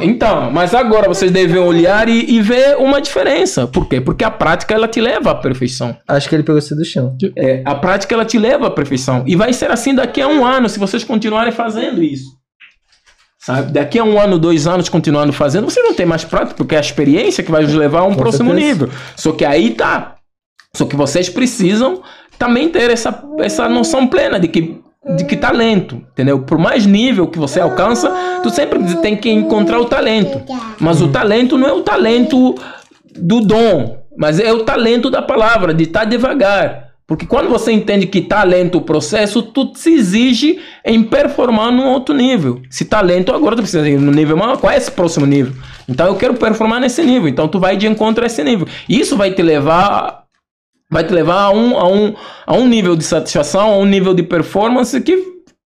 [0.00, 3.66] Então, mas agora vocês devem olhar e, e ver uma diferença.
[3.68, 4.00] Por quê?
[4.00, 5.96] Porque a prática ela te leva à perfeição.
[6.08, 7.16] Acho que ele pegou esse do chão.
[7.36, 9.22] É, a prática ela te leva à perfeição.
[9.24, 12.24] E vai ser assim daqui a um ano, se vocês continuarem fazendo isso.
[13.38, 13.72] Sabe?
[13.72, 16.78] Daqui a um ano, dois anos, continuando fazendo, você não tem mais prática, porque é
[16.78, 18.72] a experiência que vai nos levar a um Com próximo certeza.
[18.72, 18.90] nível.
[19.16, 20.16] Só que aí tá.
[20.76, 22.02] Só que vocês precisam
[22.38, 24.80] também ter essa, essa noção plena de que,
[25.16, 26.40] de que talento, entendeu?
[26.40, 28.10] Por mais nível que você alcança,
[28.42, 30.40] tu sempre tem que encontrar o talento.
[30.78, 32.54] Mas o talento não é o talento
[33.14, 36.92] do dom, mas é o talento da palavra, de estar devagar.
[37.04, 41.88] Porque quando você entende que tá lento o processo, tu se exige em performar num
[41.88, 42.62] outro nível.
[42.70, 44.56] Se tá lento, agora tu precisa ir no nível maior.
[44.56, 45.52] Qual é esse próximo nível?
[45.88, 47.28] Então eu quero performar nesse nível.
[47.28, 48.66] Então tu vai de encontro a esse nível.
[48.88, 50.21] Isso vai te levar
[50.92, 52.14] vai te levar a um, a um,
[52.46, 55.16] a um nível de satisfação, a um nível de performance que,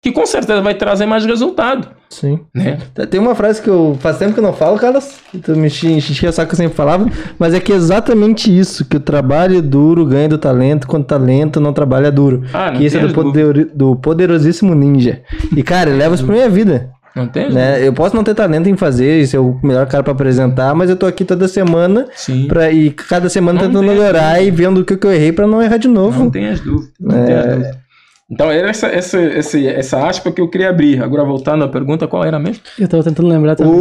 [0.01, 1.87] que com certeza vai trazer mais resultado.
[2.09, 2.41] Sim.
[2.53, 2.77] Né?
[3.09, 5.15] Tem uma frase que eu faz tempo que eu não falo, Carlos.
[5.41, 7.09] Tu me enchia só que eu sempre falava,
[7.39, 11.61] mas é que é exatamente isso, que o trabalho duro ganha do talento, quando talento
[11.61, 12.43] não trabalha duro.
[12.53, 15.21] Ah, não que isso é do, poder, do poderosíssimo ninja.
[15.55, 16.91] E, cara, ele leva isso pra minha vida.
[17.15, 17.51] Não tem?
[17.51, 17.85] Né?
[17.85, 20.89] Eu posso não ter talento em fazer, e ser o melhor cara pra apresentar, mas
[20.89, 22.47] eu tô aqui toda semana Sim.
[22.47, 25.31] pra, e cada semana Não tentando tem melhorar e vendo o que, que eu errei
[25.31, 26.23] pra não errar de novo.
[26.23, 26.91] Não tenhas dúvida.
[26.99, 27.25] Não É.
[27.25, 27.83] tenhas dúvida.
[28.31, 31.03] Então, era essa, essa, essa, essa aspa que eu queria abrir.
[31.03, 32.63] Agora, voltando à pergunta, qual era mesmo?
[32.79, 33.73] Eu tava tentando lembrar também.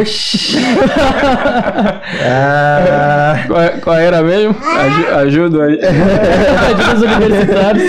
[0.00, 0.56] Oxi!
[2.24, 4.56] ah, Qual, qual era mesmo?
[4.64, 5.78] Aju- ajuda aí.
[5.84, 7.84] Ajuda os universitários.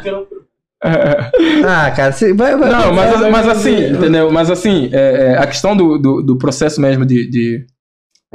[0.82, 2.70] ah, cara, você vai, vai.
[2.70, 4.30] Não, mas, vai- mas assim, entendeu?
[4.30, 7.66] Mas assim, é, é, a questão do, do, do processo mesmo de, de,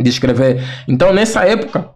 [0.02, 0.62] de escrever.
[0.88, 1.90] Então, nessa época,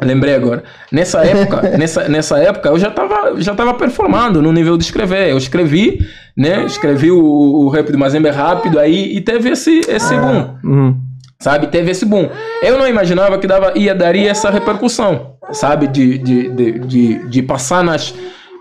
[0.00, 0.62] lembrei agora,
[0.92, 5.30] nessa época, nessa, nessa época, eu já estava já tava performando no nível de escrever.
[5.30, 5.98] Eu escrevi,
[6.36, 6.64] né?
[6.64, 10.56] Escrevi o, o rap do Mazembe rápido aí e teve esse, esse boom.
[10.64, 11.00] Uhum.
[11.40, 11.66] sabe?
[11.66, 12.30] Teve esse boom.
[12.62, 15.88] Eu não imaginava que dava, ia daria essa repercussão, sabe?
[15.88, 18.14] De, de, de, de, de passar nas,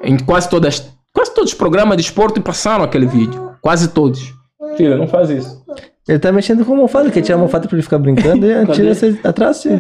[0.04, 4.34] em quase todas, quase todos os programas de esporte passaram aquele vídeo, quase todos.
[4.76, 5.64] Filha, não faz isso.
[6.08, 8.90] Ele tá mexendo com almofada, quer tirar a almofada pra ele ficar brincando e tira
[8.90, 9.80] essa atrás de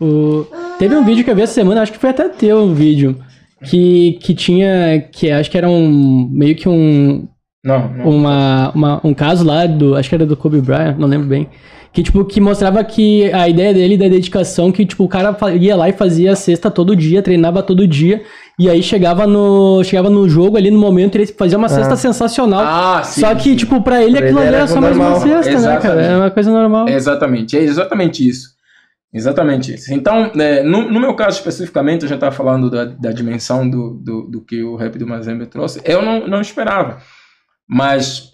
[0.00, 0.46] O-
[0.78, 3.16] Teve um vídeo que eu vi essa semana, acho que foi até teu um vídeo,
[3.64, 7.26] que, que tinha, que acho que era um, meio que um,
[7.64, 8.08] Não, não.
[8.08, 11.48] uma, uma- um caso lá do, acho que era do Kobe Bryant, não lembro bem,
[11.92, 15.74] que tipo, que mostrava que a ideia dele da dedicação, que tipo, o cara ia
[15.74, 18.22] lá e fazia a cesta todo dia, treinava todo dia,
[18.58, 22.60] e aí chegava no, chegava no jogo ali no momento, ele fazia uma cesta sensacional.
[22.64, 23.20] Ah, sim.
[23.20, 23.56] Só que, sim.
[23.56, 26.00] tipo, pra ele Pra aquilo ele ali era era só mais uma cesta, né, cara?
[26.00, 26.08] Exatamente.
[26.12, 26.88] É uma coisa normal.
[26.88, 28.56] Exatamente, é exatamente isso.
[29.14, 29.94] Exatamente isso.
[29.94, 33.94] Então, né, no, no meu caso especificamente, eu já estava falando da, da dimensão do,
[33.94, 35.80] do, do que o rap do Mazembe trouxe.
[35.84, 36.98] Eu não, não esperava,
[37.66, 38.32] mas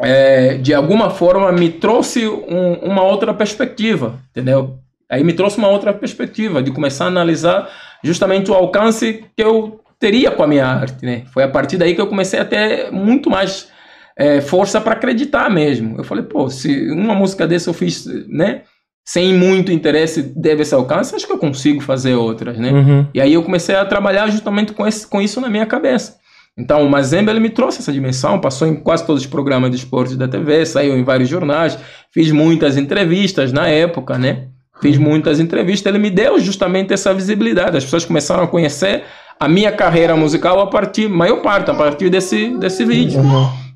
[0.00, 4.78] é, de alguma forma me trouxe um- uma outra perspectiva, entendeu?
[5.10, 7.68] Aí me trouxe uma outra perspectiva de começar a analisar
[8.04, 11.24] justamente o alcance que eu teria com a minha arte, né?
[11.32, 13.68] Foi a partir daí que eu comecei a ter muito mais
[14.16, 15.96] é, força para acreditar mesmo.
[15.98, 18.62] Eu falei, pô, se uma música dessa eu fiz, né?
[19.06, 22.70] Sem muito interesse deve esse alcance, acho que eu consigo fazer outras, né?
[22.70, 23.06] Uhum.
[23.12, 26.18] E aí eu comecei a trabalhar justamente com, esse, com isso na minha cabeça.
[26.56, 29.76] Então o Mazembe ele me trouxe essa dimensão, passou em quase todos os programas de
[29.76, 31.78] esporte da TV, saiu em vários jornais,
[32.12, 34.48] fiz muitas entrevistas na época, né?
[34.80, 37.76] Fiz muitas entrevistas, ele me deu justamente essa visibilidade.
[37.76, 39.04] As pessoas começaram a conhecer
[39.40, 43.20] a minha carreira musical a partir, maior parte, a partir desse, desse vídeo,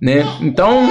[0.03, 0.25] né?
[0.41, 0.87] Então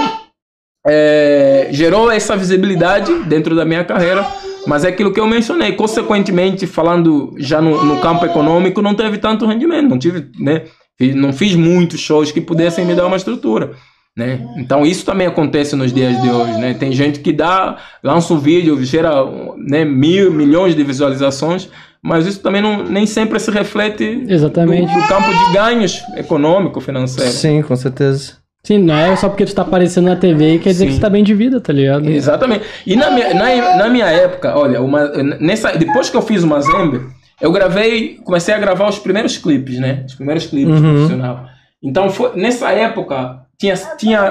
[0.86, 4.26] é, gerou essa visibilidade dentro da minha carreira,
[4.66, 5.74] mas é aquilo que eu mencionei.
[5.74, 10.64] Consequentemente, falando já no, no campo econômico, não teve tanto rendimento, não tive, né?
[10.98, 13.72] Fiz- Não fiz muitos shows que pudessem me dar uma estrutura.
[14.18, 14.40] Né?
[14.58, 16.74] Então isso também acontece nos dias de hoje, né?
[16.74, 19.12] Tem gente que dá, lança um vídeo, gera
[19.58, 21.70] né, mil, milhões de visualizações,
[22.02, 24.92] mas isso também não, nem sempre se reflete Exatamente.
[24.92, 27.30] do campo de ganhos econômico, financeiro.
[27.32, 28.34] Sim, com certeza.
[28.64, 30.88] Sim, não é só porque tu tá aparecendo na TV e quer dizer Sim.
[30.90, 32.10] que você tá bem de vida, tá ligado?
[32.10, 32.66] Exatamente.
[32.88, 36.48] E na minha, na, na minha época, olha, uma, nessa, depois que eu fiz o
[36.48, 37.02] Mazembe,
[37.40, 40.04] eu gravei, comecei a gravar os primeiros clipes, né?
[40.08, 40.94] Os primeiros clipes Uhum.
[40.96, 41.46] profissional.
[41.84, 44.22] Então, foi, nessa época, tinha, tinha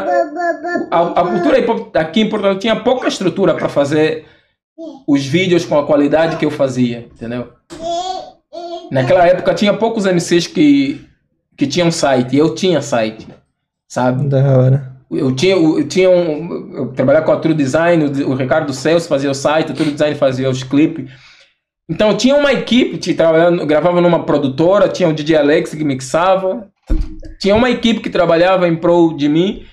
[0.90, 1.58] a, a cultura
[1.94, 4.24] aqui em Portugal tinha pouca estrutura para fazer
[5.06, 7.48] os vídeos com a qualidade que eu fazia, entendeu?
[8.90, 11.04] Naquela época tinha poucos MCs que,
[11.56, 13.26] que tinham site, eu tinha site,
[13.88, 14.28] sabe?
[14.28, 14.96] Da hora.
[15.10, 16.74] Eu tinha, eu tinha um.
[16.74, 19.92] Eu trabalhava com a True Design, o, o Ricardo Celso fazia o site, o True
[19.92, 21.10] Design fazia os clipes.
[21.88, 26.68] Então tinha uma equipe, tinha, trabalhando, gravava numa produtora, tinha o DJ Alex que mixava,
[27.40, 29.64] tinha uma equipe que trabalhava em prol de mim,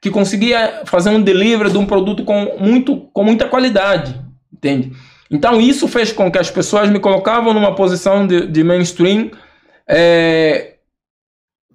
[0.00, 4.18] que conseguia fazer um delivery de um produto com, muito, com muita qualidade,
[4.52, 4.92] entende?
[5.30, 9.30] Então isso fez com que as pessoas me colocavam numa posição de, de mainstream,
[9.86, 10.76] é,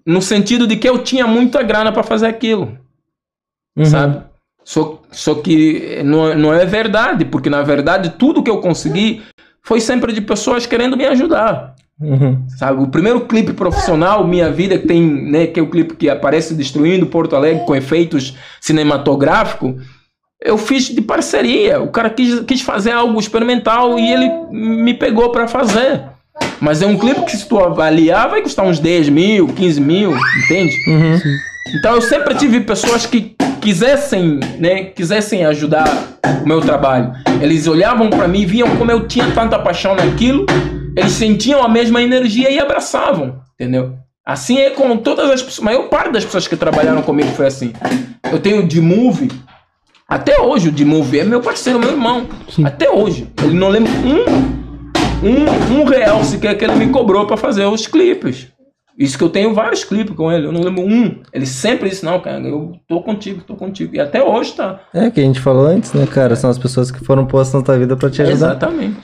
[0.06, 2.86] no sentido de que eu tinha muita grana para fazer aquilo
[3.78, 3.86] Uhum.
[3.86, 4.24] sabe?
[4.64, 9.22] Só, só que não, não é verdade, porque na verdade tudo que eu consegui
[9.62, 12.46] foi sempre de pessoas querendo me ajudar, Uhum.
[12.58, 12.82] sabe?
[12.84, 16.54] O primeiro clipe profissional, Minha Vida, que tem, né, que é o clipe que aparece
[16.54, 19.76] destruindo Porto Alegre com efeitos cinematográficos,
[20.42, 21.82] eu fiz de parceria.
[21.82, 26.04] O cara quis, quis fazer algo experimental e ele me pegou para fazer.
[26.60, 30.14] Mas é um clipe que se tu avaliar vai custar uns 10 mil, 15 mil,
[30.44, 30.76] entende?
[31.80, 37.14] Então eu sempre tive pessoas que quisessem, né, quisessem ajudar o meu trabalho.
[37.42, 40.46] Eles olhavam para mim, viam como eu tinha tanta paixão naquilo,
[40.96, 43.96] eles sentiam a mesma energia e abraçavam, entendeu?
[44.26, 47.46] Assim é com todas as pessoas, a maior parte das pessoas que trabalharam comigo foi
[47.46, 47.74] assim.
[48.32, 49.30] Eu tenho o D-Movie,
[50.08, 52.28] até hoje o D-Movie é meu parceiro, meu irmão.
[52.64, 53.28] Até hoje.
[53.44, 57.88] Ele não lembra um, um, um real sequer que ele me cobrou para fazer os
[57.88, 58.48] clipes.
[58.98, 61.22] Isso que eu tenho vários clipes com ele, eu não lembro um.
[61.34, 63.94] Ele sempre disse, não, cara, eu tô contigo, tô contigo.
[63.94, 64.80] E até hoje tá.
[64.94, 66.36] É, que a gente falou antes, né, cara?
[66.36, 68.52] São as pessoas que foram postas na tua vida pra te ajudar.
[68.52, 68.96] Exatamente.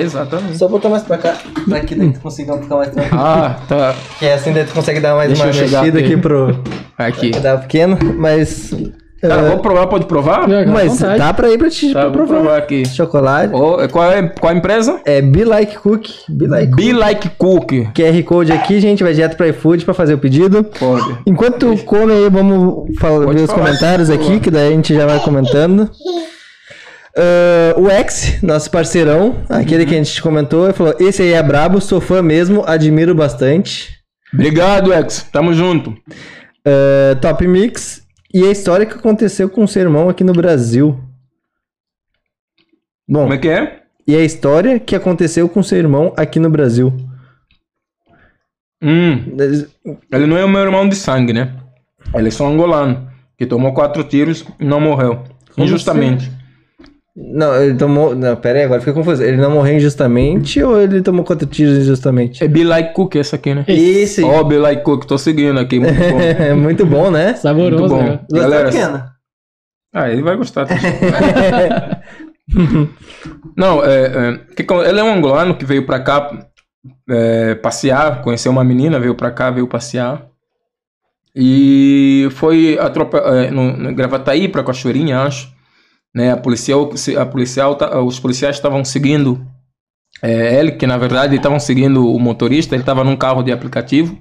[0.00, 0.56] Exatamente.
[0.58, 1.34] Só botar mais pra cá,
[1.68, 3.20] pra que daí tu consiga ficar mais tranquilo.
[3.22, 3.94] Ah, tá.
[4.18, 6.06] Que assim daí tu consegue dar mais Deixa uma mexida aqui.
[6.06, 6.58] aqui pro.
[6.98, 7.30] Aqui.
[7.30, 8.72] que dá pequeno, mas.
[9.20, 10.48] Cara, eh, vou provar, pode provar?
[10.48, 11.18] É, mas vontade.
[11.18, 12.34] dá pra ir pra te Tá, pra vou provar.
[12.42, 12.86] provar aqui.
[12.86, 13.52] Chocolate.
[13.54, 15.00] Ô, qual, é, qual a empresa?
[15.06, 16.06] É Be Like Cook.
[16.28, 16.76] Be Like Cook.
[16.76, 17.72] Be Like Cook.
[17.94, 20.62] QR Code aqui, gente, vai direto pra iFood pra fazer o pedido.
[20.64, 21.16] Pode.
[21.26, 24.72] Enquanto tu come aí, vamos falar, Pode ver os falar, comentários aqui, que daí a
[24.76, 25.90] gente já vai comentando.
[27.16, 29.88] Ah, o X, nosso parceirão, aquele Uhum.
[29.88, 33.96] que a gente comentou, falou: Esse aí é brabo, sou fã mesmo, admiro bastante.
[34.34, 35.22] Obrigado, Ex.
[35.32, 35.96] Tamo junto.
[36.64, 38.04] Ah, top Mix.
[38.34, 41.00] E a história que aconteceu com o seu irmão aqui no Brasil.
[43.08, 43.82] Bom, Como é que é?
[44.06, 46.92] e a história que aconteceu com o seu irmão aqui no Brasil.
[48.82, 49.36] Hum,
[50.12, 51.54] ele não é o meu irmão de sangue, né?
[52.14, 55.24] Ele é só angolano, que tomou quatro tiros e não morreu.
[55.54, 56.30] Como Injustamente.
[57.18, 58.14] Não, ele tomou.
[58.14, 59.22] Não, pera aí, agora fica confuso.
[59.22, 62.44] Ele não morreu injustamente ou ele tomou quatro tiros injustamente?
[62.44, 63.64] É Be Like Cook essa aqui, né?
[63.66, 64.22] Esse.
[64.22, 65.78] Ó, Be Like Cook, tô seguindo aqui.
[65.80, 66.20] Muito bom.
[66.20, 67.32] É muito bom, né?
[67.34, 68.02] Saboroso, Muito bom.
[68.02, 68.20] né?
[68.30, 69.12] Galera, pequena.
[69.94, 70.66] Ah, ele vai gostar.
[73.56, 76.30] Não, é, é, ele é um angolano que veio pra cá
[77.08, 80.26] é, passear, conheceu uma menina, veio pra cá, veio passear.
[81.34, 85.55] E foi atrope- é, no, no Gravataí pra Cachoeirinha, acho.
[86.16, 86.90] Né, a policial,
[87.20, 87.76] a policial,
[88.06, 89.46] os policiais estavam seguindo
[90.22, 94.18] é, ele, que na verdade estavam seguindo o motorista, ele estava num carro de aplicativo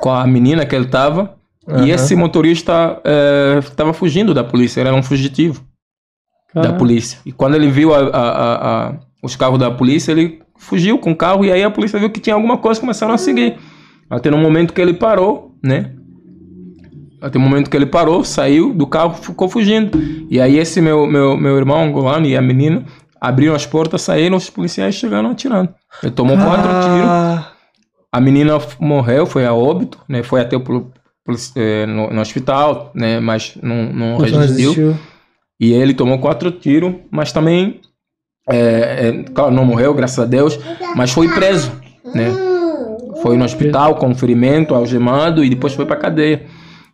[0.00, 1.36] com a menina que ele estava.
[1.68, 1.84] Aham.
[1.86, 2.98] E esse motorista
[3.58, 5.62] estava fugindo da polícia, ele era um fugitivo
[6.54, 6.78] da Caralho.
[6.78, 7.18] polícia.
[7.26, 11.16] E quando ele viu a- a- a- os carros da polícia, ele fugiu com o
[11.16, 13.58] carro e aí a polícia viu que tinha alguma coisa e começaram a seguir.
[14.08, 15.92] Até no momento que ele parou, né?
[17.20, 19.98] Até o momento que ele parou, saiu do carro, ficou fugindo.
[20.30, 22.84] E aí esse meu, meu, meu irmão angolano e a menina
[23.20, 25.74] abriram as portas, saíram, os policiais chegaram atirando.
[26.02, 27.08] Ele tomou quatro tiros.
[27.08, 27.52] Ah,
[28.10, 30.22] A menina morreu, foi a óbito, né?
[30.22, 30.62] Foi até o
[31.56, 33.20] eh, no, no hospital, né?
[33.20, 34.96] Mas não, não resistiu.
[35.60, 37.80] E ele tomou quatro tiros, mas também,
[38.48, 40.58] é, é, claro, não morreu, graças a Deus,
[40.96, 41.70] mas foi preso,
[42.14, 42.30] né?
[43.22, 46.46] Foi no hospital com ferimento, algemado e depois foi pra cadeia,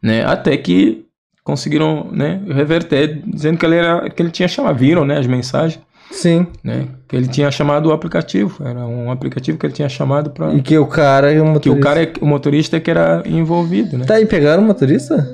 [0.03, 0.25] né?
[0.25, 1.05] Até que
[1.45, 5.81] conseguiram, né, reverter, dizendo que ele era, que ele tinha chamado, viram, né, as mensagens,
[6.11, 6.47] Sim.
[6.63, 6.89] né?
[7.09, 10.61] Que ele tinha chamado o aplicativo, era um aplicativo que ele tinha chamado para E
[10.63, 11.61] que o cara e o motorista.
[11.61, 14.05] que o cara, é- o motorista que era envolvido, né?
[14.05, 15.25] Tá aí, pegaram o motorista?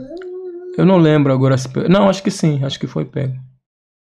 [0.76, 3.34] Eu não lembro agora se Não, acho que sim, acho que foi pego.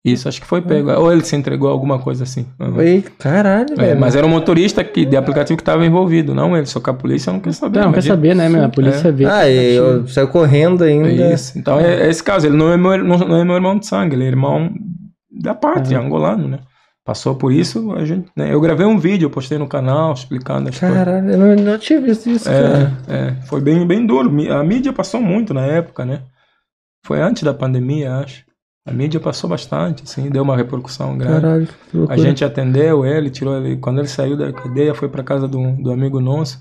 [0.03, 0.91] Isso, acho que foi pego.
[0.93, 2.47] Ou ele se entregou alguma coisa assim.
[2.75, 4.01] Foi, caralho, É, velho.
[4.01, 6.65] mas era o motorista que, de aplicativo que estava envolvido, não ele.
[6.65, 7.81] Só que a polícia não quer saber.
[7.81, 8.15] Não, não quer imagina.
[8.15, 8.65] saber, né, meu?
[8.65, 9.13] A polícia É.
[9.13, 9.27] vê.
[9.27, 11.11] Ah, e eu saiu correndo ainda.
[11.25, 11.59] É isso.
[11.59, 12.47] Então é, é esse caso.
[12.47, 14.73] Ele não é, meu, não, não é meu irmão de sangue, ele é irmão
[15.31, 16.61] da pátria, angolano, né?
[17.05, 18.31] Passou por isso, a gente.
[18.35, 18.55] né?
[18.55, 20.95] Eu gravei um vídeo, eu postei no canal explicando a história.
[20.97, 22.93] Caralho, eu não, não tinha visto isso, cara.
[23.07, 24.31] É, é, foi bem, bem duro.
[24.53, 26.23] A mídia passou muito na época, né?
[27.05, 28.49] Foi antes da pandemia, acho.
[28.87, 31.43] A mídia passou bastante, assim, deu uma repercussão grande.
[31.43, 33.77] Caralho, que A gente atendeu ele, tirou ele.
[33.77, 36.59] Quando ele saiu da cadeia, foi para casa do, do amigo nosso,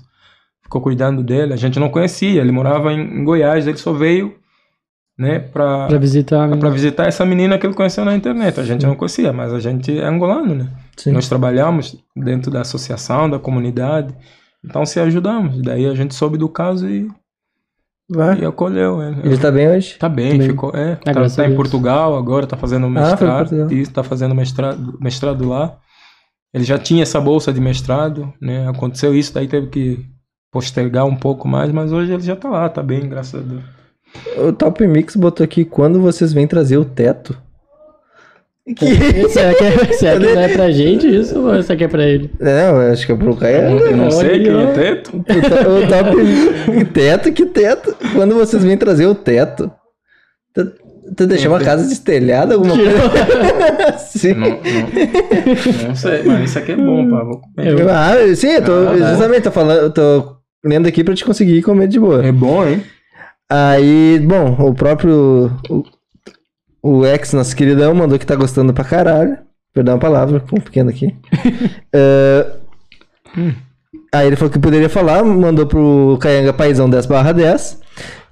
[0.62, 1.54] ficou cuidando dele.
[1.54, 4.34] A gente não conhecia, ele morava em, em Goiás, ele só veio,
[5.18, 6.46] né, para visitar.
[6.46, 6.56] né?
[6.56, 8.60] para visitar essa menina que ele conheceu na internet.
[8.60, 10.68] A gente não conhecia, mas a gente é angolano, né?
[10.96, 11.12] Sim.
[11.12, 14.14] Nós trabalhamos dentro da associação, da comunidade,
[14.62, 15.60] então se ajudamos.
[15.62, 17.08] Daí a gente soube do caso e,
[18.10, 18.40] Vai.
[18.40, 19.20] e acolheu ele.
[19.24, 19.96] Ele tá bem hoje?
[19.98, 20.46] Tá bem, Tá bem.
[20.48, 20.70] ficou.
[20.74, 21.54] É, tá, graças tá a em.
[21.54, 23.48] Portugal agora, tá fazendo Ah, mestrado.
[23.48, 23.72] Portugal.
[23.72, 25.76] isso, tá fazendo mestrado, mestrado lá.
[26.52, 28.68] Ele já tinha essa bolsa de mestrado, né?
[28.68, 30.04] Aconteceu isso, daí teve que
[30.52, 33.62] postergar um pouco mais, mas hoje ele já tá lá, tá bem, graças a Deus.
[34.48, 37.38] O Top Mix botou aqui quando vocês vêm trazer o teto.
[38.76, 39.28] Que...
[39.28, 42.04] Será que, é, será que não é pra gente isso ou será que é pra
[42.06, 42.30] ele?
[42.38, 43.78] Não, eu acho que é pro Caio.
[43.78, 44.60] Eu não sei quem ó.
[44.60, 45.16] é teto.
[45.16, 45.34] O to-
[45.70, 46.78] o top.
[46.78, 47.96] que teto, que teto?
[48.14, 49.70] Quando vocês vêm trazer o teto?
[50.54, 50.66] Tá-
[51.16, 53.98] Tu deixou uma casa destelhada, alguma coisa?
[53.98, 54.34] Sim.
[54.34, 57.24] Não, não, não sei, mas isso aqui é bom, pá.
[57.24, 57.90] Vou comer.
[57.90, 61.62] Ah, sim, eu tô, Ah, justamente, tô falando, eu tô lendo aqui pra te conseguir
[61.62, 62.24] comer de boa.
[62.24, 62.84] É bom, hein?
[63.50, 65.50] Aí, bom, o próprio.
[65.68, 65.82] O,
[66.82, 69.36] o ex, nosso queridão, mandou que tá gostando pra caralho.
[69.72, 71.14] Perdão a palavra, com um pequeno aqui.
[71.92, 72.46] Eh,
[74.12, 77.80] Aí ele falou que poderia falar, mandou pro Caianga Paizão 10 barra 10.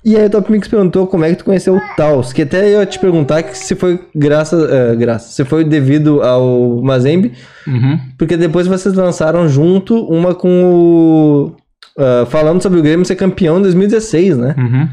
[0.04, 2.32] E aí o Top Mix perguntou como é que tu conheceu o Taos.
[2.32, 4.70] Que até eu ia te perguntar que se foi graças.
[4.70, 5.34] eh, graças.
[5.34, 7.32] Se foi devido ao Mazembe.
[7.66, 7.98] Uhum.
[8.16, 11.56] Porque depois vocês lançaram junto uma com o.
[11.98, 14.54] ah, falando sobre o Grêmio ser campeão em 2016, né?
[14.56, 14.88] Uhum.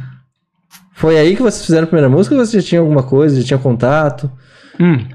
[0.96, 3.46] Foi aí que vocês fizeram a primeira música ou você já tinha alguma coisa, já
[3.48, 4.32] tinha contato?
[4.80, 5.06] Hum.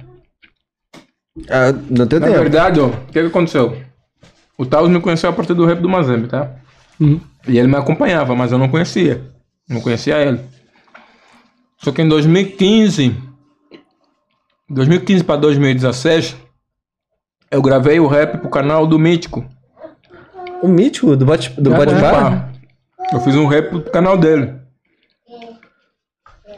[1.48, 2.38] Ah, não teu Na tempo.
[2.38, 3.76] verdade, ó, o que, que aconteceu?
[4.58, 6.50] O Taos me conheceu a partir do rap do Mazembe, tá?
[7.00, 7.18] Uhum.
[7.48, 9.22] E ele me acompanhava, mas eu não conhecia.
[9.66, 10.40] Não conhecia ele.
[11.78, 13.16] Só que em 2015,
[14.68, 16.36] 2015 para 2016,
[17.50, 19.46] eu gravei o rap pro canal do Mítico.
[20.62, 22.50] O mítico do bate do bate Pá.
[23.10, 24.59] Eu fiz um rap pro canal dele.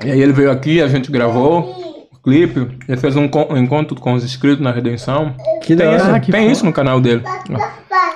[0.04, 3.56] E aí ele veio aqui, a gente gravou o clipe, ele fez um, con- um
[3.56, 5.34] encontro com os inscritos na Redenção.
[5.62, 6.04] Que Tem, isso.
[6.06, 7.22] Ah, que tem isso no canal dele.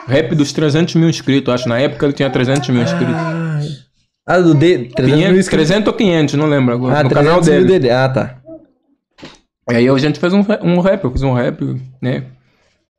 [0.06, 1.68] Rap dos 300 mil inscritos, acho.
[1.68, 3.14] Na época ele tinha 300 mil inscritos.
[4.28, 4.90] Ah, do D.
[4.94, 5.68] 300 mil 500, inscritos.
[5.68, 6.98] 300 ou 500, não lembro agora.
[6.98, 7.64] Ah, no 300 canal dele.
[7.66, 7.90] dele.
[7.90, 8.36] Ah, tá.
[9.70, 11.60] E aí a gente fez um, um rap, eu fiz um rap,
[12.00, 12.24] né?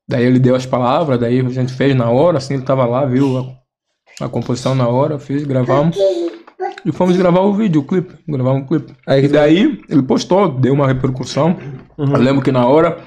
[0.09, 3.05] Daí ele deu as palavras, daí a gente fez na hora, assim, ele tava lá,
[3.05, 3.37] viu
[4.21, 5.97] a, a composição na hora, fiz, gravamos.
[6.85, 8.93] E fomos gravar o vídeo, o clipe, gravar um clipe.
[9.05, 11.57] Aí e daí ele postou, deu uma repercussão.
[11.97, 12.13] Uhum.
[12.13, 12.97] Eu lembro que na hora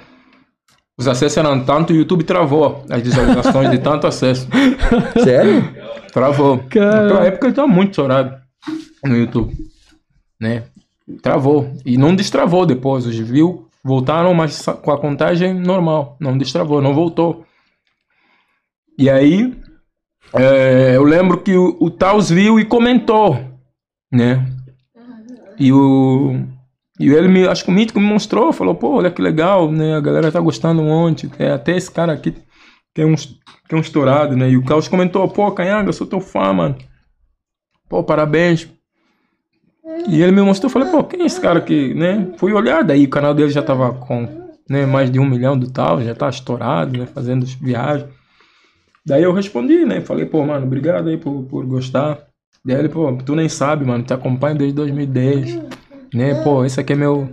[0.98, 4.46] os acessos eram tanto, o YouTube travou as visualizações de tanto acesso.
[5.24, 5.64] Sério?
[6.12, 6.58] Travou.
[6.68, 7.02] Cara.
[7.02, 8.36] Naquela época ele tava muito estourado
[9.04, 9.54] no YouTube.
[10.38, 10.64] Né?
[11.22, 11.72] Travou.
[11.86, 13.06] E não destravou depois.
[13.06, 16.16] Os views voltaram, mas com a contagem normal.
[16.20, 17.46] Não destravou, não voltou.
[18.98, 19.56] E aí,
[20.34, 23.38] é, eu lembro que o, o Taos viu e comentou,
[24.10, 24.46] né?
[25.58, 26.42] E o.
[26.98, 29.96] E ele me, acho que o Mítico me mostrou, falou, pô, olha que legal, né?
[29.96, 31.30] A galera tá gostando um monte.
[31.38, 32.34] É, até esse cara aqui
[32.96, 34.50] é um, é um estourado, né?
[34.50, 36.76] E o Carlos comentou, pô, Canhaga, eu sou teu fã, mano.
[37.88, 38.68] Pô, parabéns.
[40.08, 42.32] E ele me mostrou, falei, pô, quem é esse cara aqui, né?
[42.36, 45.70] Fui olhar, daí o canal dele já tava com né, mais de um milhão do
[45.70, 47.06] tal, já tá estourado, né?
[47.06, 48.08] Fazendo viagens.
[49.04, 50.00] Daí eu respondi, né?
[50.00, 52.29] Falei, pô, mano, obrigado aí por, por gostar.
[52.64, 55.58] Daí ele, pô, tu nem sabe, mano, te acompanho desde 2010.
[56.14, 56.42] Né?
[56.42, 57.30] Pô, esse aqui é meu,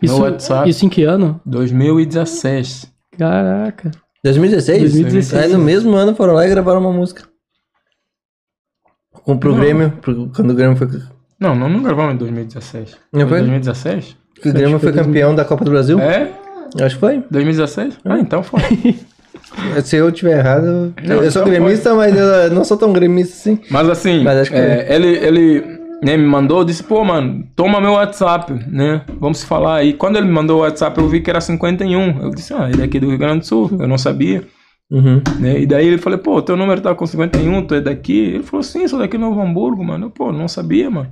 [0.00, 0.68] Isso, meu WhatsApp.
[0.70, 1.40] isso em que ano?
[1.44, 2.90] 2016.
[3.18, 3.90] Caraca.
[4.24, 4.80] 2016?
[4.92, 5.42] 2016.
[5.44, 7.24] Aí no mesmo ano foram lá e gravaram uma música.
[9.12, 9.60] Com pro Não.
[9.60, 10.88] Grêmio, pro- quando o Grêmio foi.
[11.38, 12.96] Não, não, não gravamos em 2016.
[13.12, 13.38] Não foi?
[13.40, 14.16] 2016?
[14.40, 15.98] Que o Grêmio foi campeão da Copa do Brasil?
[16.00, 16.32] É?
[16.80, 17.22] Acho que foi.
[17.30, 17.98] 2016?
[18.04, 18.60] Ah, então foi.
[19.84, 22.92] Se eu tiver errado, eu- Não, eu sou então gremista, mas eu não sou tão
[22.92, 23.58] gremista assim.
[23.70, 25.64] Mas assim, Mas acho que é, ele, ele
[26.02, 29.02] né, me mandou, disse, pô, mano, toma meu WhatsApp, né?
[29.20, 29.84] Vamos se falar.
[29.84, 32.22] E quando ele me mandou o WhatsApp, eu vi que era 51.
[32.22, 33.70] Eu disse, ah, ele é aqui do Rio Grande do Sul.
[33.78, 34.42] Eu não sabia.
[34.90, 35.22] Uhum.
[35.40, 35.60] Né?
[35.60, 38.18] E daí ele falou, pô, teu número tá com 51, tu é daqui?
[38.34, 40.06] Ele falou, sim, sou daqui de Novo Hamburgo, mano.
[40.06, 41.08] Eu, pô, não sabia, mano.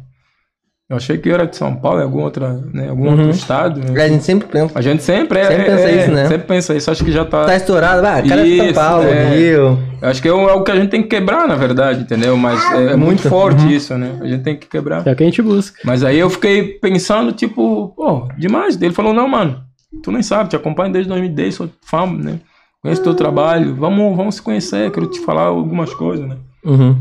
[0.92, 3.80] Eu achei que eu era de São Paulo, em algum, outra, né, algum outro estado.
[3.80, 4.04] né?
[4.04, 4.78] A gente sempre pensa.
[4.78, 5.44] A gente sempre é.
[5.46, 6.26] Sempre é- pensa é, isso, né?
[6.26, 6.90] Sempre pensa isso.
[6.90, 7.46] Acho que já tá.
[7.46, 9.34] Tá estourado, ah, cara de São Isso, Paulo, é.
[9.34, 9.78] Rio.
[10.02, 12.36] Eu Acho que é o, é que a gente tem que quebrar, na verdade, entendeu?
[12.36, 13.28] Mas é, é muito Muito.
[13.30, 14.18] forte isso, né?
[14.20, 15.06] A gente tem que quebrar.
[15.06, 15.80] É o que a gente busca.
[15.82, 18.78] Mas aí eu fiquei pensando, tipo, pô, demais.
[18.78, 19.62] Ele falou, não, mano,
[20.02, 22.38] tu nem sabe, te acompanho desde 2010, sou fã, né?
[22.82, 26.36] Conheço teu trabalho, vamos, vamos se conhecer, quero te falar algumas coisas, né?
[26.62, 26.96] Uhum.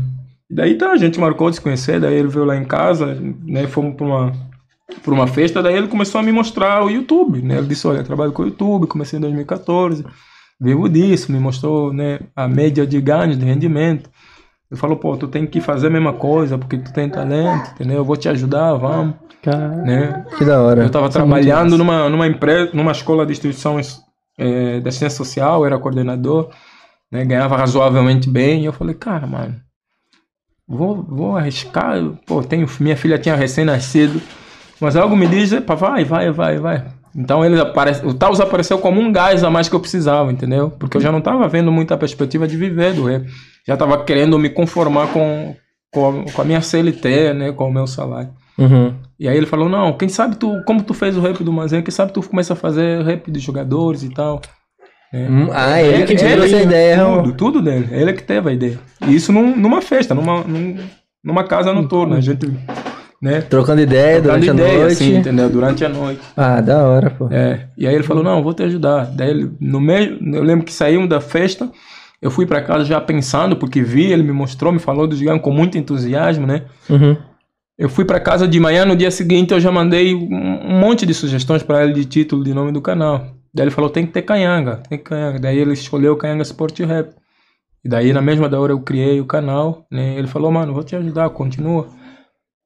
[0.52, 3.18] E daí tá, a gente marcou de se conhecer, daí ele veio lá em casa,
[3.42, 3.66] né?
[3.66, 4.32] Fomos pra uma,
[5.02, 7.56] pra uma festa, daí ele começou a me mostrar o YouTube, né?
[7.56, 10.04] Ele disse, olha, trabalho com o YouTube, comecei em 2014,
[10.60, 14.10] vivo disso, me mostrou, né, a média de ganhos, de rendimento.
[14.70, 17.96] Ele falou, pô, tu tem que fazer a mesma coisa, porque tu tem talento, entendeu?
[17.96, 20.26] Eu vou te ajudar, vamos, Cara, né?
[20.36, 20.82] Que da hora.
[20.82, 24.02] Eu estava é trabalhando numa, numa empresa, numa escola de instituições
[24.38, 26.50] eh, da ciência social, era coordenador,
[27.10, 28.64] né, ganhava razoavelmente bem.
[28.64, 29.61] E eu falei, cara, mano,
[30.68, 31.98] vou, vou arriscar.
[32.26, 34.20] Pô, tenho, minha filha tinha recém-nascido,
[34.80, 36.84] mas algo me diz, "Epa, vai, vai, vai, vai.
[37.14, 40.70] Então ele aparece, o Taos apareceu como um gás a mais que eu precisava, entendeu?
[40.70, 43.26] Porque eu já não estava vendo muita perspectiva de viver do rap.
[43.66, 45.54] Já estava querendo me conformar com,
[45.92, 48.30] com, a, com a minha CLT, né, com o meu salário.
[48.58, 48.94] Uhum.
[49.20, 51.82] E aí ele falou, não, quem sabe tu, como tu fez o rap do Mazen,
[51.82, 54.40] quem sabe tu começa a fazer rap de jogadores e tal.
[55.12, 55.28] É.
[55.28, 56.96] Hum, ah, ele que tirou essa ele- ideia.
[56.98, 57.88] Tudo, tudo dele.
[57.90, 58.78] Ele que teve a ideia.
[59.06, 60.76] E isso num- numa festa, numa, num-
[61.22, 62.16] numa casa noturna.
[62.16, 62.50] A gente
[63.20, 63.40] né?
[63.42, 64.92] Trocando ideia Trocando durante a ideia, noite.
[64.94, 65.48] assim, entendeu?
[65.48, 66.20] Durante a noite.
[66.36, 67.28] Ah, da hora, pô.
[67.30, 69.04] É, e aí ele falou, não, vou te ajudar.
[69.14, 71.70] Daí ele, no meio, eu lembro que saímos da festa,
[72.20, 75.38] eu fui pra casa já pensando, porque vi, ele me mostrou, me falou do gigante
[75.40, 76.62] com muito entusiasmo, né?
[76.90, 77.16] Uhum.
[77.78, 81.06] Eu fui pra casa de manhã, no dia seguinte eu já mandei um um monte
[81.06, 83.26] de sugestões pra ele de título, de nome do canal.
[83.54, 85.38] Daí ele falou, tem que ter canhanga, tem que canhanga.
[85.38, 87.14] Daí ele escolheu Canhanga Sport Rap.
[87.84, 90.16] E daí na mesma da hora eu criei o canal, né?
[90.16, 91.88] Ele falou, mano, vou te ajudar, continua.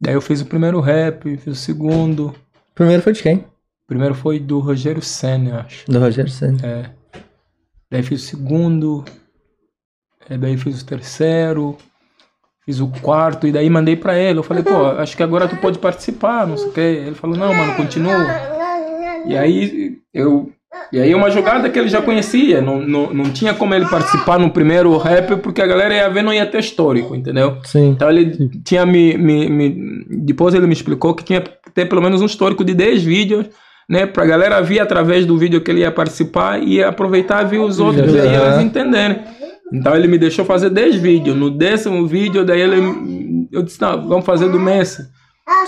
[0.01, 2.35] Daí eu fiz o primeiro rap, fiz o segundo.
[2.75, 3.45] Primeiro foi de quem?
[3.87, 5.91] Primeiro foi do Rogério Senna, acho.
[5.91, 6.59] Do Rogério Senna.
[6.63, 6.91] É.
[7.91, 9.05] Daí fiz o segundo.
[10.29, 11.79] é, daí fiz o terceiro.
[12.65, 13.47] Fiz o quarto.
[13.47, 14.41] E daí mandei pra ele.
[14.41, 16.81] Eu falei, pô, acho que agora tu pode participar, não sei o quê.
[16.81, 18.27] Ele falou, não, mano, continua.
[19.25, 20.53] E aí eu.
[20.93, 22.61] E aí uma jogada que ele já conhecia.
[22.61, 26.23] Não, não, não tinha como ele participar no primeiro rap, porque a galera ia ver,
[26.23, 27.59] não ia ter histórico, entendeu?
[27.65, 27.91] Sim.
[27.91, 32.01] Então ele tinha me, me, me- Depois ele me explicou que tinha que ter pelo
[32.03, 33.47] menos um histórico de 10 vídeos,
[33.89, 34.07] né?
[34.07, 37.79] Pra galera vir através do vídeo que ele ia participar e aproveitar e ver os
[37.81, 38.47] outros e aí Aham.
[38.55, 39.19] eles entenderem.
[39.73, 41.37] Então ele me deixou fazer 10 vídeos.
[41.37, 43.49] No décimo vídeo, daí ele.
[43.51, 45.03] Eu disse, não, vamos fazer do Messi.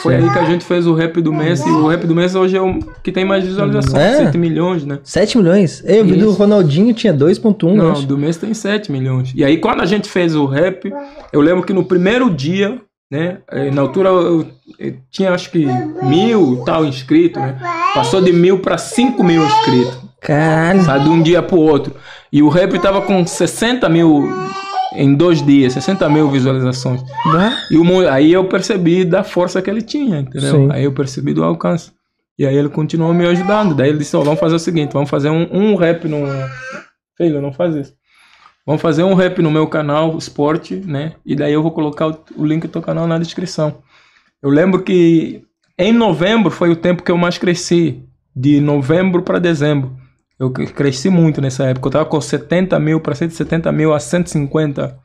[0.01, 1.69] Foi aí que a gente fez o rap do Messi.
[1.69, 4.25] O rap do Messi hoje é o que tem mais visualização, É?
[4.25, 4.99] 7 milhões, né?
[5.05, 5.83] 7 milhões?
[5.87, 6.33] Eu vi do.
[6.33, 8.07] Ronaldinho tinha 2.1, eu Não, acho.
[8.07, 9.33] do mês tem 7 milhões.
[9.35, 10.93] E aí, quando a gente fez o rap,
[11.33, 12.81] eu lembro que no primeiro dia,
[13.11, 13.39] né?
[13.53, 14.47] eh, Na altura eu,
[14.81, 15.65] eu tinha acho que
[16.03, 17.57] mil e tal inscritos, né?
[17.95, 19.99] Passou de mil para 5 mil inscritos.
[20.21, 20.83] Caralho.
[20.83, 21.95] Sabe, de um dia pro outro.
[22.33, 24.29] E o rap tava com 60 mil
[24.95, 27.03] em dois dias, 60 mil visualizações.
[27.33, 27.53] Bah.
[27.71, 30.55] E o, aí eu percebi da força que ele tinha, entendeu?
[30.55, 30.69] Sim.
[30.73, 31.93] Aí eu percebi do alcance.
[32.39, 33.75] E aí ele continuou me ajudando.
[33.75, 36.19] Daí ele disse, ó, vamos fazer o seguinte, vamos fazer um, um rap no...
[37.17, 37.95] Filho, não faz isso.
[38.65, 41.15] Vamos fazer um rap no meu canal, esporte, né?
[41.25, 43.79] E daí eu vou colocar o, o link do teu canal na descrição.
[44.43, 45.43] Eu lembro que
[45.77, 48.05] em novembro foi o tempo que eu mais cresci.
[48.37, 49.97] De novembro para dezembro.
[50.39, 51.89] Eu cre- cresci muito nessa época.
[51.89, 54.97] Eu tava com 70 mil para 170 mil a 150.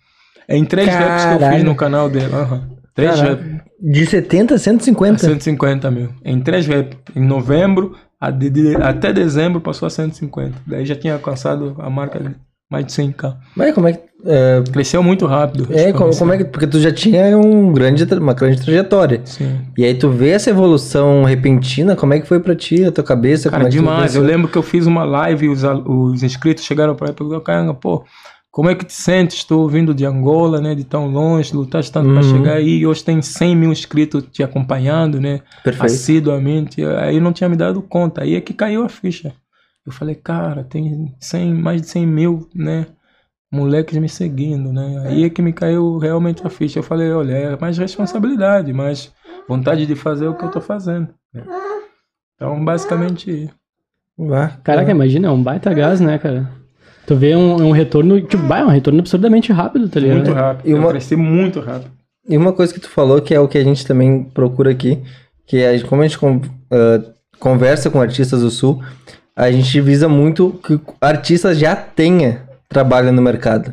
[0.48, 2.34] Em três raps que eu fiz no canal dele.
[2.34, 2.70] Aham.
[2.94, 3.46] Três raps.
[3.82, 5.18] De 70 a A 150.
[5.20, 6.10] 150 mil.
[6.24, 6.96] Em três raps.
[7.16, 7.96] Em novembro
[8.32, 10.54] de- de- até dezembro passou a 150.
[10.68, 12.36] Daí já tinha alcançado a marca de
[12.70, 13.36] mais de 100k.
[13.56, 14.04] Mas como é que.
[14.26, 15.68] É, Cresceu muito rápido.
[15.72, 16.46] é, como, como é que.
[16.46, 19.22] Porque tu já tinha um grande, uma grande trajetória.
[19.26, 19.60] Sim.
[19.78, 23.04] E aí tu vê essa evolução repentina, como é que foi pra ti, a tua
[23.04, 23.50] cabeça?
[23.50, 24.16] Cara, como é demais.
[24.16, 27.16] Eu lembro que eu fiz uma live e os, os inscritos chegaram para mim e
[27.16, 28.04] perguntaram, pô,
[28.50, 29.38] como é que te sentes?
[29.38, 30.74] Estou vindo de Angola, né?
[30.74, 32.38] De tão longe, lutaste tanto para Uhum.
[32.38, 35.42] chegar aí e hoje tem 100 mil inscritos te acompanhando, né?
[35.64, 35.86] Perfeito.
[35.92, 36.82] assiduamente.
[36.86, 38.22] Aí eu não tinha me dado conta.
[38.24, 39.34] Aí é que caiu a ficha.
[39.86, 42.86] Eu falei, cara, tem 100, mais de 100 mil, né?
[43.54, 45.04] Moleques me seguindo, né?
[45.06, 46.80] Aí é que me caiu realmente a ficha.
[46.80, 49.12] Eu falei, olha, é mais responsabilidade, mais
[49.48, 51.10] vontade de fazer o que eu tô fazendo.
[51.34, 51.44] né?
[52.36, 53.50] Então, basicamente,
[54.18, 54.50] Vá.
[54.64, 56.50] Caraca, imagina, é um baita gás, né, cara?
[57.08, 60.18] Tu vê um, um retorno, tipo, vai, é um retorno absurdamente rápido, tá ligado?
[60.18, 60.68] muito rápido.
[60.70, 61.92] E uma- Eu cresci muito rápido.
[62.30, 65.02] E uma coisa que tu falou, que é o que a gente também procura aqui,
[65.46, 67.02] que é como a gente con- ah,
[67.40, 68.82] conversa com artistas do Sul,
[69.36, 72.44] a gente visa muito que artistas já tenha
[72.74, 73.72] trabalho no mercado.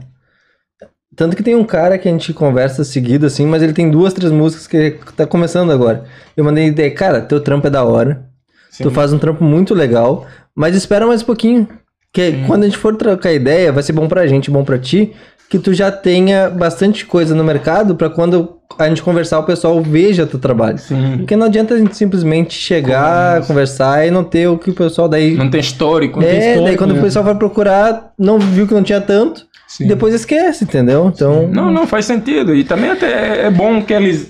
[1.16, 4.14] Tanto que tem um cara que a gente conversa seguido, assim, mas ele tem duas,
[4.14, 6.04] três músicas que tá começando agora.
[6.36, 8.26] Eu mandei ideia, cara, teu trampo é da hora,
[8.70, 8.84] Sim.
[8.84, 11.68] tu faz um trampo muito legal, mas espera mais um pouquinho.
[12.12, 15.12] Que quando a gente for trocar ideia, vai ser bom pra gente, bom pra ti,
[15.50, 19.82] que tu já tenha bastante coisa no mercado pra quando a gente conversar, o pessoal
[19.82, 20.78] veja teu trabalho.
[20.78, 21.16] Sim.
[21.18, 25.08] Porque não adianta a gente simplesmente chegar, conversar e não ter o que o pessoal
[25.08, 25.34] daí.
[25.34, 26.20] Não tem histórico.
[26.20, 27.00] não tem é, daí histórico, quando né?
[27.00, 29.88] o pessoal vai procurar, não viu que não tinha tanto, Sim.
[29.88, 31.10] depois esquece, entendeu?
[31.12, 31.48] Então.
[31.48, 32.54] Não, não, faz sentido.
[32.54, 34.28] E também até é bom que eles.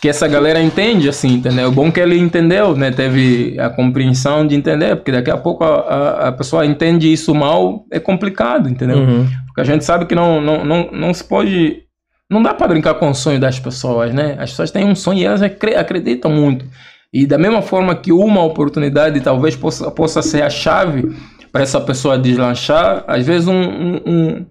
[0.00, 1.70] Que essa galera entende, assim, entendeu?
[1.70, 2.90] Bom que ele entendeu, né?
[2.90, 7.34] Teve a compreensão de entender, porque daqui a pouco a, a, a pessoa entende isso
[7.34, 8.98] mal, é complicado, entendeu?
[8.98, 9.28] Uhum.
[9.46, 11.82] Porque a gente sabe que não, não, não, não se pode.
[12.30, 14.36] Não dá para brincar com o sonho das pessoas, né?
[14.38, 16.64] As pessoas têm um sonho e elas acre- acreditam muito.
[17.12, 21.14] E da mesma forma que uma oportunidade talvez possa, possa ser a chave
[21.52, 24.46] para essa pessoa deslanchar, às vezes um, um, um,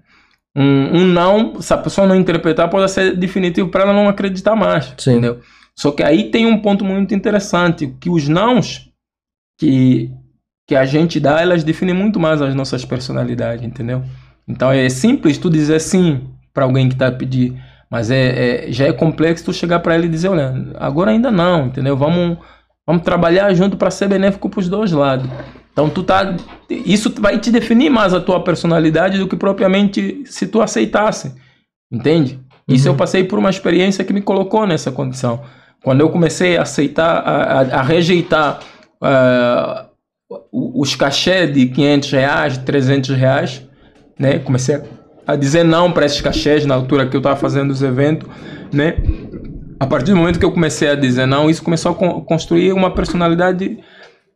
[0.55, 4.55] um, um não, se a pessoa não interpretar, pode ser definitivo para ela não acreditar
[4.55, 4.93] mais.
[4.97, 5.11] Sim.
[5.11, 5.39] Entendeu?
[5.75, 8.89] Só que aí tem um ponto muito interessante, que os nãos
[9.57, 10.11] que,
[10.67, 14.03] que a gente dá, elas definem muito mais as nossas personalidades, entendeu?
[14.47, 17.55] Então é simples tu dizer sim para alguém que tá a pedir,
[17.89, 21.31] mas é, é- já é complexo tu chegar para ele e dizer, olha, agora ainda
[21.31, 21.95] não, entendeu?
[21.95, 22.37] Vamos
[22.85, 25.29] vamos trabalhar junto para ser benéfico para os dois lados.
[25.71, 26.35] Então tu tá
[26.69, 31.33] isso vai te definir mais a tua personalidade do que propriamente se tu aceitasse.
[31.91, 32.39] Entende?
[32.67, 35.41] Isso eu passei por uma experiência que me colocou nessa condição.
[35.83, 38.59] quando eu comecei a aceitar, a, a- a rejeitar
[40.51, 43.67] o- os cachês de 500 reais, 300 reais,
[44.19, 44.39] né?
[44.39, 44.81] Comecei a-
[45.27, 48.29] a dizer não para esses cachês na altura que eu estava fazendo os eventos,
[48.71, 48.95] né?
[49.79, 52.71] A partir do momento que eu comecei a dizer não, isso começou a con- construir
[52.73, 53.79] uma personalidade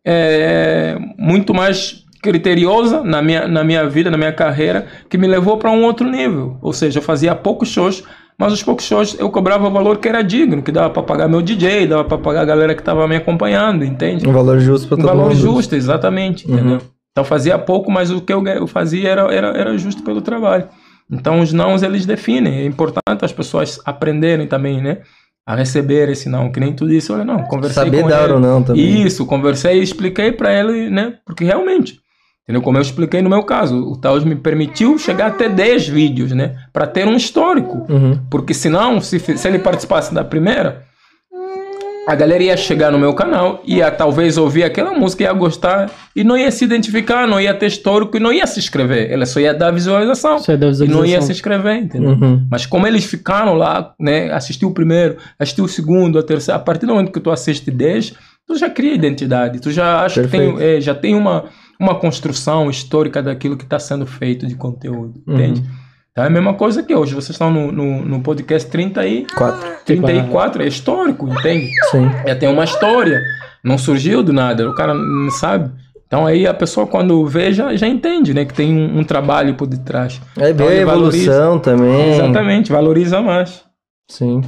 [0.06, 5.57] é, muito mais criteriosa na minha, na minha vida, na minha carreira, que me levou
[5.57, 6.57] para um outro nível.
[6.61, 8.03] Ou seja, eu fazia poucos shows,
[8.38, 11.27] mas os poucos shows eu cobrava o valor que era digno, que dava para pagar
[11.27, 14.27] meu DJ, dava para pagar a galera que estava me acompanhando, entende?
[14.27, 15.36] Um valor justo pra Um todo valor mundo.
[15.36, 16.82] justo, exatamente, entendeu?
[17.11, 20.68] Então fazia pouco, mas o que eu fazia era, era, era justo pelo trabalho.
[21.10, 22.61] Então os nãos eles definem.
[22.61, 24.98] É importante as pessoas aprenderem também, né?
[25.45, 28.34] A receber esse não, que nem tu disse, olha, não, conversei Saber com dar ele.
[28.34, 29.05] ou não também.
[29.05, 31.13] Isso, conversei e expliquei para ele, né?
[31.23, 31.99] Porque realmente,
[32.43, 32.63] entendeu?
[32.63, 36.55] Como eu expliquei no meu caso, o Taos me permitiu chegar até 10 vídeos, né?
[36.73, 37.85] Para ter um histórico.
[37.88, 38.19] Uhum.
[38.30, 40.84] Porque senão, se, se ele participasse da primeira,
[42.07, 46.23] a galera ia chegar no meu canal, ia talvez ouvir aquela música, ia gostar e
[46.23, 49.11] não ia se identificar, não ia ter histórico e não ia se inscrever.
[49.11, 50.38] Ela só ia dar visualização.
[50.38, 51.22] Isso é da E não ia visualização.
[51.22, 52.11] se inscrever, entendeu?
[52.11, 52.48] Uhum.
[52.49, 54.32] Mas como eles ficaram lá, né?
[54.32, 56.57] Assistiu o primeiro, assistiu o segundo, a terceira.
[56.60, 58.14] A partir do momento que tu assiste 10,
[58.48, 59.60] tu já cria identidade.
[59.60, 61.45] Tu já acha que tem, é, já tem uma,
[61.80, 65.22] uma construção histórica daquilo que está sendo feito de conteúdo.
[65.26, 65.34] Uhum.
[65.34, 65.64] Entende?
[66.15, 67.13] Então é a mesma coisa que hoje.
[67.13, 69.67] Vocês estão no, no, no podcast 30 aí, Quatro.
[69.85, 71.69] 34, é histórico, entende?
[71.91, 72.09] Sim.
[72.25, 73.19] Já tem uma história.
[73.61, 74.69] Não surgiu do nada.
[74.69, 75.69] O cara não sabe.
[76.07, 78.45] Então aí a pessoa quando vê já, já entende, né?
[78.45, 80.21] Que tem um, um trabalho por detrás.
[80.37, 81.31] Aí Então, a ele valoriza.
[81.33, 82.11] evolução também.
[82.13, 83.63] Exatamente, valoriza mais.
[84.09, 84.41] Sim.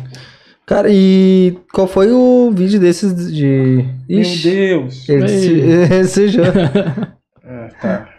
[0.66, 3.84] Cara, e qual foi o vídeo desses de.
[4.08, 5.10] Ixi, Deus.
[5.10, 6.46] ele se- ele sujou.
[7.44, 8.10] Ah, tá.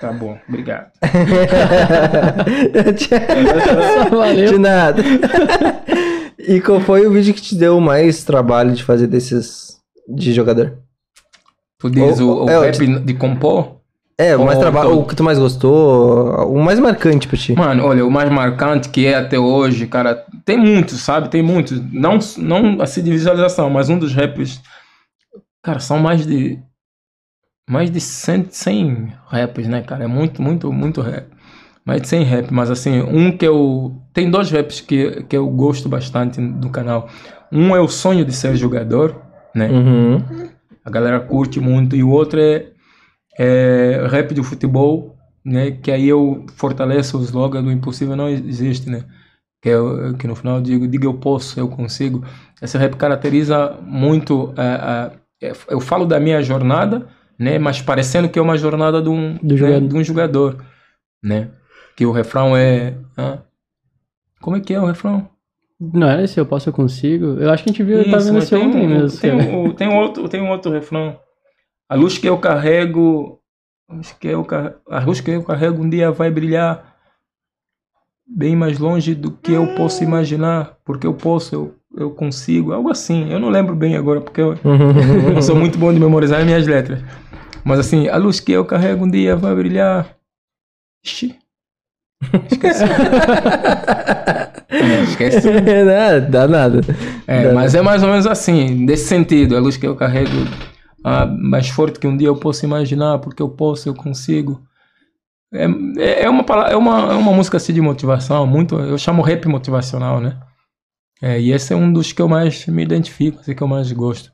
[0.00, 0.90] Tá bom, obrigado.
[4.10, 4.52] Valeu.
[4.52, 5.02] de nada.
[6.38, 9.78] e qual foi o vídeo que te deu mais trabalho de fazer desses
[10.08, 10.78] de jogador?
[11.78, 13.76] Tu diz Ou- o, o é, rap de compor?
[14.18, 17.54] É, o mais trabalho, o que tu mais gostou, o mais marcante pra ti.
[17.54, 21.28] Mano, olha, o mais marcante que é até hoje, cara, tem muitos, sabe?
[21.28, 21.78] Tem muitos.
[21.92, 24.62] Não, não assim de visualização, mas um dos raps.
[25.62, 26.58] Cara, são mais de.
[27.68, 30.04] Mais de 100, 100 raps, né, cara?
[30.04, 31.26] É muito, muito, muito rap.
[31.84, 33.94] Mais de 100 rap, mas assim, um que eu.
[34.12, 37.08] Tem dois raps que, que eu gosto bastante do canal.
[37.50, 39.16] Um é o sonho de ser jogador,
[39.54, 39.68] né?
[39.68, 40.48] Uhum.
[40.84, 41.96] A galera curte muito.
[41.96, 42.66] E o outro é,
[43.38, 45.72] é rap de futebol, né?
[45.72, 49.04] Que aí eu fortaleço o slogan do impossível não existe, né?
[49.60, 52.24] Que, eu, que no final eu digo, diga eu posso, eu consigo.
[52.62, 54.52] Esse rap caracteriza muito...
[54.56, 55.26] a- a-
[55.68, 57.06] eu falo da minha jornada,
[57.38, 57.58] né?
[57.58, 59.88] Mas parecendo que é uma jornada de um, né, jogador.
[59.88, 60.64] de um jogador,
[61.22, 61.48] né?
[61.96, 62.94] Que o refrão é...
[63.16, 63.42] hã?
[64.40, 65.28] Como é que é o refrão?
[65.80, 67.38] Não era esse eu posso, eu consigo?
[67.38, 69.20] Eu acho que a gente viu, Isso, vendo mas esse tem ontem um- mesmo.
[69.20, 71.18] Tem, um, tem, um outro, tem um outro refrão.
[71.88, 73.38] A luz que eu carrego.
[73.88, 74.46] A luz que eu,
[74.90, 76.96] a luz que eu carrego um dia vai brilhar
[78.26, 80.76] bem mais longe do que eu posso imaginar.
[80.84, 82.72] Porque eu posso, eu, eu consigo.
[82.72, 83.30] Algo assim.
[83.30, 85.32] Eu não lembro bem agora, porque eu, Uhum.
[85.36, 87.00] eu sou muito bom de memorizar minhas letras.
[87.66, 90.16] Mas assim, a luz que eu carrego um dia vai brilhar.
[91.04, 91.36] Ixi.
[92.50, 92.84] Esqueci.
[94.68, 95.48] É, esqueci.
[95.48, 96.80] Não, dá nada.
[97.26, 99.56] É, Dá- mas é mais ou menos assim, desse sentido.
[99.56, 100.32] A luz que eu carrego
[101.04, 104.60] ah, mais forte que um dia eu posso imaginar, porque eu posso, eu consigo.
[105.54, 105.66] É,
[105.98, 109.46] é, é uma, é, uma, é uma música assim de motivação, muito, eu chamo rap
[109.46, 110.36] motivacional, né?
[111.22, 113.90] É, e esse é um dos que eu mais me identifico, assim, que eu mais
[113.92, 114.32] gosto.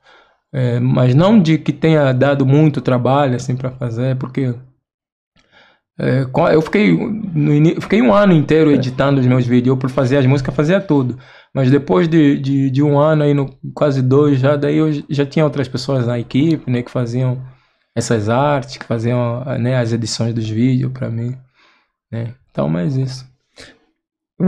[0.54, 4.54] É, mas não de que tenha dado muito trabalho assim para fazer, porque
[5.98, 10.18] é, eu fiquei no fiquei um ano inteiro editando os meus vídeos, eu por fazer
[10.18, 11.18] as músicas fazia tudo.
[11.54, 15.24] Mas depois de, de, de um ano aí, no, quase dois já, daí eu já
[15.26, 17.42] tinha outras pessoas na equipe, né, que faziam
[17.94, 21.36] essas artes, que faziam né, as edições dos vídeos para mim,
[22.10, 22.34] né?
[22.50, 23.31] Então, mais isso.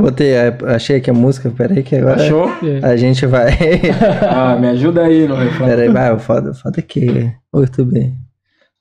[0.03, 2.49] Botei, a- achei aqui a música, peraí que agora Achou?
[2.63, 2.81] É.
[2.85, 3.51] a gente vai.
[4.29, 5.69] Ah, me ajuda aí no refrão.
[5.69, 8.13] peraí, vai, o foda, foda que o YouTube.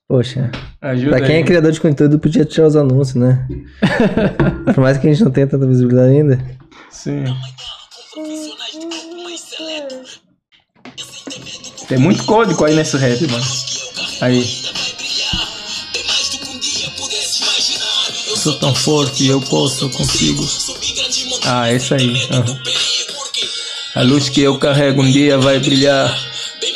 [0.08, 0.50] Poxa,
[0.82, 1.42] Ajuda pra quem aí.
[1.42, 3.46] é criador de conteúdo podia tirar os anúncios, né?
[4.74, 6.44] Por mais que a gente não tenha tanta visibilidade ainda.
[6.90, 7.24] Sim.
[11.88, 13.44] Tem muito código aí nesse rap, mano.
[14.20, 14.44] Aí.
[18.28, 20.42] Eu sou tão forte, eu posso, eu consigo.
[21.46, 22.26] Ah, esse aí.
[22.30, 22.58] aham.
[23.94, 26.12] A luz que eu carrego um dia vai brilhar.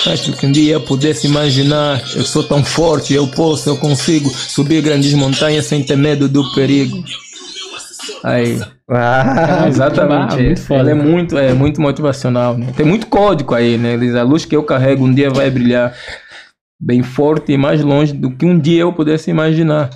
[0.06, 2.00] Acho que um dia pudesse imaginar.
[2.14, 6.54] Eu sou tão forte, eu posso, eu consigo subir grandes montanhas sem ter medo do
[6.54, 7.02] perigo.
[8.22, 8.60] Aí.
[8.88, 10.34] Ah, Exatamente.
[10.34, 10.64] Ah, muito é.
[10.64, 10.80] foda.
[10.80, 12.72] Ela é muito, é muito motivacional, né?
[12.76, 13.96] Tem muito código aí, né?
[13.96, 15.94] Diz, a luz que eu carrego um dia vai brilhar
[16.80, 19.90] bem forte e mais longe do que um dia eu pudesse imaginar,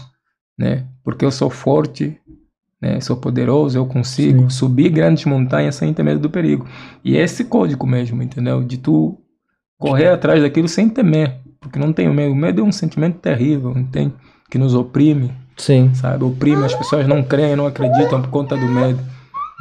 [0.59, 0.85] né?
[1.05, 2.19] Porque eu sou forte,
[2.83, 3.01] né?
[3.01, 6.67] Sou poderoso, eu consigo subir grandes montanhas sem ter medo do perigo.
[7.05, 8.65] E é esse código mesmo, entendeu?
[8.65, 9.17] De tu
[9.79, 12.33] correr atrás daquilo sem temer, porque não tenho medo.
[12.33, 14.13] O medo é um sentimento terrível, entende?
[14.51, 15.95] Que nos oprime, sim.
[15.95, 16.25] sabe?
[16.25, 18.99] Oprime, as pessoas não creem, não acreditam por conta do medo.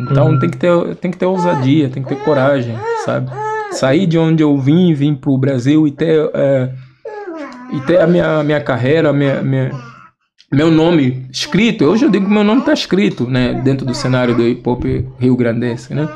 [0.02, 2.76] Então tem, que ter, tem que ter ousadia, tem que ter coragem,
[3.06, 3.30] sabe?
[3.72, 6.74] Sair de onde eu vim, vim pro Brasil e ter, é,
[7.72, 9.70] e ter a minha, minha carreira, minha, minha,
[10.52, 11.86] meu nome escrito.
[11.86, 13.54] Hoje eu digo que meu nome está escrito, né?
[13.54, 14.84] Dentro do cenário do hip hop
[15.18, 16.10] rio grandense, né?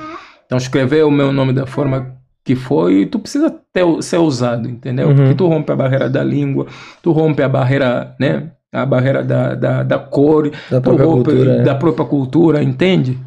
[0.46, 5.08] Então escrever o meu nome da forma que foi, tu precisa ter, ser ousado, entendeu?
[5.08, 5.16] Uhum.
[5.16, 6.68] Porque tu rompe a barreira da língua,
[7.02, 8.52] tu rompe a barreira, né?
[8.72, 11.64] A barreira da, da, da cor, Da própria rompe cultura, é.
[11.64, 13.18] da própria cultura, entende?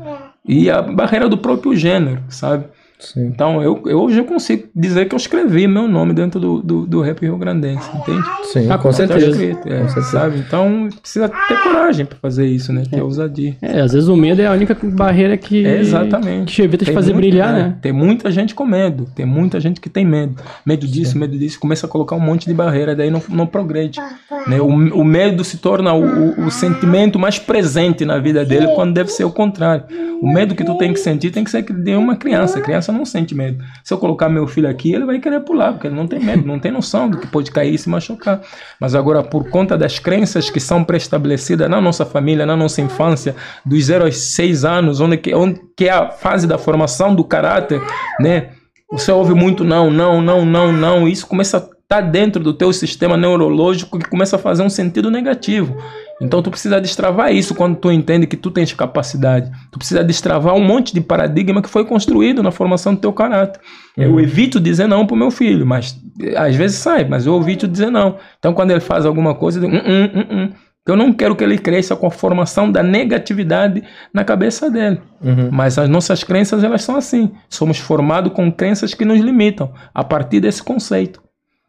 [0.47, 2.67] E a barreira do próprio gênero, sabe?
[2.99, 3.27] Sim.
[3.27, 6.87] Então eu, eu hoje eu consigo dizer que eu escrevi meu nome dentro do, do,
[6.87, 8.25] do rap rio grandense, entende?
[8.53, 9.31] Sim, Ah, com Tá certeza.
[9.31, 10.07] escrito, é, Com certeza.
[10.11, 10.39] sabe?
[10.39, 12.83] Então precisa ter coragem para fazer isso, né?
[12.91, 13.57] Ter ousadia.
[13.63, 16.47] É, às vezes o medo é a única barreira que, É, exatamente.
[16.47, 17.77] que te evita de fazer muito- brilhar, é, né?
[17.81, 19.07] Tem muita gente com medo.
[19.15, 20.35] Tem muita gente que tem medo.
[20.67, 21.61] Medo disso, medo disso.
[21.61, 24.01] Começa a colocar um monte de barreira, daí não, não progrede.
[24.47, 24.61] Né?
[24.61, 26.03] O, o medo se torna o,
[26.41, 29.85] o, o sentimento mais presente na vida dele, quando deve ser o contrário.
[30.21, 32.59] O medo que tu tem que sentir tem que ser de uma criança.
[32.59, 33.63] A criança não sente medo.
[33.85, 36.47] Se eu colocar meu filho aqui, ele vai querer pular, porque ele não tem medo,
[36.47, 38.41] não tem noção do que pode cair e se machucar.
[38.81, 43.35] Mas agora, por conta das crenças que são pré-estabelecidas na nossa família, na nossa infância,
[43.65, 47.25] dos 0 aos 6 anos, onde que, onde que é a fase da formação do
[47.25, 47.81] caráter,
[48.21, 48.51] né?
[48.91, 51.07] Você ouve muito não, não, não, não, não.
[51.07, 54.71] e Isso começa a estar dentro do teu sistema neurológico que começa a fazer um
[54.71, 55.77] sentido negativo.
[56.21, 59.51] Então tu precisa destravar isso quando tu entende que tu tens capacidade.
[59.71, 63.61] Tu precisa destravar um monte de paradigma que foi construído na formação do teu caráter.
[63.97, 67.69] Eu evito dizer não pro meu filho, mas eh, às vezes sai, mas eu evito
[67.69, 68.17] dizer não.
[68.39, 70.53] Então quando ele faz alguma coisa, eu digo, "Hum, hum, hum, hum."
[70.87, 75.01] eu não quero que ele cresça com a formação da negatividade na cabeça dele.
[75.23, 75.51] Uhum.
[75.53, 77.31] Mas as nossas crenças, elas são assim.
[77.49, 81.23] Somos formados com crenças que nos limitam a partir desse conceito.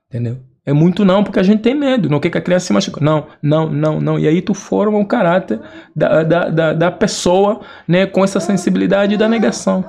[0.07, 0.37] Entendeu?
[0.69, 2.07] É muito não, porque a gente tem medo.
[2.07, 3.03] Não quer que a criança se machuque.
[3.03, 4.19] Não, não, não, não.
[4.19, 5.59] E aí tu forma o caráter
[5.95, 9.83] da, da, da, da pessoa né, com essa sensibilidade da negação.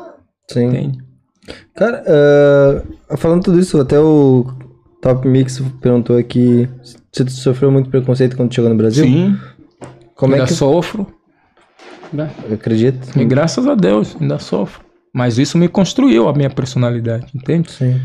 [0.50, 0.68] Sim.
[0.68, 0.98] Entende?
[1.74, 2.02] Cara,
[3.10, 4.46] ah, falando tudo isso, até o
[5.02, 6.66] Top Mix perguntou aqui
[7.12, 9.04] se tu sofreu muito preconceito quando chegou no Brasil.
[9.04, 9.36] Sim,
[10.14, 10.54] Como é ainda que.
[10.54, 11.06] sofro.
[12.48, 13.20] Eu acredito.
[13.20, 14.82] E graças a Deus, ainda sofro.
[15.12, 17.70] Mas isso me construiu a minha personalidade, entende?
[17.70, 18.00] Sim.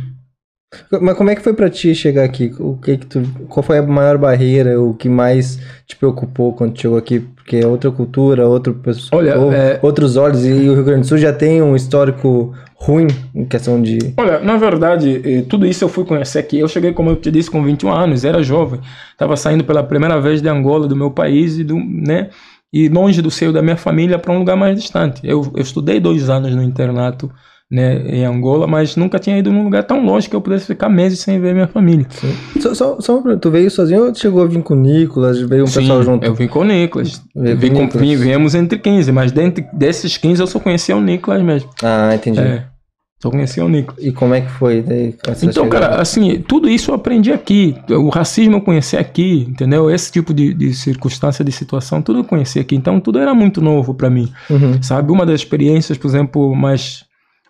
[1.01, 2.53] Mas como é que foi pra ti chegar aqui?
[2.59, 6.79] O que que tu, qual foi a maior barreira, o que mais te preocupou quando
[6.79, 7.19] chegou aqui?
[7.19, 11.07] Porque é outra cultura, outro pessoal, Olha, é- outros olhos e o Rio Grande do
[11.07, 15.89] Sul já tem um histórico ruim em questão de Olha, na verdade, tudo isso eu
[15.89, 16.59] fui conhecer aqui.
[16.59, 18.79] Eu cheguei, como eu te disse, com 21 anos, era jovem.
[19.11, 22.29] Estava saindo pela primeira vez de Angola, do meu país, e, do, né,
[22.73, 25.21] e longe do seio da minha família para um lugar mais distante.
[25.23, 27.31] Eu, eu estudei dois anos no internato
[27.71, 30.87] né, em Angola, mas nunca tinha ido num lugar tão longe que eu pudesse ficar
[30.89, 32.05] meses sem ver minha família.
[32.59, 35.39] Só, só, só uma pergunta, tu veio sozinho ou chegou a vir com o Nicolas,
[35.39, 36.25] veio um pessoal junto?
[36.25, 37.21] eu vim com o Nicolas.
[37.35, 38.07] Veio Vim com Nicolas.
[38.07, 41.69] vim- viemos entre 15, mas dentro desses 15 eu só conhecia o Nicolas mesmo.
[41.83, 42.39] Ah, entendi.
[42.39, 42.65] É,
[43.21, 44.03] só conhecia o Nicolas.
[44.03, 45.15] E como é que foi daí?
[45.41, 45.69] Então, chegada?
[45.69, 47.75] cara, assim, tudo isso eu aprendi aqui.
[47.89, 49.89] O racismo eu conheci aqui, entendeu?
[49.89, 52.75] Esse tipo de, de circunstância, de situação, tudo eu conheci aqui.
[52.75, 54.83] Então, tudo era muito novo para mim, Uhum.
[54.83, 55.11] sabe?
[55.11, 57.04] Uma das experiências, por exemplo, mais,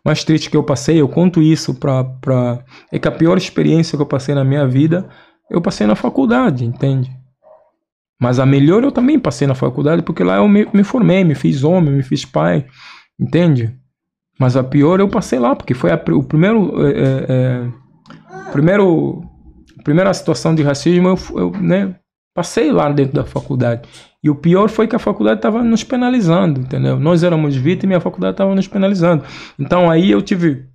[0.06, 2.64] mais triste que eu passei, eu conto isso pra, pra...
[2.92, 5.10] É que a pior experiência que eu passei na minha vida,
[5.50, 7.12] eu passei na faculdade, entende?
[8.22, 11.34] Mas a melhor eu também passei na faculdade, porque lá eu me, me formei, me
[11.34, 12.66] fiz homem, me fiz pai,
[13.20, 13.76] entende?
[14.40, 16.86] Mas a pior eu passei lá, porque foi a, o primeiro.
[16.86, 19.22] É, é, é, primeiro
[19.84, 21.96] primeira situação de racismo, eu, eu né,
[22.36, 23.88] passei lá dentro da faculdade.
[24.22, 27.00] E o pior foi que a faculdade estava nos penalizando, entendeu?
[27.00, 29.24] Nós éramos vítimas e a faculdade estava nos penalizando.
[29.58, 30.66] Então aí eu tive.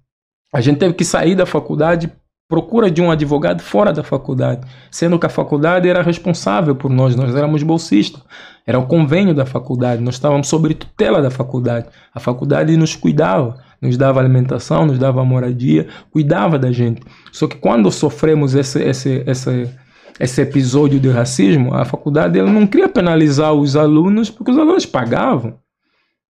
[0.53, 2.11] A gente teve que sair da faculdade
[2.49, 7.15] procura de um advogado fora da faculdade, sendo que a faculdade era responsável por nós,
[7.15, 8.21] nós éramos bolsistas,
[8.67, 13.57] era o convênio da faculdade, nós estávamos sob tutela da faculdade, a faculdade nos cuidava,
[13.81, 17.03] nos dava alimentação, nos dava moradia, cuidava da gente.
[17.31, 19.71] Só que quando sofremos esse, esse, esse,
[20.19, 24.87] esse episódio de racismo, a faculdade ela não queria penalizar os alunos porque os alunos
[24.87, 25.55] pagavam.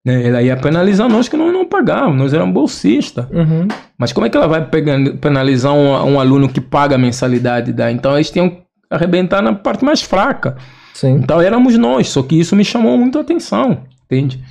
[0.05, 0.29] Né?
[0.29, 3.27] Ela ia penalizar nós que nós não pagávamos, nós éramos bolsistas.
[3.31, 3.67] Uhum.
[3.99, 4.69] Mas como é que ela vai
[5.21, 7.73] penalizar um, um aluno que paga a mensalidade?
[7.73, 7.91] Da?
[7.91, 10.57] Então eles tinham que arrebentar na parte mais fraca.
[10.93, 11.15] Sim.
[11.15, 14.45] Então éramos nós, só que isso me chamou muito a atenção, entende?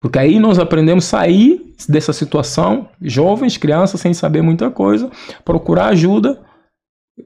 [0.00, 5.10] Porque aí nós aprendemos a sair dessa situação, jovens, crianças, sem saber muita coisa,
[5.44, 6.40] procurar ajuda,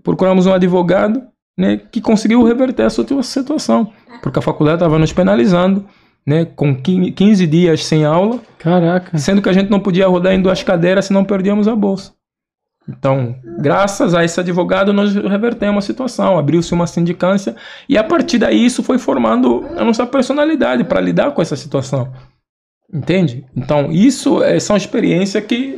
[0.03, 1.23] procuramos um advogado
[1.59, 5.85] né, que conseguiu reverter essa situa- situação, porque a faculdade estava nos penalizando,
[6.25, 9.19] né, com 15 dias sem aula, Caraca.
[9.19, 12.13] sendo que a gente não podia rodar em duas cadeiras, senão perdíamos a bolsa.
[12.89, 17.55] Então, graças a esse advogado, nós revertemos a situação, abriu-se uma sindicância
[17.89, 22.11] e a partir daí isso foi formando a nossa personalidade para lidar com essa situação.
[22.93, 23.45] Entende?
[23.55, 25.77] Então, isso é, são experiências que,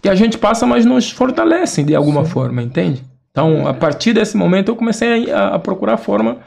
[0.00, 3.02] que a gente passa, mas nos fortalecem de alguma forma, entende?
[3.30, 6.38] Então, a partir desse momento, eu comecei a, a procurar forma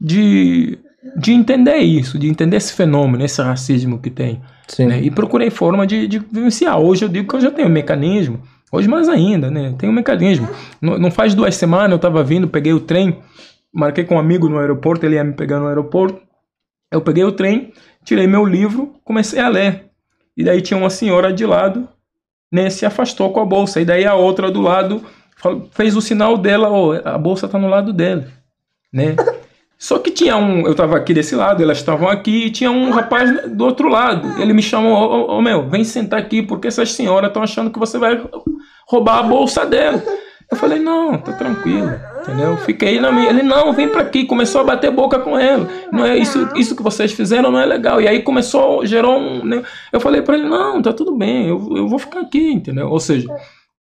[0.00, 0.78] de,
[1.16, 4.40] de entender isso, de entender esse fenômeno, esse racismo que tem.
[4.86, 5.02] Né?
[5.02, 6.78] E procurei forma de, de vivenciar.
[6.78, 8.40] Hoje eu digo que eu já tenho um mecanismo,
[8.70, 9.74] hoje mais ainda, né?
[9.76, 10.48] Tem um mecanismo.
[10.80, 13.18] Não, não faz duas semanas eu estava vindo, peguei o trem,
[13.74, 16.20] marquei com um amigo no aeroporto, ele ia me pegar no aeroporto.
[16.92, 17.72] Eu peguei o trem,
[18.04, 19.86] tirei meu livro, comecei a ler.
[20.36, 21.88] E daí tinha uma senhora de lado,
[22.52, 22.70] né?
[22.70, 23.80] Se afastou com a bolsa.
[23.80, 25.04] E daí a outra do lado
[25.70, 28.26] fez o sinal dela, ó, a bolsa tá no lado dele,
[28.92, 29.16] né?
[29.80, 32.90] Só que tinha um, eu tava aqui desse lado, elas estavam aqui, e tinha um
[32.90, 34.38] rapaz do outro lado.
[34.38, 37.78] Ele me chamou, ô, ô, meu, vem sentar aqui, porque essas senhoras estão achando que
[37.78, 38.22] você vai
[38.86, 40.02] roubar a bolsa dela.
[40.50, 42.58] Eu falei, não, tá tranquilo, entendeu?
[42.58, 43.30] Fiquei na minha.
[43.30, 45.66] Ele, não, vem pra aqui, começou a bater boca com ela.
[45.90, 48.02] Não é isso, isso que vocês fizeram não é legal.
[48.02, 49.44] E aí começou, gerou um.
[49.44, 49.62] né?
[49.90, 52.90] Eu falei pra ele, não, tá tudo bem, eu, eu vou ficar aqui, entendeu?
[52.90, 53.28] Ou seja,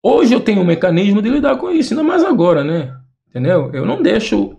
[0.06, 2.94] hoje eu tenho um mecanismo de lidar com isso, ainda mais agora, né?
[3.28, 3.72] Entendeu?
[3.74, 4.58] Eu não deixo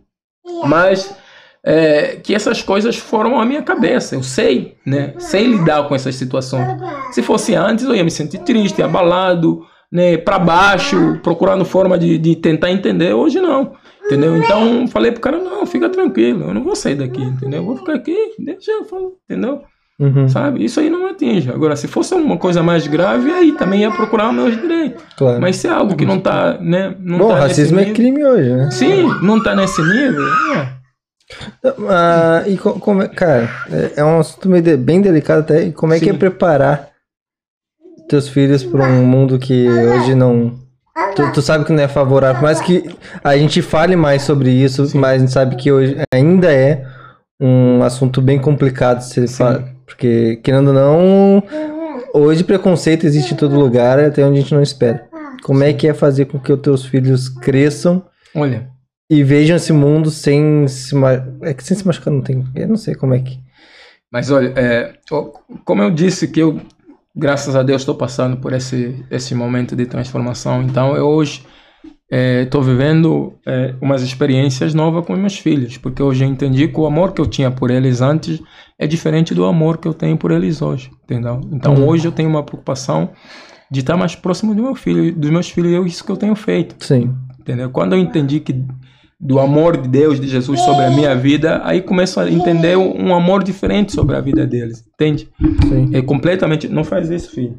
[0.64, 1.16] mais
[1.64, 4.16] é, que essas coisas formam a minha cabeça.
[4.16, 5.14] Eu sei, né?
[5.18, 6.66] Sei lidar com essas situações.
[7.12, 10.16] Se fosse antes, eu ia me sentir triste, abalado, né?
[10.16, 13.14] Para baixo, procurando forma de, de tentar entender.
[13.14, 13.73] Hoje não.
[14.05, 14.36] Entendeu?
[14.36, 17.60] Então falei pro cara, não, fica tranquilo, eu não vou sair daqui, entendeu?
[17.60, 19.62] Eu vou ficar aqui, deixa eu falar, entendeu?
[19.98, 20.62] Uhum, Sabe?
[20.62, 21.51] Isso aí não atinge.
[21.51, 25.02] Agora, se fosse uma coisa mais grave, aí também ia procurar meus direitos.
[25.16, 25.40] claro.
[25.40, 26.94] Mas se é algo que não tá, né?
[27.01, 28.70] Não Bom, tá racismo é crime hoje, né?
[28.70, 30.27] Sim, não tá nesse nível.
[30.55, 30.77] É.
[31.89, 35.64] Ah, e co- como é, cara, é- é um assunto meio bem delicado até.
[35.64, 36.18] E como é que é Sim.
[36.18, 36.90] preparar
[38.09, 40.52] teus filhos para um mundo que hoje não.
[41.14, 42.85] Tu, tu sabe que não é favorável, mas que
[43.24, 46.85] a gente fale mais sobre isso, mas a gente sabe que hoje ainda é
[47.40, 49.74] um assunto bem complicado se falar.
[49.84, 51.42] Porque, querendo ou não,
[52.12, 55.08] hoje preconceito existe em todo lugar, até onde a gente não espera.
[55.42, 58.04] Como é que é fazer com que os teus filhos cresçam
[58.34, 58.68] Olha,
[59.08, 60.94] e vejam esse mundo sem se
[61.42, 63.38] é que sem se machucar não tem eu não sei como é que
[64.10, 64.94] mas olha, é,
[65.64, 66.60] como eu disse que eu,
[67.14, 71.44] graças a Deus, estou passando por esse, esse momento de transformação, então eu hoje
[72.10, 76.86] estou vivendo é, umas experiências novas com meus filhos, porque hoje eu entendi que o
[76.86, 78.40] amor que eu tinha por eles antes
[78.78, 81.40] é diferente do amor que eu tenho por eles hoje, entendeu?
[81.52, 81.86] Então Uhum.
[81.88, 83.10] hoje eu tenho uma preocupação
[83.70, 86.16] de estar mais próximo do meu filho, dos meus filhos, e é isso que eu
[86.16, 86.76] tenho feito.
[86.84, 87.70] sim Entendeu?
[87.70, 88.64] Quando eu entendi que
[89.18, 93.14] do amor de Deus, de Jesus sobre a minha vida, aí começo a entender um
[93.14, 95.28] amor diferente sobre a vida deles, entende?
[95.68, 97.56] sim É completamente, não faz isso, filho.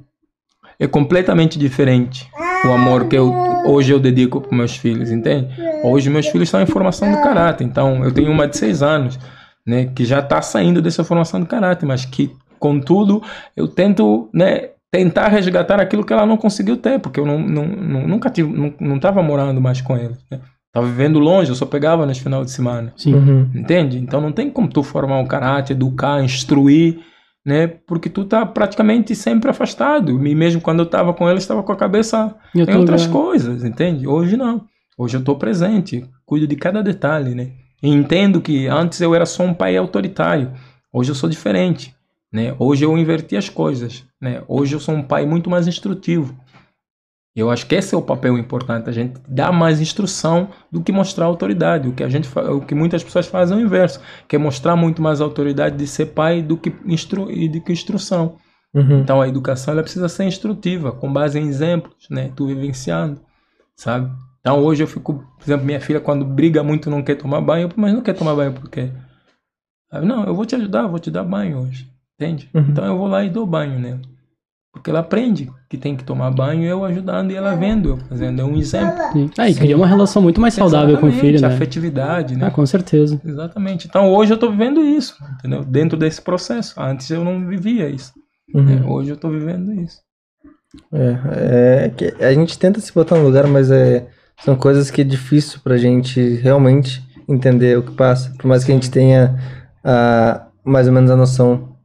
[0.79, 2.29] É completamente diferente
[2.65, 3.33] o amor que eu
[3.65, 5.49] hoje eu dedico para meus filhos, entende?
[5.83, 9.19] Hoje meus filhos estão em formação do caráter, então eu tenho uma de seis anos,
[9.65, 13.21] né, que já está saindo dessa formação do caráter, mas que contudo
[13.55, 17.65] eu tento, né, tentar resgatar aquilo que ela não conseguiu ter, porque eu não, não,
[17.67, 20.39] não- nunca tive, não, não estava morando mais com eles, né?
[20.73, 22.93] Tava vivendo longe, eu só pegava nos finais de semana.
[22.95, 23.13] Sim.
[23.15, 23.49] Uhum.
[23.55, 23.97] Entende?
[23.97, 26.99] Então não tem como tu formar um caráter, educar, instruir,
[27.47, 27.65] né?
[27.65, 30.27] Porque tu tá praticamente sempre afastado.
[30.27, 33.21] E mesmo quando eu tava com ele, estava com a cabeça Em outras lugar.
[33.23, 34.05] coisas, entende?
[34.05, 34.65] Hoje não.
[34.97, 37.51] Hoje eu tô presente, cuido de cada detalhe, né?
[37.81, 40.51] E entendo que antes eu era só um pai autoritário.
[40.91, 41.95] Hoje eu sou diferente,
[42.33, 42.53] né?
[42.59, 44.43] Hoje eu inverti as coisas, né?
[44.45, 46.35] Hoje eu sou um pai muito mais instrutivo.
[47.37, 50.91] Eu acho que esse é o papel importante, a gente dar mais instrução do que
[50.91, 51.87] mostrar autoridade.
[51.87, 54.75] O que a gente, o que muitas pessoas fazem é o inverso, que é mostrar
[54.75, 58.37] muito mais autoridade de ser pai do que instru do que instrução.
[58.73, 59.01] Uhum.
[59.01, 62.31] Então a educação ela precisa ser instrutiva, com base em exemplos, né?
[62.35, 63.21] Tu vivenciando,
[63.75, 64.11] sabe?
[64.39, 67.67] Então hoje eu fico, por exemplo, minha filha quando briga muito não quer tomar banho,
[67.67, 68.89] eu, mas não quer tomar banho por quê?
[69.91, 72.49] Aí, não, eu vou te ajudar, vou te dar banho hoje, entende?
[72.51, 72.65] Uhum.
[72.69, 74.01] Então eu vou lá e dou banho nela.
[74.77, 78.41] Porque ela aprende que tem que tomar banho, eu ajudando e ela vendo, eu fazendo,
[78.41, 79.11] é um exemplo.
[79.11, 79.29] Sim.
[79.37, 81.55] Ah, e cria uma relação muito mais saudável com o filho, Exatamente, né?
[81.55, 82.45] afetividade, né?
[82.45, 83.19] Ah, com certeza.
[83.25, 83.87] Exatamente.
[83.87, 85.63] Então hoje eu estou vivendo isso, entendeu?
[85.63, 86.79] Dentro desse processo.
[86.79, 88.13] Antes eu não vivia isso.
[88.53, 88.63] Uhum.
[88.63, 88.83] né?
[88.85, 89.99] Hoje eu estou vivendo isso.
[90.93, 94.07] É, é que a gente tenta se botar no lugar, mas é,
[94.43, 98.31] são coisas que é difícil pra gente realmente entender o que passa.
[98.37, 99.37] Por mais que a gente tenha
[99.83, 101.76] ah, mais ou menos a noção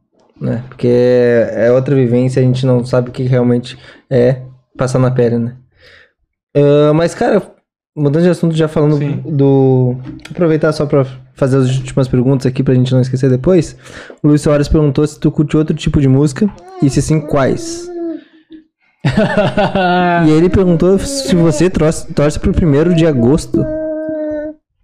[0.43, 0.63] né?
[0.67, 3.77] Porque é, é outra vivência, a gente não sabe o que realmente
[4.09, 4.41] é
[4.77, 5.55] passar na pele, né?
[6.55, 7.41] Ah, mas, cara,
[7.95, 9.23] mudando de assunto, já falando Sim.
[9.25, 9.95] do.
[10.29, 13.75] Aproveitar só pra fazer as últimas perguntas aqui pra gente não esquecer depois.
[14.21, 16.47] O Luiz Soares perguntou se tu curte outro tipo de música
[16.81, 17.89] e se sim, quais.
[20.25, 23.65] E ele perguntou se você torce, torce pro primeiro de agosto.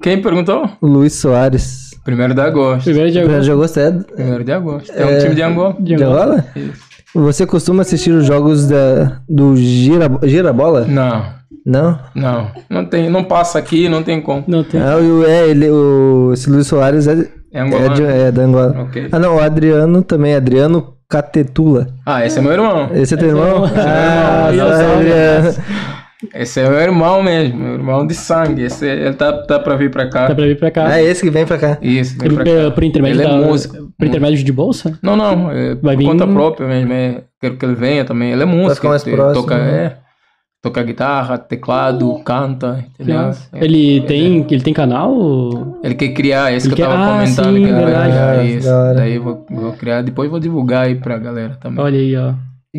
[0.01, 0.69] Quem perguntou?
[0.81, 1.88] O Luiz Soares.
[2.03, 2.83] Primeiro de agosto.
[2.85, 3.79] Primeiro de Primeiro de agosto.
[3.79, 4.91] agosto é Primeiro de agosto.
[4.95, 5.75] É um time de Angola.
[5.79, 6.45] De Angola.
[6.55, 6.89] Isso.
[7.15, 10.85] Você costuma assistir os jogos da, do Gira, Gira Bola?
[10.85, 11.23] Não,
[11.65, 11.99] Não?
[12.15, 12.47] não.
[12.69, 14.43] Não tem, não passa aqui, não tem como.
[14.47, 14.79] Não tem.
[14.79, 17.13] Ah, o- é, ele, o, esse Luiz Soares é,
[17.51, 18.75] É é, de, é da Angola.
[18.83, 19.07] Ok.
[19.11, 21.87] Ah, não, o Adriano também, Adriano Catetula.
[22.05, 22.89] Ah, esse é meu irmão.
[22.93, 23.65] Esse é teu irmão?
[23.65, 24.69] É meu Ah, irmão.
[24.69, 25.55] tá, Adriano.
[26.33, 28.63] Esse é meu irmão mesmo, meu irmão de sangue.
[28.63, 30.27] Esse, ele tá, tá pra vir pra cá.
[30.27, 30.87] Dá pra vir pra cá.
[30.87, 31.77] Ah, esse que vem pra cá.
[31.81, 32.71] Isso, vem Por, pra cá.
[32.71, 33.75] por, intermédio Ele é da, músico.
[33.97, 34.99] Por intermédio de bolsa?
[35.01, 36.91] Não, não, é Vai por vir- conta própria mesmo.
[36.91, 38.31] É, quero que ele venha também.
[38.33, 38.75] Ele é músico.
[38.75, 39.71] ficar mais ele próximo, toca, né?
[39.85, 39.97] é,
[40.61, 43.19] toca guitarra, teclado, canta, entendeu?
[43.53, 45.79] É, Ele tem, ele tem canal?
[45.81, 47.45] Ele quer criar, é isso Ele que eu quer- tava Ah, comentando.
[47.45, 48.11] sim, que ele vai verdade.
[48.11, 48.67] criar Ah, isso.
[48.97, 51.81] Daí eu vou, vou criar, depois vou divulgar aí pra galera também.
[51.81, 52.33] Olha aí, ó.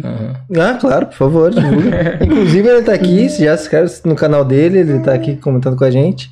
[0.04, 0.34] Aham.
[0.56, 2.18] Ah, claro, por favor, divulga.
[2.24, 5.76] Inclusive, ele tá aqui, se já se inscreve no canal dele, ele tá aqui comentando
[5.76, 6.30] com a gente.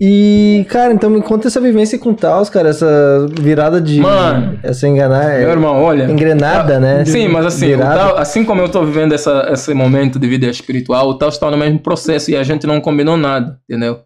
[0.00, 4.00] E, cara, então me conta essa vivência com o Taos, cara, essa virada de.
[4.00, 4.58] Mano.
[4.62, 5.38] Essa enganar.
[5.38, 6.04] Meu irmão, olha.
[6.10, 7.04] engrenada, né?
[7.04, 11.08] Sim, mas assim, tal- assim como eu tô vivendo essa, esse momento de vida espiritual,
[11.08, 14.00] o tal está no mesmo processo e a gente não combinou nada, entendeu?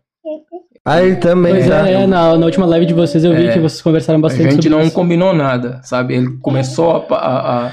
[0.84, 1.88] Ah, ele também Pois já.
[1.88, 3.52] é, é, na, na última live de vocês eu vi É.
[3.52, 4.92] que vocês conversaram A bastante gente sobre não isso.
[4.92, 6.14] combinou nada, sabe?
[6.16, 7.14] Ele começou a.
[7.14, 7.72] a- a- a-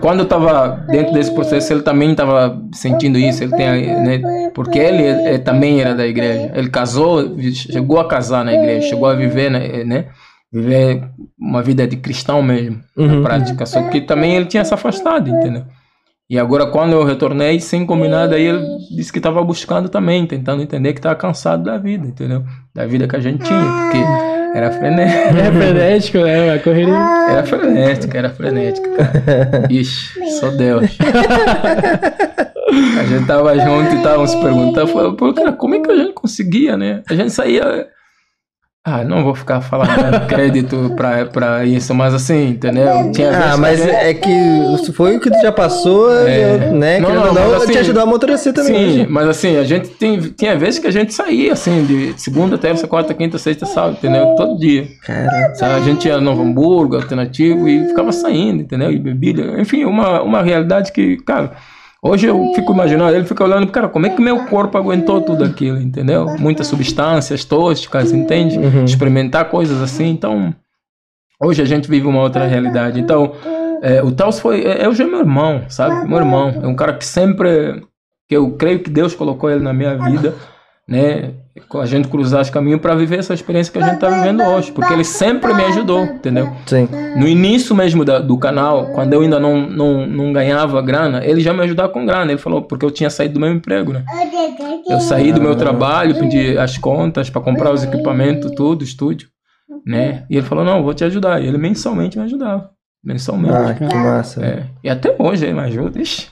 [0.00, 3.42] quando eu tava dentro desse processo, ele também tava sentindo isso.
[3.42, 4.50] Ele tem, né?
[4.54, 6.52] Porque ele também era da igreja.
[6.54, 9.84] Ele casou, chegou a casar na igreja, chegou a viver, né?
[9.84, 10.04] né?
[10.52, 11.02] Viver
[11.38, 13.20] uma vida de cristão mesmo, Uhum.
[13.20, 13.64] na prática.
[13.64, 15.64] Só que também ele tinha se afastado, entendeu?
[16.28, 18.62] E agora, quando eu retornei, sem combinar, daí ele
[18.94, 22.44] disse que estava buscando também, tentando entender que estava cansado da vida, entendeu?
[22.74, 23.98] Da vida que a gente tinha, porque
[24.54, 25.36] era frenético.
[25.38, 26.54] É frenético, né?
[26.54, 26.94] A correria.
[27.28, 29.66] Era frenética, era frenética, cara.
[29.70, 30.98] Ixi, só Deus.
[32.98, 35.96] A gente tava junto e tava se perguntando, falou, pô, cara, como é que a
[35.96, 37.02] gente conseguia, né?
[37.08, 37.88] A gente saía.
[38.82, 43.12] Ah, não vou ficar falando crédito pra, pra isso, mas assim, entendeu?
[43.12, 46.70] Tinha vezes Ah, que mas gente- é que foi o que tu já passou, É.
[46.72, 46.98] né?
[46.98, 48.90] Não, querendo não, não, assim, te ajudou a amadurecer também.
[48.92, 49.06] Sim, né?
[49.10, 52.88] mas assim, a gente tem, tinha vezes que a gente saía, assim, de segunda, terça,
[52.88, 54.34] quarta, quinta, sexta, sábado, entendeu?
[54.34, 54.86] Todo dia.
[55.04, 55.74] Cara, Sabe?
[55.74, 58.90] A gente ia no Novo Hamburgo, alternativo, e ficava saindo, entendeu?
[58.90, 59.60] E bebida.
[59.60, 61.52] Enfim, uma, uma realidade que, cara,
[62.02, 65.44] hoje eu fico imaginando, ele fica olhando, cara, como é que meu corpo aguentou tudo
[65.44, 66.26] aquilo, entendeu?
[66.38, 68.58] Muitas substâncias tóxicas, entende?
[68.58, 68.84] Uhum.
[68.84, 70.08] Experimentar coisas assim.
[70.08, 70.54] Então,
[71.42, 73.00] hoje a gente vive uma outra realidade.
[73.00, 73.32] Então,
[73.82, 74.64] é, o Taos foi.
[74.64, 76.08] É, é hoje é meu irmão, sabe?
[76.08, 76.48] Meu irmão.
[76.62, 77.82] É um cara que sempre.
[78.28, 80.34] que eu creio que Deus colocou ele na minha vida,
[80.86, 81.34] né?
[81.80, 84.70] A gente cruzar os caminhos para viver essa experiência que a gente está vivendo hoje.
[84.70, 86.48] Porque ele sempre me ajudou, entendeu?
[86.66, 86.88] sim.
[87.16, 91.40] No início mesmo da- do canal, quando eu ainda não, não, não ganhava grana, ele
[91.40, 92.30] já me ajudava com grana.
[92.30, 94.04] Ele falou, porque eu tinha saído do meu emprego, né?
[94.88, 99.28] Eu saí do meu trabalho, pedi as contas para comprar os equipamentos, tudo, estúdio,
[99.84, 100.24] né?
[100.30, 101.42] E ele falou, não, vou te ajudar.
[101.42, 102.70] E ele mensalmente me ajudava.
[103.02, 103.54] Mensalmente.
[103.54, 104.44] Ah, que massa.
[104.44, 104.66] É.
[104.84, 106.00] E até hoje ele me ajuda.
[106.00, 106.28] Ixi.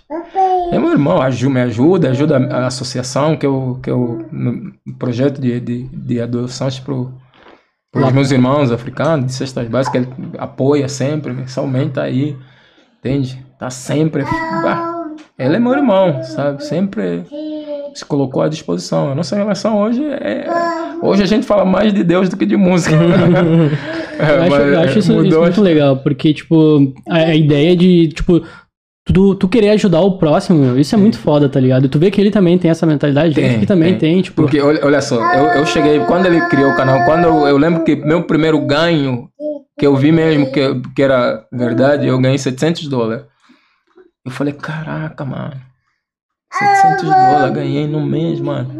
[0.70, 5.40] É meu irmão, aju- me ajuda, ajuda a associação, que eu, que eu no projeto
[5.40, 11.32] de, de, de adoções para os meus irmãos africanos, de cestas básicas, ele apoia sempre,
[11.32, 12.36] mensalmente tá aí,
[12.98, 13.42] entende?
[13.58, 14.24] Tá sempre.
[14.66, 15.06] Ah,
[15.38, 16.62] ele é meu irmão, sabe?
[16.62, 17.24] Sempre
[17.98, 19.10] se colocou à disposição.
[19.10, 20.46] A nossa relação hoje é.
[21.02, 22.96] Hoje a gente fala mais de Deus do que de música.
[24.18, 28.08] É, Eu acho, eu acho isso, isso muito legal, porque, tipo, a, a ideia de,
[28.08, 28.42] tipo,
[29.04, 31.88] tu, tu querer ajudar o próximo, meu, isso é muito foda, tá ligado?
[31.88, 34.14] Tu vê que ele também tem essa mentalidade, Tem, gente que também tem.
[34.14, 37.26] tem, tipo, Porque, olha, olha só, eu, eu cheguei, quando ele criou o canal, quando
[37.26, 39.28] eu, eu lembro que meu primeiro ganho,
[39.78, 43.24] que eu vi mesmo que, que era verdade, eu ganhei 700 dólares.
[44.26, 45.54] Eu falei, caraca, mano,
[46.52, 48.70] 700 dólares ganhei no mês, mano.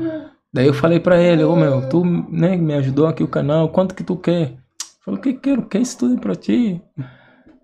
[0.52, 3.94] Daí eu falei pra ele, ô meu, tu né, me ajudou aqui o canal, quanto
[3.94, 4.54] que tu quer?
[5.04, 6.80] Falou, que quero, que isso tudo pra ti?
[6.96, 7.04] Eu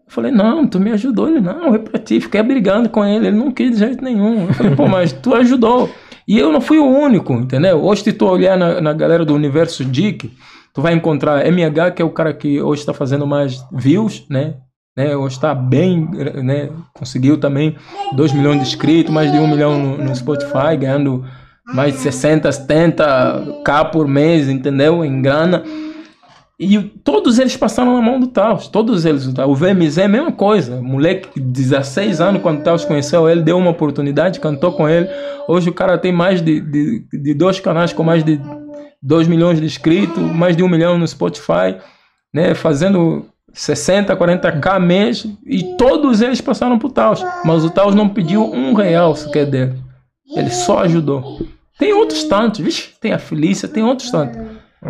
[0.09, 1.29] falei, não, tu me ajudou.
[1.29, 2.21] Ele, não, é pra ti.
[2.21, 4.47] Fiquei brigando com ele, ele não quis de jeito nenhum.
[4.47, 5.91] Eu falei, pô, mas tu ajudou.
[6.27, 7.83] E eu não fui o único, entendeu?
[7.83, 10.33] Hoje, se tu olhar na, na galera do universo Dick,
[10.73, 14.55] tu vai encontrar MH, que é o cara que hoje está fazendo mais views, né?
[14.97, 15.16] Né?
[15.16, 16.09] Hoje está bem,
[16.43, 16.71] né?
[16.93, 17.77] Conseguiu também
[18.15, 21.25] 2 milhões de inscritos, mais de 1 milhão no, no Spotify, ganhando
[21.66, 25.05] mais de 60, 70 k por mês, entendeu?
[25.05, 25.65] Em grana.
[26.59, 29.27] E todos eles passaram na mão do Taos, todos eles.
[29.27, 30.81] O VMZ é a mesma coisa.
[30.81, 35.09] Moleque de 16 anos, quando o Taos conheceu ele, deu uma oportunidade, cantou com ele.
[35.49, 38.41] Hoje o cara tem mais de, de, de dois canais com mais de
[39.03, 41.77] 2 milhões de inscritos, mais de um milhão no Spotify,
[42.33, 42.55] né?
[42.55, 45.27] Fazendo 60, 40k mês.
[45.47, 47.25] E todos eles passaram pro Taos.
[47.45, 49.75] Mas o Taos não pediu um real sequer dele.
[50.37, 51.41] Ele só ajudou.
[51.79, 54.39] Tem outros tantos, vixe, tem a Felícia, tem outros tantos.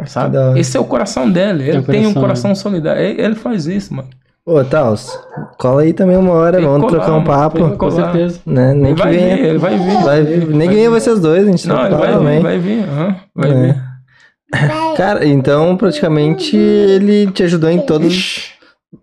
[0.07, 0.37] Sabe?
[0.59, 1.63] Esse é o coração dele.
[1.69, 3.01] Ele Tem tem um coração, coração solidário.
[3.01, 4.09] Ele, ele faz isso, mano.
[4.47, 5.19] Ô, Taos,
[5.59, 7.77] cola aí também uma hora, vamos colar, trocar um papo.
[7.79, 8.41] Com certeza.
[8.45, 8.75] Né?
[8.75, 9.37] Nem Ele que vai venha.
[9.37, 10.03] vir, ele vai vir.
[10.03, 10.47] Vai vir.
[10.49, 12.41] Nem que venha vocês dois, a gente Não, ele troca vai vir, também.
[12.43, 12.85] vai vir.
[12.85, 13.55] aham, vai É.
[13.55, 13.83] vir.
[14.97, 18.53] Cara, então praticamente ele te ajudou em todos.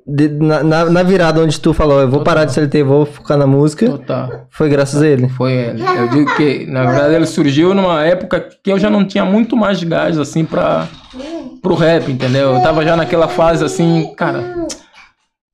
[0.08, 3.38] De- na, na, na virada onde tu falou, eu vou parar de CLT, vou focar
[3.38, 4.48] na música, Total.
[4.50, 5.30] foi graças a ele.
[5.30, 5.84] Foi ele.
[5.84, 9.56] Eu digo que, na verdade, ele surgiu numa época que eu já não tinha muito
[9.58, 10.88] mais gás, assim, pra,
[11.62, 12.54] pro rap, entendeu?
[12.56, 14.66] Eu tava já naquela fase, assim, cara...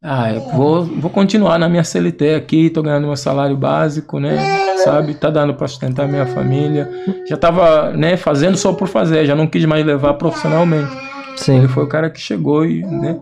[0.03, 4.37] Ah, eu vou, vou continuar na minha CLT aqui, tô ganhando meu salário básico, né?
[4.83, 5.15] Sabe?
[5.15, 6.87] Tá dando pra sustentar minha família.
[7.27, 10.91] Já tava, né, fazendo só por fazer, já não quis mais levar profissionalmente.
[11.35, 11.57] Sim.
[11.57, 13.17] Ele foi o cara que chegou e, né?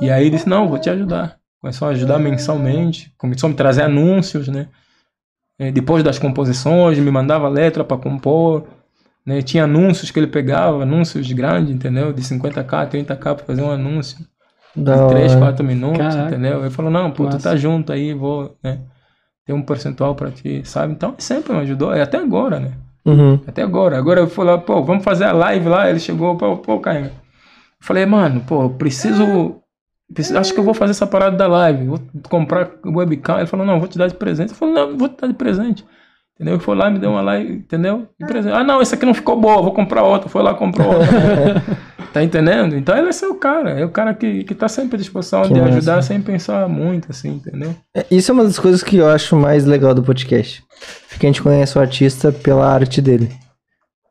[0.00, 1.36] E aí ele disse, não, vou te ajudar.
[1.60, 4.68] Começou a ajudar mensalmente, começou a me trazer anúncios, né?
[5.58, 8.64] Eh, Depois das composições, me mandava letra para compor,
[9.24, 9.42] né?
[9.42, 12.12] Tinha anúncios que ele pegava, anúncios grandes, entendeu?
[12.12, 14.18] De 50k, 30k para fazer um anúncio.
[14.76, 15.40] Da De 3, hora.
[15.40, 16.28] 4 minutos, Caraca.
[16.28, 16.60] entendeu?
[16.60, 17.50] Ele falou, não, pô, tu Massa.
[17.50, 18.80] tá junto aí, vou, né?
[19.46, 20.92] Ter um percentual para ti, sabe?
[20.92, 22.72] Então sempre me ajudou, e até agora, né?
[23.06, 23.40] Uhum.
[23.46, 23.96] Até agora.
[23.96, 25.88] Agora eu falei, pô, vamos fazer a live lá.
[25.88, 27.10] Ele chegou, pô, pô, Caio.
[27.80, 29.62] Falei, mano, pô, eu preciso, preciso.
[30.38, 31.86] Acho que eu vou fazer essa parada da live.
[31.86, 33.38] Vou comprar webcam.
[33.38, 34.50] Ele falou, não, vou te dar de presente.
[34.50, 35.84] Eu falei, não, vou te dar de presente.
[36.36, 36.54] Entendeu?
[36.54, 38.06] Ele foi lá, me deu uma live, entendeu?
[38.20, 38.54] De presente.
[38.54, 40.28] Ah, não, essa aqui não ficou boa, vou comprar outra.
[40.28, 41.62] Foi lá, comprou outra.
[42.12, 42.76] tá entendendo?
[42.76, 43.70] Então ele é seu cara.
[43.70, 45.72] É o cara que, que tá sempre à disposição Que de massa.
[45.72, 47.74] ajudar sem pensar muito, assim, entendeu?
[47.94, 50.62] É, Isso é uma das coisas que eu acho mais legal do podcast.
[51.08, 53.30] Porque a gente conhece o artista pela arte dele.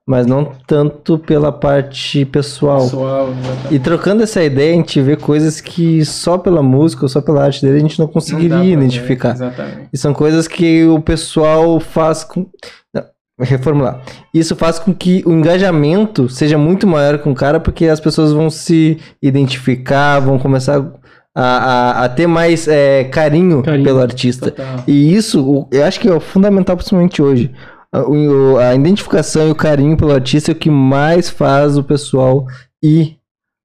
[0.08, 2.82] Mas não tanto pela parte pessoal.
[2.82, 3.30] Pessoal.
[3.72, 7.44] E trocando essa ideia, a gente vê coisas que só pela música ou só pela
[7.44, 9.32] arte dele a gente não Não conseguiria ver, identificar.
[9.32, 9.90] Exatamente.
[9.92, 12.46] E são coisas que o pessoal faz com.
[12.94, 13.04] Não,
[13.42, 14.02] reformular.
[14.32, 18.32] Isso faz com que o engajamento seja muito maior com o cara, porque as pessoas
[18.32, 20.86] vão se identificar, vão começar
[21.36, 23.84] a, a, a ter mais é, carinho, Carinho.
[23.84, 24.52] pelo artista.
[24.52, 24.84] Total.
[24.88, 27.52] E isso, eu acho que é fundamental, principalmente hoje.
[27.96, 31.84] A, o- a identificação e o carinho pelo artista é o que mais faz o
[31.84, 32.46] pessoal
[32.84, 33.18] ir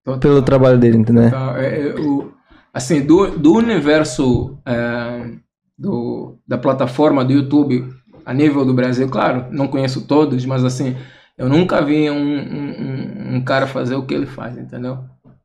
[0.05, 0.21] Total.
[0.21, 1.31] pelo trabalho dele, entendeu?
[1.31, 2.33] Tá, é, é, o,
[2.73, 5.31] assim, do, do universo é,
[5.79, 7.89] do, da plataforma do YouTube
[8.25, 10.95] a nível do Brasil, claro, não conheço todos, mas assim,
[11.37, 14.99] eu nunca vi um, um, um- cara fazer o que ele faz, entendeu?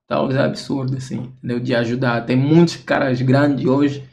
[0.07, 1.60] Tal é absurdo, assim, entendeu?
[1.60, 2.26] De ajudar.
[2.26, 4.03] Tem muitos caras grandes hoje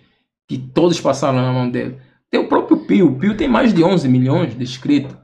[0.48, 1.98] que todos passaram na mão dele.
[2.32, 3.08] Tem o próprio Pio.
[3.08, 5.14] O Pio tem mais de 11 milhões de inscritos.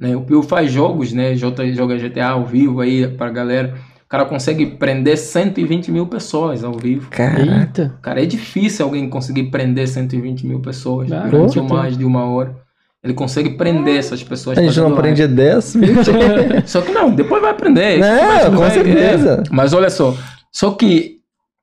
[0.00, 0.16] Né?
[0.16, 1.36] O Pio faz jogos, né?
[1.36, 3.74] Joga GTA ao vivo aí pra galera.
[4.04, 7.10] O cara consegue prender 120 mil pessoas ao vivo.
[7.10, 7.94] Caraca.
[8.00, 12.56] Cara, é difícil alguém conseguir prender 120 mil pessoas Ah, durante mais de uma hora.
[13.04, 14.56] Ele consegue prender essas pessoas.
[14.56, 16.62] A gente não a 10, live.
[16.66, 17.98] Só que não, depois vai aprender.
[17.98, 19.42] Não, Mas com vai- certeza.
[19.46, 19.54] é.
[19.54, 20.16] Mas olha só,
[20.52, 21.15] só que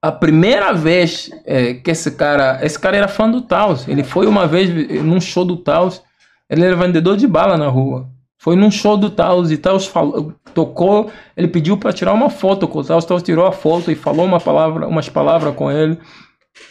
[0.04, 3.88] a primeira vez é, que esse cara, esse cara era fã do Taos.
[3.88, 4.70] Ele foi uma vez
[5.02, 6.02] num show do Taos.
[6.50, 8.08] Ele era vendedor de bala na rua.
[8.38, 11.10] Foi num show do Taos e Taos falou, tocou.
[11.38, 13.06] Ele pediu para tirar uma foto com o Taos.
[13.06, 15.98] Taos tirou a foto e falou uma palavra, umas palavras com ele.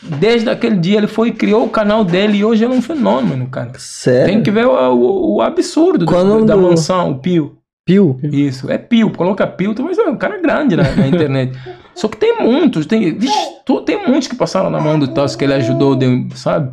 [0.03, 3.49] Desde aquele dia ele foi criou o canal dele e hoje ele é um fenômeno,
[3.49, 3.73] cara.
[3.79, 4.27] Sério?
[4.27, 6.05] Tem que ver o, o- o absurdo
[6.47, 7.57] da, mansão, o Pio.
[7.85, 8.19] Pio?
[8.23, 9.11] Isso, é Pio.
[9.11, 11.57] Coloca Pio, tu vai ver, um cara grande na, na internet.
[11.95, 13.35] Só que tem muitos, tem, vixe,
[13.67, 16.73] tu- tem muitos que passaram na mão do Taos que ele ajudou, deu, sabe?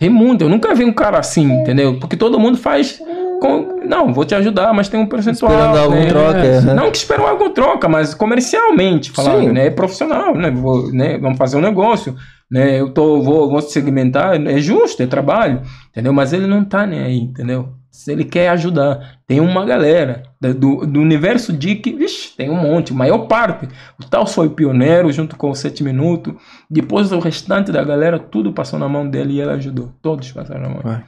[0.00, 0.42] Tem muito.
[0.44, 1.98] Eu nunca vi um cara assim, entendeu?
[1.98, 2.98] Porque todo mundo faz
[3.40, 3.80] com.
[3.84, 5.50] Não, vou te ajudar, mas tem um percentual.
[5.50, 6.06] Esperando algo em né?
[6.06, 6.38] troca.
[6.38, 6.74] É, aham.
[6.74, 9.52] Não que esperam algo em troca, mas comercialmente falando, Sim.
[9.52, 9.66] né?
[9.66, 10.50] É profissional, né?
[10.50, 11.18] Vou, né?
[11.18, 12.14] Vamos fazer um negócio,
[12.50, 12.80] né?
[12.80, 16.12] Eu tô, vou, vou segmentar, é justo, é trabalho, entendeu?
[16.12, 17.70] Mas ele não tá nem aí, entendeu?
[17.98, 22.94] Se ele quer ajudar, tem uma galera do, do universo Dick, vixe, tem um monte,
[22.94, 23.68] maior parte.
[24.00, 26.32] O tal foi pioneiro junto com o 7 Minutos.
[26.70, 29.92] Depois o restante da galera, tudo passou na mão dele e ele ajudou.
[30.00, 30.80] Todos passaram na mão.
[30.84, 31.02] Ah.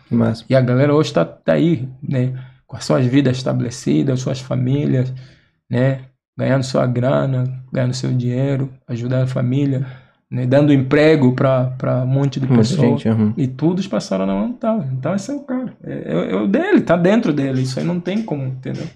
[0.49, 2.35] E a galera hoje está tá aí, né?
[2.67, 5.15] Com as suas vidas estabelecidas, suas famílias,
[5.71, 6.07] né?
[6.37, 9.87] Ganhando sua grana, ganhando seu dinheiro, ajudando a família,
[10.31, 10.47] né?
[10.47, 13.05] Dando emprego para um monte de pessoas.
[13.07, 13.35] aham.
[13.37, 14.85] E todos passaram na mão tal.
[14.93, 15.73] Então esse é o cara.
[15.83, 17.63] É, é- é o dele, tá dentro dele.
[17.63, 18.87] Isso aí não tem como, entendeu?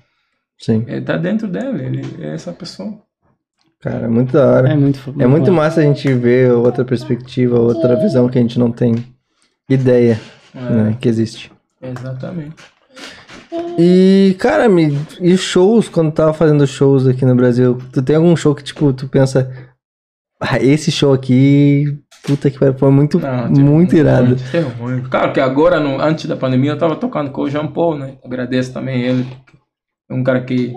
[0.58, 0.84] Sim.
[0.86, 2.94] Ele tá dentro dele, ele é essa pessoa.
[3.80, 4.68] Cara, muito da hora.
[4.72, 5.80] É muito, muito É muito massa.
[5.80, 8.94] massa a gente ver outra perspectiva, outra visão que a gente não tem
[9.68, 10.18] ideia
[10.54, 11.52] né, que existe.
[11.82, 12.54] Exatamente.
[13.78, 18.34] E, cara, me, e shows, quando tava fazendo shows aqui no Brasil, tu tem algum
[18.36, 19.50] show que, tipo, tu pensa,
[20.60, 24.36] esse show aqui, puta que pariu, foi muito, Não, tipo, muito irado.
[24.52, 25.08] é.
[25.08, 28.14] Claro que agora, no- antes da pandemia, eu tava tocando com o Jean Paul, né?
[28.24, 29.26] Agradeço também ele,
[30.10, 30.74] é um cara que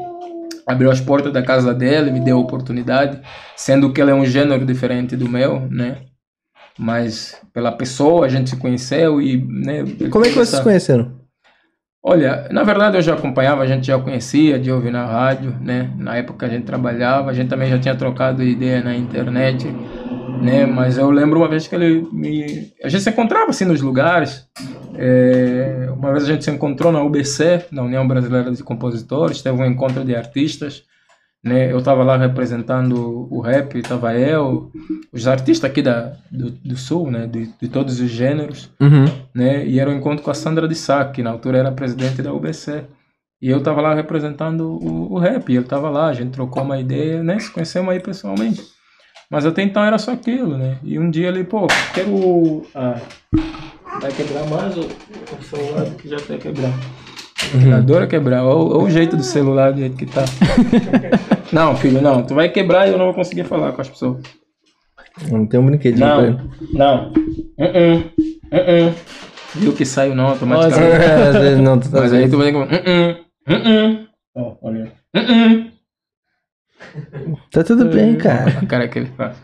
[0.65, 3.19] abriu as portas da casa dele, me deu a oportunidade,
[3.55, 5.99] sendo que ele é um gênero diferente do meu, né?
[6.79, 9.83] Mas pela pessoa a gente se conheceu e, né?
[10.11, 11.16] Como é que vocês se conheceram?
[12.03, 15.91] Olha, na verdade eu já acompanhava, a gente já conhecia de ouvir na rádio, né?
[15.97, 19.67] Na época a gente trabalhava, a gente também já tinha trocado ideia na internet,
[20.41, 20.65] né?
[20.65, 22.71] Mas eu lembro uma vez que ele me...
[22.83, 24.47] A gente se encontrava assim nos lugares.
[24.95, 29.61] É, Uma vez a gente se encontrou na UBC, na União Brasileira de Compositores, teve
[29.61, 30.83] um encontro de artistas,
[31.43, 31.71] né?
[31.71, 34.71] Eu estava lá representando o rap, estava eu,
[35.11, 37.27] os artistas aqui da, do, do Sul, né?
[37.27, 39.05] De, de todos os gêneros Uhum.
[39.33, 39.65] né?
[39.65, 42.33] E era um encontro com a Sandra de Sá, que na altura era presidente da
[42.33, 42.85] UBC.
[43.41, 46.63] E eu tava lá representando o, o rap, e ele tava lá, a gente trocou
[46.63, 47.37] uma ideia, né?
[47.39, 48.63] Se conhecemos aí pessoalmente.
[49.29, 50.77] Mas até então era só aquilo, né?
[50.83, 52.65] E um dia ele, pô, quero.
[52.73, 52.99] Ah,
[54.01, 54.87] vai quebrar mais o,
[55.43, 56.71] celular que já vai quebrar.
[57.75, 60.25] Adora quebrar, olha o jeito do celular do jeito que tá.
[61.53, 64.21] não, filho, não, tu vai quebrar e eu não vou conseguir falar com as pessoas.
[65.31, 66.37] Não tem um brinquedinho pra Não, ele.
[66.73, 67.11] não.
[67.57, 67.97] Uh-uh,
[68.51, 68.93] uh-uh.
[69.55, 71.05] Viu que saiu não automaticamente.
[71.05, 72.75] Às vezes não, tu tá Mas aí tu vai ter que.
[72.75, 74.07] Uh-uh, uh-uh.
[74.35, 74.91] Ó, olha.
[75.15, 75.71] Uh-uh.
[77.51, 78.59] Tá tudo bem, cara.
[78.59, 79.35] A cara que ele faz.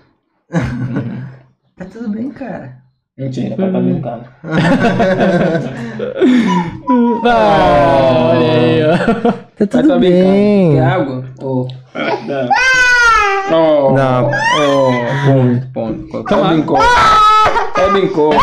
[1.76, 2.83] Tá tudo bem, cara.
[3.16, 4.24] Mentira, pra tá brincando.
[7.26, 8.98] Ah, olha aí, ó.
[9.56, 10.80] Tá tudo tá bem.
[10.80, 11.24] Água?
[11.40, 11.68] Ô.
[12.26, 12.50] Não.
[13.52, 14.32] Oh, Não.
[14.32, 14.92] Oh,
[15.72, 16.18] ponto, ponto.
[16.18, 16.78] Até brincou.
[16.82, 18.34] Até brincou.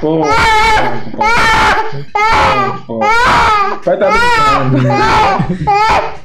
[0.00, 0.22] Pô.
[2.88, 3.00] Pô.
[3.84, 4.88] Vai tá brincando.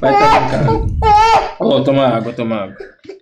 [0.02, 1.20] Vai tá brincando.
[1.60, 2.76] Oh, toma água, toma água.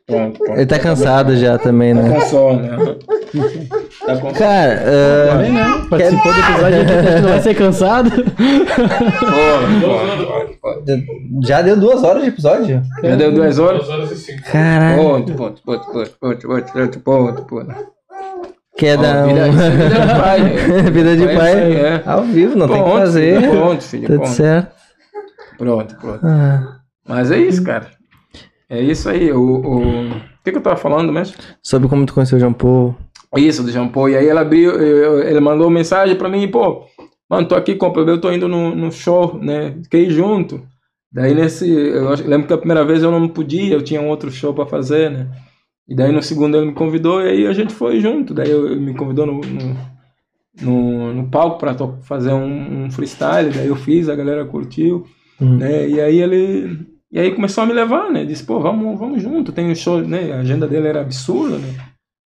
[0.08, 0.56] Toma, toma.
[0.56, 2.10] Ele tá cansado já também, né?
[2.10, 2.78] Tá com sono, né?
[4.06, 4.34] Tá com sono.
[4.34, 5.30] Cara, uh...
[5.30, 5.64] Ah, também, né?
[5.90, 8.10] Participou do episódio aqui, não vai ser cansado?
[11.46, 12.82] Já deu duas horas de episódio?
[13.04, 13.86] Já deu duas horas?
[13.86, 14.44] Duas horas e cinco.
[14.44, 15.02] Caralho.
[15.02, 18.00] Ponto, ponto, ponto, ponto, ponto, ponto, ponto, ponto.
[18.78, 19.60] Quer oh, vida, um...
[19.60, 20.42] É vida de pai.
[20.42, 20.82] Né?
[20.90, 21.54] Vida de é pai.
[21.54, 22.04] Aí, é.
[22.06, 23.50] Ao vivo, não pronto, tem o que fazer.
[23.50, 24.08] Pronto, filho.
[24.08, 24.30] Tudo pronto.
[24.30, 24.76] Tá certo.
[25.58, 26.20] Pronto, pronto.
[26.26, 26.80] Ah.
[27.06, 27.99] Mas é isso, cara.
[28.70, 29.32] É isso aí.
[29.32, 30.10] O, o...
[30.10, 31.36] o que, que eu tava falando mesmo?
[31.64, 32.96] sobre como tu conheceu o Jean Paul.
[33.36, 34.10] Isso, do Jean Paul.
[34.10, 34.80] E aí ele abriu,
[35.22, 36.84] ele mandou mensagem pra mim, pô,
[37.30, 39.76] mano, tô aqui com o eu tô indo no, no show, né?
[39.84, 40.62] Fiquei junto.
[41.12, 44.10] Daí nesse, eu acho- lembro que a primeira vez eu não podia, eu tinha um
[44.10, 45.28] outro show pra fazer, né?
[45.88, 48.34] E daí no segundo ele me convidou e aí a gente foi junto.
[48.34, 49.76] Daí eu- ele me convidou no, no,
[50.62, 55.06] no, no palco pra to- fazer um, um freestyle, daí eu fiz, a galera curtiu,
[55.42, 55.58] Uhum.
[55.58, 55.88] né?
[55.88, 58.24] E aí ele e aí começou a me levar, né?
[58.24, 60.34] Disse, pô, vamos, vamos junto, tem um show, né?
[60.34, 61.76] A agenda dele era absurda, né?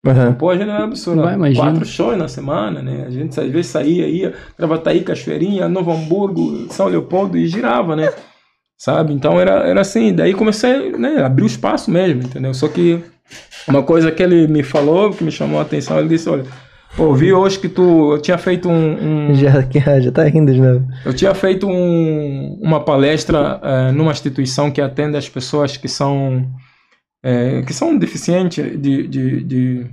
[0.05, 0.33] Aham.
[0.35, 1.23] Pô, a gente era absurdo.
[1.23, 1.55] Vai.
[1.55, 3.05] Quatro shows na semana, né?
[3.07, 8.13] A gente às vezes saía, ia, Gravataí, Cachoeirinha, Novo Hamburgo, São Leopoldo e girava, né?
[8.77, 9.13] Sabe?
[9.13, 10.13] Então era, era assim.
[10.13, 11.23] Daí comecei, né?
[11.23, 12.53] Abrir o espaço mesmo, entendeu?
[12.53, 13.01] Só que
[13.69, 16.45] uma coisa que ele me falou, que me chamou a atenção, ele disse: olha,
[16.97, 18.13] pô, vi hoje que tu.
[18.15, 19.31] Eu tinha feito um.
[19.31, 19.53] um- Já,
[20.01, 20.87] já tá rindo de novo.
[21.05, 26.49] eu tinha feito um- uma palestra eh, numa instituição que atende as pessoas que são
[27.25, 29.87] eh, que são deficientes de, de, de-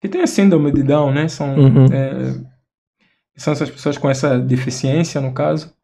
[0.00, 1.28] que tem a síndrome de Down, né?
[1.28, 1.86] São Uhum.
[1.92, 2.34] eh,
[3.36, 5.74] são essas pessoas com essa deficiência no caso.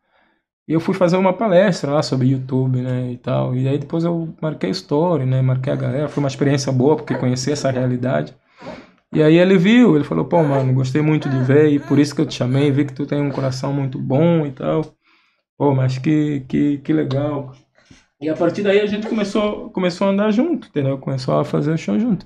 [0.68, 3.54] E eu fui fazer uma palestra lá sobre YouTube, né, e tal.
[3.54, 6.08] E aí depois eu marquei story, né, marquei a galera.
[6.08, 8.32] Foi uma experiência boa porque conheci essa realidade.
[9.12, 12.14] E aí ele viu, ele falou, pô, mano, gostei muito de ver e por isso
[12.14, 14.94] que eu te chamei, vi que tu tem um coração muito bom e tal.
[15.58, 17.52] Pô, mas que, que, que legal.
[18.20, 20.96] E a partir daí a gente começou, começou a andar junto, entendeu?
[20.96, 22.24] Começou a fazer o show junto.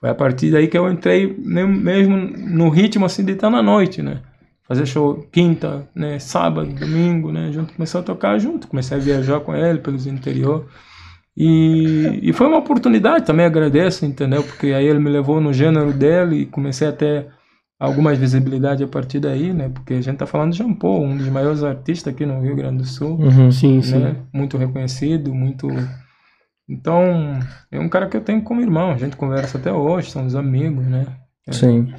[0.00, 4.02] Foi a partir daí que eu entrei mesmo no ritmo assim de estar na noite,
[4.02, 4.22] né?
[4.66, 6.18] Fazer show quinta, né?
[6.18, 7.48] Sábado, domingo, né?
[7.48, 10.66] A gente começou a tocar junto, comecei a viajar com ele pelos interior.
[11.36, 14.42] E, e foi uma oportunidade, também agradeço, entendeu?
[14.42, 17.28] Porque aí ele me levou no gênero dele e comecei a ter
[17.80, 19.68] algumas visibilidade a partir daí, né?
[19.68, 22.54] Porque a gente tá falando de Jean Paul, um dos maiores artistas aqui no Rio
[22.54, 23.50] Grande do Sul, Uhum.
[23.50, 23.98] Sim, sim.
[23.98, 24.16] né?
[24.32, 25.68] Muito reconhecido, muito...
[26.68, 27.40] Então,
[27.70, 30.86] é um cara que eu tenho como irmão, a gente conversa até hoje, somos amigos,
[30.86, 31.06] né?
[31.50, 31.92] Sim.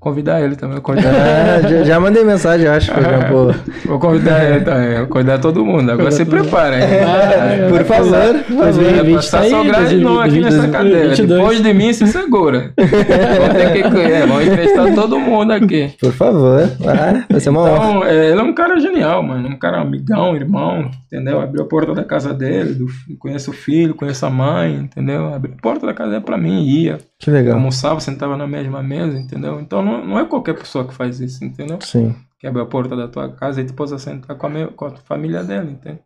[0.00, 2.92] Convidar ele também, convidar Ah, já, já mandei mensagem, eu acho.
[2.92, 3.52] Falei, pô,
[3.84, 5.90] Vou convidar ele também, vou convidar todo mundo.
[5.90, 6.84] Agora se prepara, hein?
[6.84, 8.84] É, por Vai favor, passar- por Vai favor.
[8.84, 10.54] 2020 passar só grande não aqui 2022.
[10.54, 11.16] nessa cadeira.
[11.26, 12.72] Depois de mim, se segura.
[12.78, 15.90] Vou ter que é, vamos entrevistar todo mundo aqui.
[16.00, 16.62] Por favor.
[16.86, 17.74] Ah, vai ser uma honra.
[17.88, 19.48] Então, é, ele é um cara genial, mano.
[19.48, 21.40] Um cara amigão, irmão, entendeu?
[21.40, 22.86] Abriu a porta da casa dele, do,
[23.18, 25.34] conhece o filho, conhece a mãe, entendeu?
[25.34, 26.98] Abriu a porta da casa dele pra mim, ia.
[27.18, 27.54] Que legal.
[27.54, 29.58] Almoçava, sentava na mesma mesa, entendeu?
[29.60, 31.78] Então não, não é qualquer pessoa que faz isso, entendeu?
[31.80, 32.14] Sim.
[32.38, 34.90] Que abre a porta da tua casa e te possa sentar com a, com a
[34.96, 35.98] família dele, entende?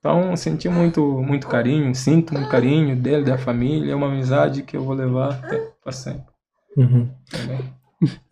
[0.00, 4.76] Então senti muito, muito carinho, sinto muito carinho dele, da família, é uma amizade que
[4.76, 6.24] eu vou levar até pra sempre.
[6.76, 7.06] Uhum.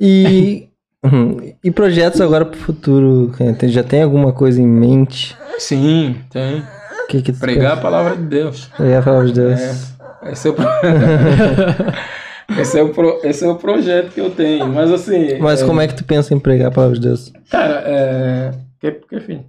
[0.01, 0.69] E,
[1.05, 1.53] uhum.
[1.63, 3.33] e projetos agora pro futuro?
[3.37, 3.53] Ken?
[3.55, 5.37] Tem- Já tem alguma coisa em mente?
[5.59, 6.61] Sim, tem.
[7.05, 7.83] O que que Pregar a pensa?
[7.83, 8.67] palavra de Deus.
[8.77, 9.61] Pregar a palavra de Deus.
[9.61, 10.65] É, é o, pro-
[12.57, 14.67] esse, é o pro- esse é o projeto que eu tenho.
[14.69, 15.39] Mas assim.
[15.39, 17.33] Mas como é que tu pensa em pregar a palavra de Deus?
[17.51, 18.51] Cara, é.
[18.81, 19.45] Que, que, enfim.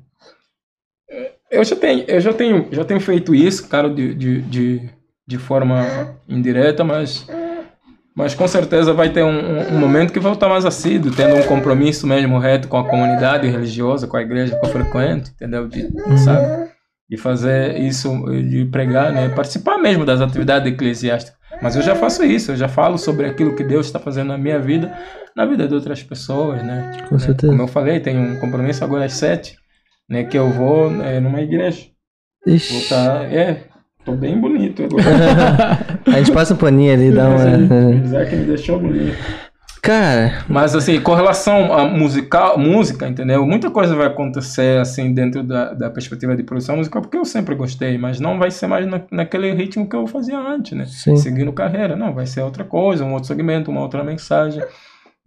[1.10, 4.90] É, Eu já tenho, eu já tenho, já tenho feito isso, cara, de, de, de,
[5.28, 5.86] de forma
[6.28, 7.26] indireta, mas.
[8.16, 11.36] Mas com certeza vai ter um, um- um momento que vou estar mais assíduo, tendo
[11.36, 15.68] um compromisso mesmo reto com a comunidade religiosa, com a igreja que eu frequento, entendeu?
[15.70, 15.88] De,
[16.26, 16.70] sabe?
[17.10, 18.10] De fazer isso,
[18.44, 19.30] de pregar, né?
[19.30, 21.39] Participar mesmo das atividades eclesiásticas.
[21.62, 24.38] Mas eu já faço isso, eu já falo sobre aquilo que Deus está fazendo na
[24.38, 24.94] minha vida,
[25.36, 26.92] na vida de outras pessoas, né?
[27.08, 27.20] Com né?
[27.20, 27.52] certeza.
[27.52, 29.58] Como eu falei, tenho um compromisso agora às sete,
[30.10, 30.24] né?
[30.24, 31.86] Que eu vou é, numa igreja.
[32.46, 32.78] Vou Ixi.
[32.78, 33.66] estar, é,
[34.06, 35.04] tô bem bonito agora.
[36.08, 37.46] A gente passa um paninho ali, dá uma.
[37.46, 39.18] O Isaac me deixou bonito.
[39.82, 43.46] Cara, Mas assim, com relação à musical, música, entendeu?
[43.46, 47.56] Muita coisa vai acontecer assim dentro da, da perspectiva de produção musical, porque eu sempre
[47.56, 50.86] gostei, mas não vai ser mais na, naquele ritmo que eu fazia antes, né?
[50.86, 51.16] Sim.
[51.16, 54.62] Seguindo carreira, não, vai ser outra coisa, um outro segmento, uma outra mensagem.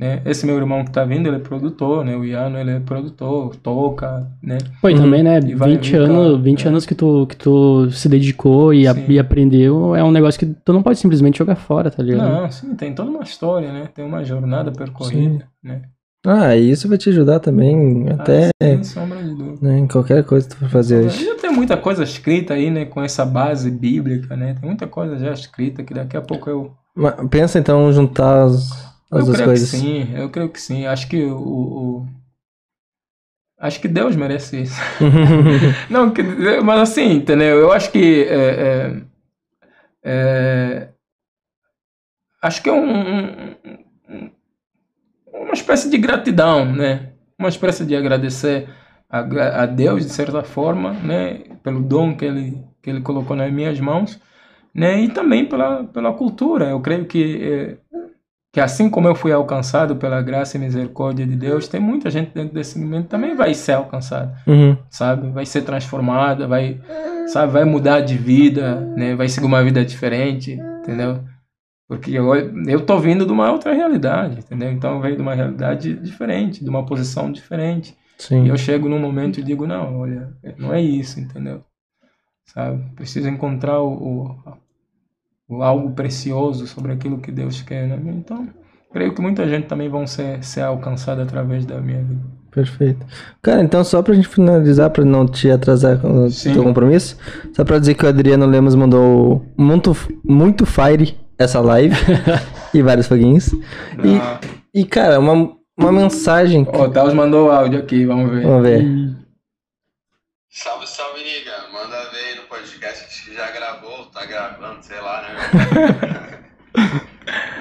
[0.01, 0.21] Né?
[0.25, 2.17] Esse meu irmão que tá vindo, ele é produtor, né?
[2.17, 4.59] O Iano, ele é produtor, toca, né?
[4.81, 6.43] Pô, e também, né, E vai 20 vir, anos, cara.
[6.43, 9.05] 20 anos que tu, que tu se dedicou e, a- Sim.
[9.09, 12.29] e aprendeu, é um negócio que tu não pode simplesmente jogar fora, tá ligado?
[12.33, 13.89] Não, sim, tem toda uma história, né?
[13.95, 15.83] Tem uma jornada percorrida, né?
[16.27, 19.59] ah, isso vai te ajudar também, até Ah, sem sombra de dúvida.
[19.69, 21.25] né, em qualquer coisa que tu for fazer hoje.
[21.27, 22.85] Já tem muita coisa escrita aí, né?
[22.87, 24.55] Com essa base bíblica, né?
[24.59, 26.73] Tem muita coisa já escrita que daqui a pouco eu.
[26.95, 28.71] Mas pensa então juntar as,
[29.21, 29.71] eu creio coisas.
[29.71, 30.87] que sim, eu creio que sim.
[30.87, 31.39] Acho que o.
[31.39, 32.07] o-
[33.59, 34.81] acho que Deus merece isso.
[35.91, 36.23] Não, que-
[36.65, 37.59] mas assim, entendeu?
[37.59, 38.25] Eu acho que.
[38.29, 38.35] é,
[38.95, 39.03] é,
[40.05, 40.89] é,
[42.43, 43.57] acho que é um, um-
[44.09, 44.31] um-
[45.33, 47.11] uma espécie de gratidão, né?
[47.39, 48.69] Uma espécie de agradecer
[49.09, 49.19] a,
[49.63, 51.45] a Deus, de certa forma, né?
[51.63, 54.21] Pelo dom que ele, que ele colocou nas minhas mãos,
[54.75, 55.01] né?
[55.01, 56.67] E também pela, pela cultura.
[56.71, 57.77] Eu creio que, é,
[58.53, 62.33] que assim como eu fui alcançado pela graça e misericórdia de Deus, tem muita gente
[62.35, 64.77] dentro desse momento também vai ser alcançada Uhum.
[64.91, 65.31] sabe?
[65.31, 66.79] Vai ser transformada, vai,
[67.29, 67.53] sabe?
[67.53, 69.15] Vai mudar de vida, né?
[69.17, 70.53] Vai seguir uma vida diferente,
[70.83, 71.25] entendeu?
[71.89, 72.35] Porque eu,
[72.67, 74.71] eu tô vindo de uma outra realidade, entendeu?
[74.71, 77.97] Então eu venho de uma realidade diferente, de uma posição diferente.
[78.19, 78.49] E Sim.
[78.49, 81.63] eu chego num momento e digo, não, olha, não é isso, entendeu?
[82.47, 82.83] Sabe?
[82.97, 84.37] Preciso encontrar o, o
[85.61, 87.99] algo precioso sobre aquilo que Deus quer, né?
[88.17, 88.49] Então,
[88.93, 92.21] creio que muita gente também vão ser, ser alcançada através da minha vida.
[92.53, 93.05] Perfeito.
[93.41, 96.53] Cara, então só pra gente finalizar, pra não te atrasar com o Sim.
[96.53, 97.17] teu compromisso,
[97.55, 101.97] só pra dizer que o Adriano Lemos mandou muito, muito fire essa live
[102.75, 103.49] e vários foguinhos.
[104.05, 104.39] E, Ah.
[104.75, 106.67] e cara, uma, uma mensagem.
[106.71, 108.43] Ó, o Taos mandou áudio aqui, vamos ver.
[108.47, 109.17] Vamos ver.
[110.51, 110.87] Salve,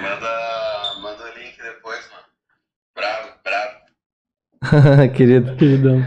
[0.02, 0.32] manda,
[1.02, 2.26] manda o link depois, mano.
[2.96, 5.12] Bravo, bravo.
[5.16, 5.56] Querido.
[5.56, 6.04] Queridão.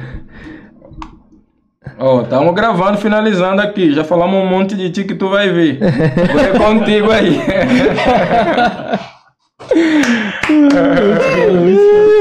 [1.98, 3.93] Ó, estamos gravando, finalizando aqui.
[3.93, 5.78] Já falamos um monte de ti que tu vai ver.
[5.78, 7.40] Vou ver contigo aí.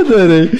[0.06, 0.52] Adorei.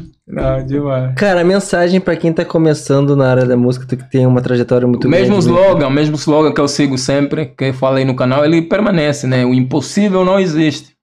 [0.28, 1.14] Não, demais.
[1.14, 4.86] Cara, mensagem pra quem tá começando na área da música, tu que tem uma trajetória
[4.86, 5.48] muito O mesmo grande.
[5.52, 5.60] né?
[5.60, 9.26] slogan, o mesmo slogan que eu sigo sempre, que eu falei no canal, ele permanece,
[9.26, 9.44] né?
[9.44, 10.94] O impossível não existe.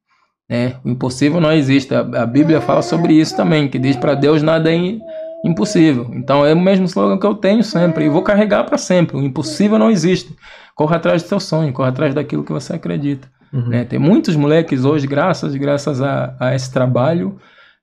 [0.49, 0.75] Né?
[0.83, 1.95] O impossível não existe.
[1.95, 4.99] A, a Bíblia fala sobre isso também, que diz para Deus nada é im-
[5.45, 6.11] impossível.
[6.13, 9.15] Então é o mesmo slogan que eu tenho sempre e vou carregar para sempre.
[9.15, 10.35] O impossível não existe.
[10.75, 13.27] Corra atrás do seu sonho, corra atrás daquilo que você acredita.
[13.53, 13.69] Uhum.
[13.69, 13.83] né?
[13.85, 17.37] Tem muitos moleques hoje, graças, graças a, a esse trabalho,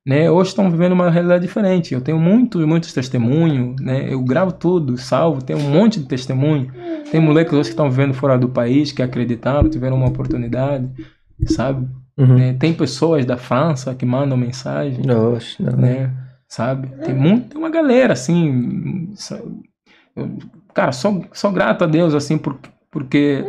[0.07, 0.31] né?
[0.31, 1.93] Hoje estão vivendo uma realidade diferente.
[1.95, 4.13] Eu tenho muitos, muitos testemunhos, né?
[4.13, 6.71] Eu gravo tudo, salvo, tenho um monte de testemunho.
[7.11, 10.89] Tem moleques hoje que estão vivendo fora do país, que acreditaram, tiveram uma oportunidade,
[11.47, 11.87] sabe?
[12.19, 12.37] Uhum.
[12.39, 12.53] né?
[12.59, 15.33] Tem pessoas da França que mandam mensagem, não,
[15.77, 16.11] né?
[16.49, 16.89] Sabe?
[17.05, 19.09] Tem muito, tem uma galera assim,
[20.17, 20.31] eu-
[20.75, 22.59] cara, sou, sou grato a Deus assim por,
[22.91, 23.45] porque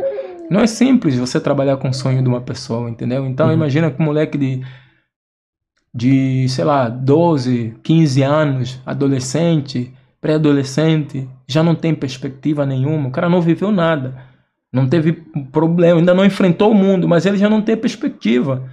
[0.49, 3.25] não é simples você trabalhar com o sonho de uma pessoa, entendeu?
[3.25, 3.53] Então Uhum.
[3.53, 4.61] imagina que um moleque de
[5.93, 13.27] de, sei lá, 12, 15 anos, adolescente, pré-adolescente, já não tem perspectiva nenhuma, o cara
[13.27, 14.15] não viveu nada,
[14.71, 15.13] não teve
[15.51, 18.69] problema, ainda não enfrentou o mundo, mas ele já não tem perspectiva,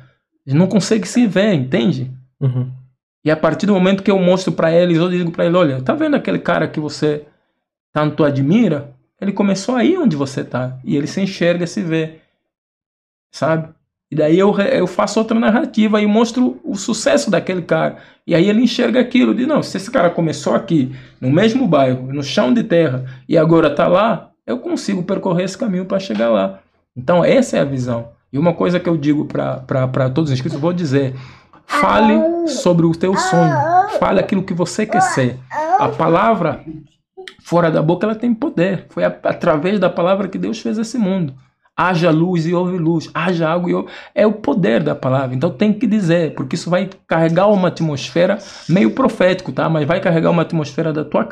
[0.47, 2.11] ele não consegue se ver, entende?
[2.41, 2.71] Uhum.
[3.25, 5.83] E a partir do momento que eu mostro pra eles, eu digo pra ele, olha,
[5.83, 7.27] tá vendo aquele cara que você
[7.93, 8.95] tanto admira?
[9.21, 12.21] Ele começou aí onde você tá, e ele se enxerga, se vê,
[13.33, 13.75] sabe?
[14.11, 17.97] E daí eu, eu faço outra narrativa e mostro o sucesso daquele cara.
[18.27, 22.11] E aí ele enxerga aquilo, de não, se esse cara começou aqui, no mesmo bairro,
[22.13, 26.31] no chão de terra, e agora tá lá, eu consigo percorrer esse caminho para chegar
[26.31, 26.61] lá.
[26.97, 28.09] Então essa é a visão.
[28.33, 31.15] E uma coisa que eu digo para todos os inscritos, vou dizer,
[31.67, 33.55] fale sobre o teu sonho,
[33.99, 35.39] fale aquilo que você quer ser.
[35.79, 36.65] A palavra
[37.43, 38.87] fora da boca ela tem poder.
[38.91, 41.35] Foi a- através da palavra que Deus fez esse mundo.
[41.81, 43.89] Haja luz e houve luz, haja água e houve...
[44.13, 45.37] É o poder da palavra.
[45.37, 48.39] Então tem que dizer, porque isso vai carregar uma atmosfera
[48.69, 49.69] meio profético, tá?
[49.69, 51.23] Mas vai carregar uma atmosfera da tua,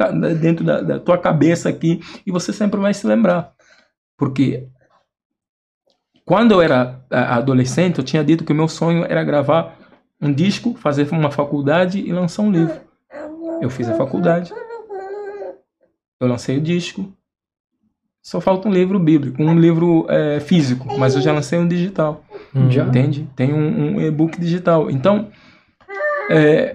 [0.40, 3.52] dentro da, da tua cabeça aqui e você sempre vai se lembrar.
[4.16, 4.68] Porque
[6.24, 9.77] quando eu era adolescente, eu tinha dito que o meu sonho era gravar
[10.20, 12.81] um disco, fazer uma faculdade e lançar um livro.
[13.60, 14.52] Eu fiz a faculdade,
[16.20, 17.12] eu lancei o disco,
[18.27, 22.24] só falta um livro bíblico, um livro eh, físico, mas eu já lancei um digital.
[22.69, 22.85] Já?
[22.85, 23.28] Entende?
[23.36, 24.90] Tem um, um e-book digital.
[24.90, 25.28] Então,
[26.28, 26.74] é,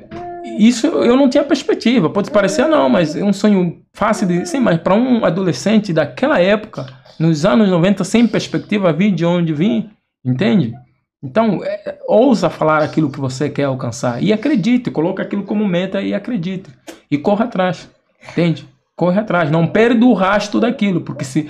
[0.58, 2.10] isso eu não tinha perspectiva.
[2.10, 4.46] Pode parecer, não, mas é um sonho fácil de.
[4.46, 6.88] Sim, mas para um adolescente daquela época,
[7.20, 9.90] nos anos 90, sem perspectiva, vir de onde vim,
[10.24, 10.74] entende?
[11.22, 14.24] Então, é, ousa falar aquilo que você quer alcançar.
[14.24, 16.70] E acredite, coloque aquilo como meta e acredite.
[17.12, 17.90] E corra atrás.
[18.32, 18.71] Entende?
[18.96, 19.50] Corre atrás.
[19.50, 21.02] Não perde o rastro daquilo.
[21.02, 21.50] Porque se,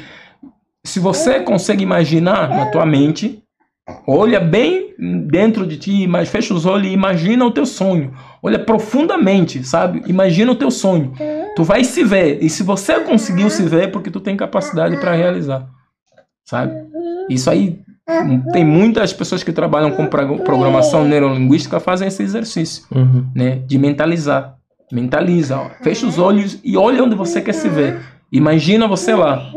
[0.85, 3.41] se você consegue imaginar na tua mente,
[4.07, 4.91] olha bem
[5.27, 8.13] dentro de ti, mas fecha os olhos e imagina o teu sonho.
[8.41, 10.01] Olha profundamente, sabe?
[10.07, 11.13] Imagina o teu sonho.
[11.55, 12.41] Tu vai se ver.
[12.41, 15.67] E se você conseguiu se ver, é porque tu tem capacidade para realizar.
[16.45, 16.73] Sabe?
[17.29, 17.79] Isso aí
[18.51, 23.25] tem muitas pessoas que trabalham com pro- programação neurolinguística fazem esse exercício, Uhum.
[23.33, 23.55] né?
[23.65, 24.55] De mentalizar.
[24.91, 25.69] Mentaliza, ó.
[25.83, 28.01] fecha os olhos e olha onde você quer se ver.
[28.31, 29.51] Imagina você lá.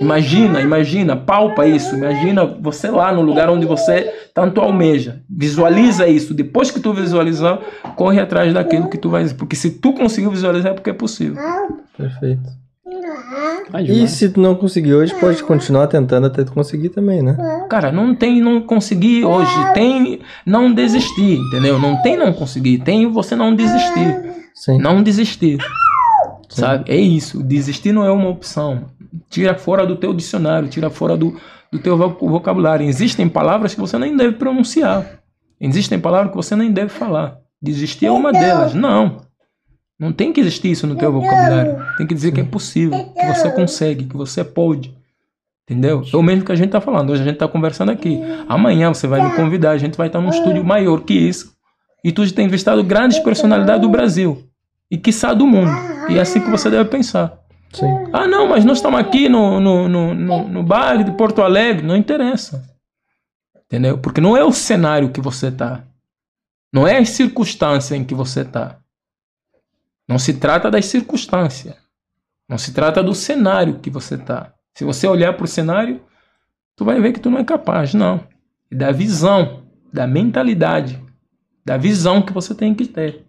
[0.00, 1.94] Imagina, imagina, palpa isso.
[1.94, 5.22] Imagina você lá no lugar onde você tanto almeja.
[5.30, 6.34] Visualiza isso.
[6.34, 7.60] Depois que tu visualizar,
[7.94, 9.28] corre atrás daquilo que tu vai.
[9.34, 11.40] Porque se tu conseguiu visualizar, é porque é possível.
[11.96, 12.61] Perfeito.
[13.72, 17.36] Ah, E se tu não conseguir hoje, pode continuar tentando até tu conseguir também, né?
[17.68, 19.50] Cara, não tem não conseguir hoje.
[19.74, 21.78] Tem não desistir, entendeu?
[21.78, 22.78] Não tem não conseguir.
[22.78, 24.32] Tem você não desistir.
[24.54, 24.78] Sim.
[24.78, 25.58] Não desistir.
[26.48, 26.90] Sabe?
[26.90, 27.42] É isso.
[27.42, 28.84] Desistir não é uma opção.
[29.30, 31.34] Tira fora do teu dicionário, tira fora do,
[31.70, 32.86] do teu vo- vocabulário.
[32.86, 35.06] Existem palavras que você nem deve pronunciar.
[35.60, 37.36] Existem palavras que você nem deve falar.
[37.60, 38.74] Desistir é uma delas.
[38.74, 39.18] Não.
[39.98, 41.76] Não tem que existir isso no teu vocabulário.
[41.96, 44.94] Tem que dizer que é possível, que você consegue, que você pode.
[45.64, 46.02] Entendeu?
[46.12, 47.10] É o mesmo que a gente está falando.
[47.10, 48.20] Hoje a gente está conversando aqui.
[48.48, 51.52] Amanhã você vai me convidar, a gente vai estar num estúdio maior que isso.
[52.04, 54.42] E tu tem entrevistado grandes personalidades do Brasil.
[54.90, 55.70] E quiçá do mundo.
[56.08, 57.38] E é assim que você deve pensar.
[57.72, 57.86] Sim.
[58.12, 61.86] Ah, não, mas nós estamos aqui no, no, no, no, no bairro de Porto Alegre.
[61.86, 62.62] Não interessa.
[63.66, 63.96] Entendeu?
[63.96, 65.84] Porque não é o cenário que você está.
[66.72, 68.78] Não é a circunstância em que você está.
[70.12, 71.74] Não se trata das circunstâncias.
[72.46, 74.52] Não se trata do cenário que você está.
[74.74, 76.02] Se você olhar para o cenário,
[76.76, 78.20] tu vai ver que tu não é capaz, não.
[78.70, 81.02] É da visão, da mentalidade,
[81.64, 83.24] da visão que você tem que ter.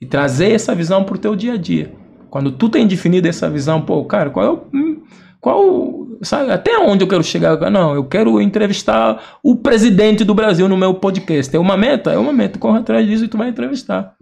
[0.00, 1.92] E trazer essa visão para o teu dia a dia.
[2.30, 4.66] Quando tu tem definido essa visão, pô, cara, qual é o.
[4.72, 5.02] hum,
[5.38, 7.70] Qual, sabe, até onde eu quero chegar?
[7.70, 11.54] Não, eu quero entrevistar o presidente do Brasil no meu podcast.
[11.54, 12.10] É uma meta?
[12.10, 12.58] É uma meta.
[12.58, 14.14] Corre atrás disso e tu vai entrevistar.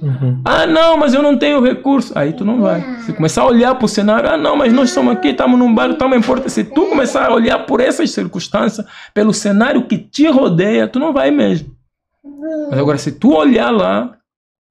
[0.00, 0.40] Uhum.
[0.44, 2.12] Ah, não, mas eu não tenho recurso.
[2.16, 2.80] Aí tu não vai.
[3.00, 5.74] Se começar a olhar para o cenário, ah, não, mas nós estamos aqui, estamos num
[5.74, 6.48] bairro, estamos em Porto.
[6.48, 11.12] Se tu começar a olhar por essas circunstâncias, pelo cenário que te rodeia, tu não
[11.12, 11.70] vai mesmo.
[12.70, 14.14] Mas agora, se tu olhar lá,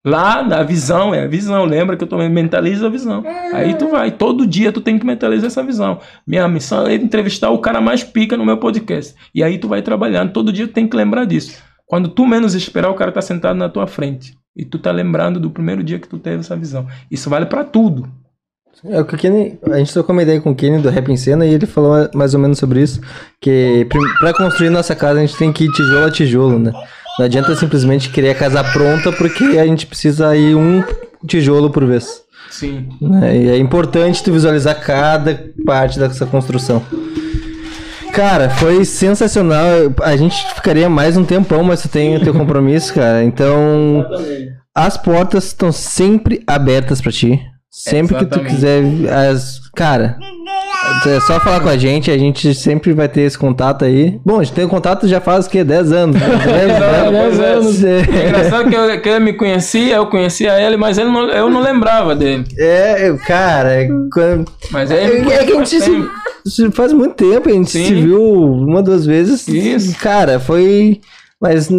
[0.06, 3.24] lá na visão, é a visão, lembra que eu também mentalizo a visão.
[3.54, 6.00] Aí tu vai, todo dia tu tem que mentalizar essa visão.
[6.26, 9.14] Minha missão é entrevistar o cara mais pica no meu podcast.
[9.36, 11.62] E aí tu vai trabalhando, todo dia tu tem que lembrar disso.
[11.86, 14.38] Quando tu menos esperar, o cara tá sentado na tua frente.
[14.58, 16.88] E tu tá lembrando do primeiro dia que tu teve essa visão.
[17.12, 18.10] Isso vale para tudo.
[18.84, 21.12] É o que o Kenny, a gente trocou uma ideia com o Kenny do Rap
[21.12, 23.02] em Cena e ele falou mais ou menos sobre isso,
[23.42, 23.88] que
[24.20, 26.72] pra construir nossa casa a gente tem que ir tijolo a tijolo, né?
[27.18, 30.84] Não adianta simplesmente querer a casa pronta porque a gente precisa ir um
[31.26, 32.22] tijolo por vez.
[32.52, 32.90] Sim.
[33.02, 33.36] né?
[33.36, 36.84] E é importante tu visualizar cada parte dessa construção.
[38.18, 39.64] Cara, foi sensacional.
[40.02, 43.24] A gente ficaria mais um tempão, mas tu tem o teu compromisso, cara.
[43.24, 44.04] Então,
[44.74, 47.40] as portas estão sempre abertas pra ti.
[47.70, 48.82] Sempre que tu quiser.
[49.30, 49.60] As...
[49.76, 50.18] Cara,
[51.06, 54.20] é só falar com a gente, a gente sempre vai ter esse contato aí.
[54.26, 55.64] Bom, a gente tem o contato já faz o quê?
[55.64, 56.16] 10 anos.
[56.20, 56.28] né?
[57.12, 57.54] Pois é.
[57.54, 57.84] anos.
[57.84, 61.52] É engraçado que, eu- que ele me conhecia, eu conhecia ele, mas ele não, eu
[61.52, 62.46] não lembrava dele.
[62.58, 66.10] É, cara, é quando- Mas É, me é que a gente se-
[66.74, 67.86] faz muito tempo, a gente Sim.
[67.86, 69.48] se viu uma, duas vezes.
[69.48, 69.98] Isso.
[70.00, 71.02] Cara, foi.
[71.42, 71.70] Mas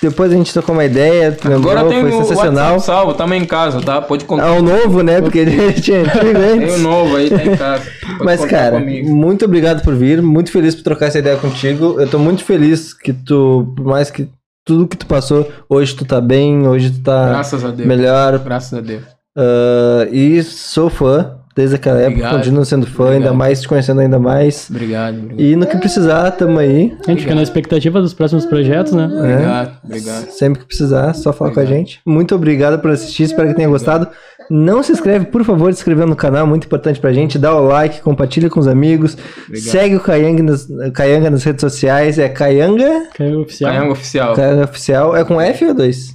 [0.00, 2.72] depois a gente trocou uma ideia, Agora lembrou, tem foi sensacional.
[2.74, 4.00] WhatsApp salvo, também em casa, tá?
[4.00, 4.52] Pode É contar.
[4.52, 5.20] o novo, né?
[5.20, 6.14] Porque ele tinha antigo
[6.58, 7.84] Tem o novo aí, tá em casa.
[8.06, 9.08] Pode Mas, cara, comigo.
[9.14, 10.22] muito obrigado por vir.
[10.22, 11.96] Muito feliz por trocar essa ideia contigo.
[11.98, 14.28] Eu tô muito feliz que tu, por mais que
[14.64, 17.88] tudo que tu passou, hoje tu tá bem, hoje tu tá Graças a Deus.
[17.88, 18.38] melhor.
[18.38, 19.02] Graças a Deus.
[19.36, 22.36] Ah, e sou fã desde aquela época, Obrigado.
[22.36, 23.34] continuo sendo fã, ainda Obrigado.
[23.36, 24.70] mais te conhecendo ainda mais.
[24.70, 25.40] Obrigado, obrigado.
[25.40, 26.96] E no que precisar, tamo aí.
[27.04, 29.06] A gente fica na expectativa dos próximos projetos, né?
[29.06, 30.30] Obrigado, obrigado.
[30.30, 32.00] Sempre que precisar, só falar com a gente.
[32.06, 34.06] Muito obrigado por assistir, espero que tenha gostado.
[34.48, 37.38] Não se inscreve, por favor, se inscrevendo no canal, muito importante pra gente.
[37.38, 39.16] Dá o like, compartilha com os amigos.
[39.48, 39.70] Obrigado.
[39.70, 42.20] Segue o Kayanga nas, Kayanga nas redes sociais.
[42.20, 43.72] É Kayanga, é oficial.
[43.72, 44.34] Caiango oficial.
[44.34, 45.16] Kayanga Oficial.
[45.16, 46.14] É com F ou dois?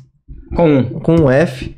[0.56, 0.84] Com um.
[1.02, 1.76] Com um F.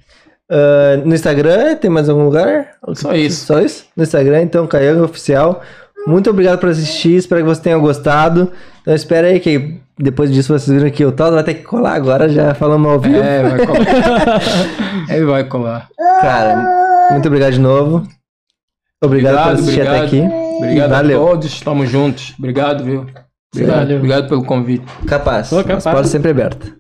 [0.50, 2.74] Ah, no Instagram, tem mais algum lugar?
[2.94, 3.46] Só isso.
[3.46, 3.86] Só isso?
[3.96, 5.62] No Instagram, então, Kayanga Oficial.
[6.08, 8.52] Muito obrigado por assistir, espero que você tenha gostado.
[8.82, 11.94] Então espera aí que depois disso vocês viram que o Todd vai ter que colar
[11.96, 13.18] agora, já falamos ao vivo.
[13.18, 14.42] É, vai colar.
[15.10, 15.90] Ele vai colar.
[16.22, 18.08] Cara, muito obrigado de novo.
[19.04, 20.22] Obrigado, por assistir até aqui.
[20.58, 21.26] Obrigado Valeu.
[21.26, 22.36] a todos, estamos juntos.
[22.38, 23.08] Obrigado, viu?
[23.54, 23.98] Obrigado, Valeu.
[23.98, 24.86] obrigado pelo convite.
[25.08, 25.52] Capaz.
[25.52, 25.88] Ô, capaz.
[25.88, 26.72] As portas sempre abertas.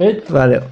[0.00, 0.32] Eita.
[0.32, 0.62] Valeu.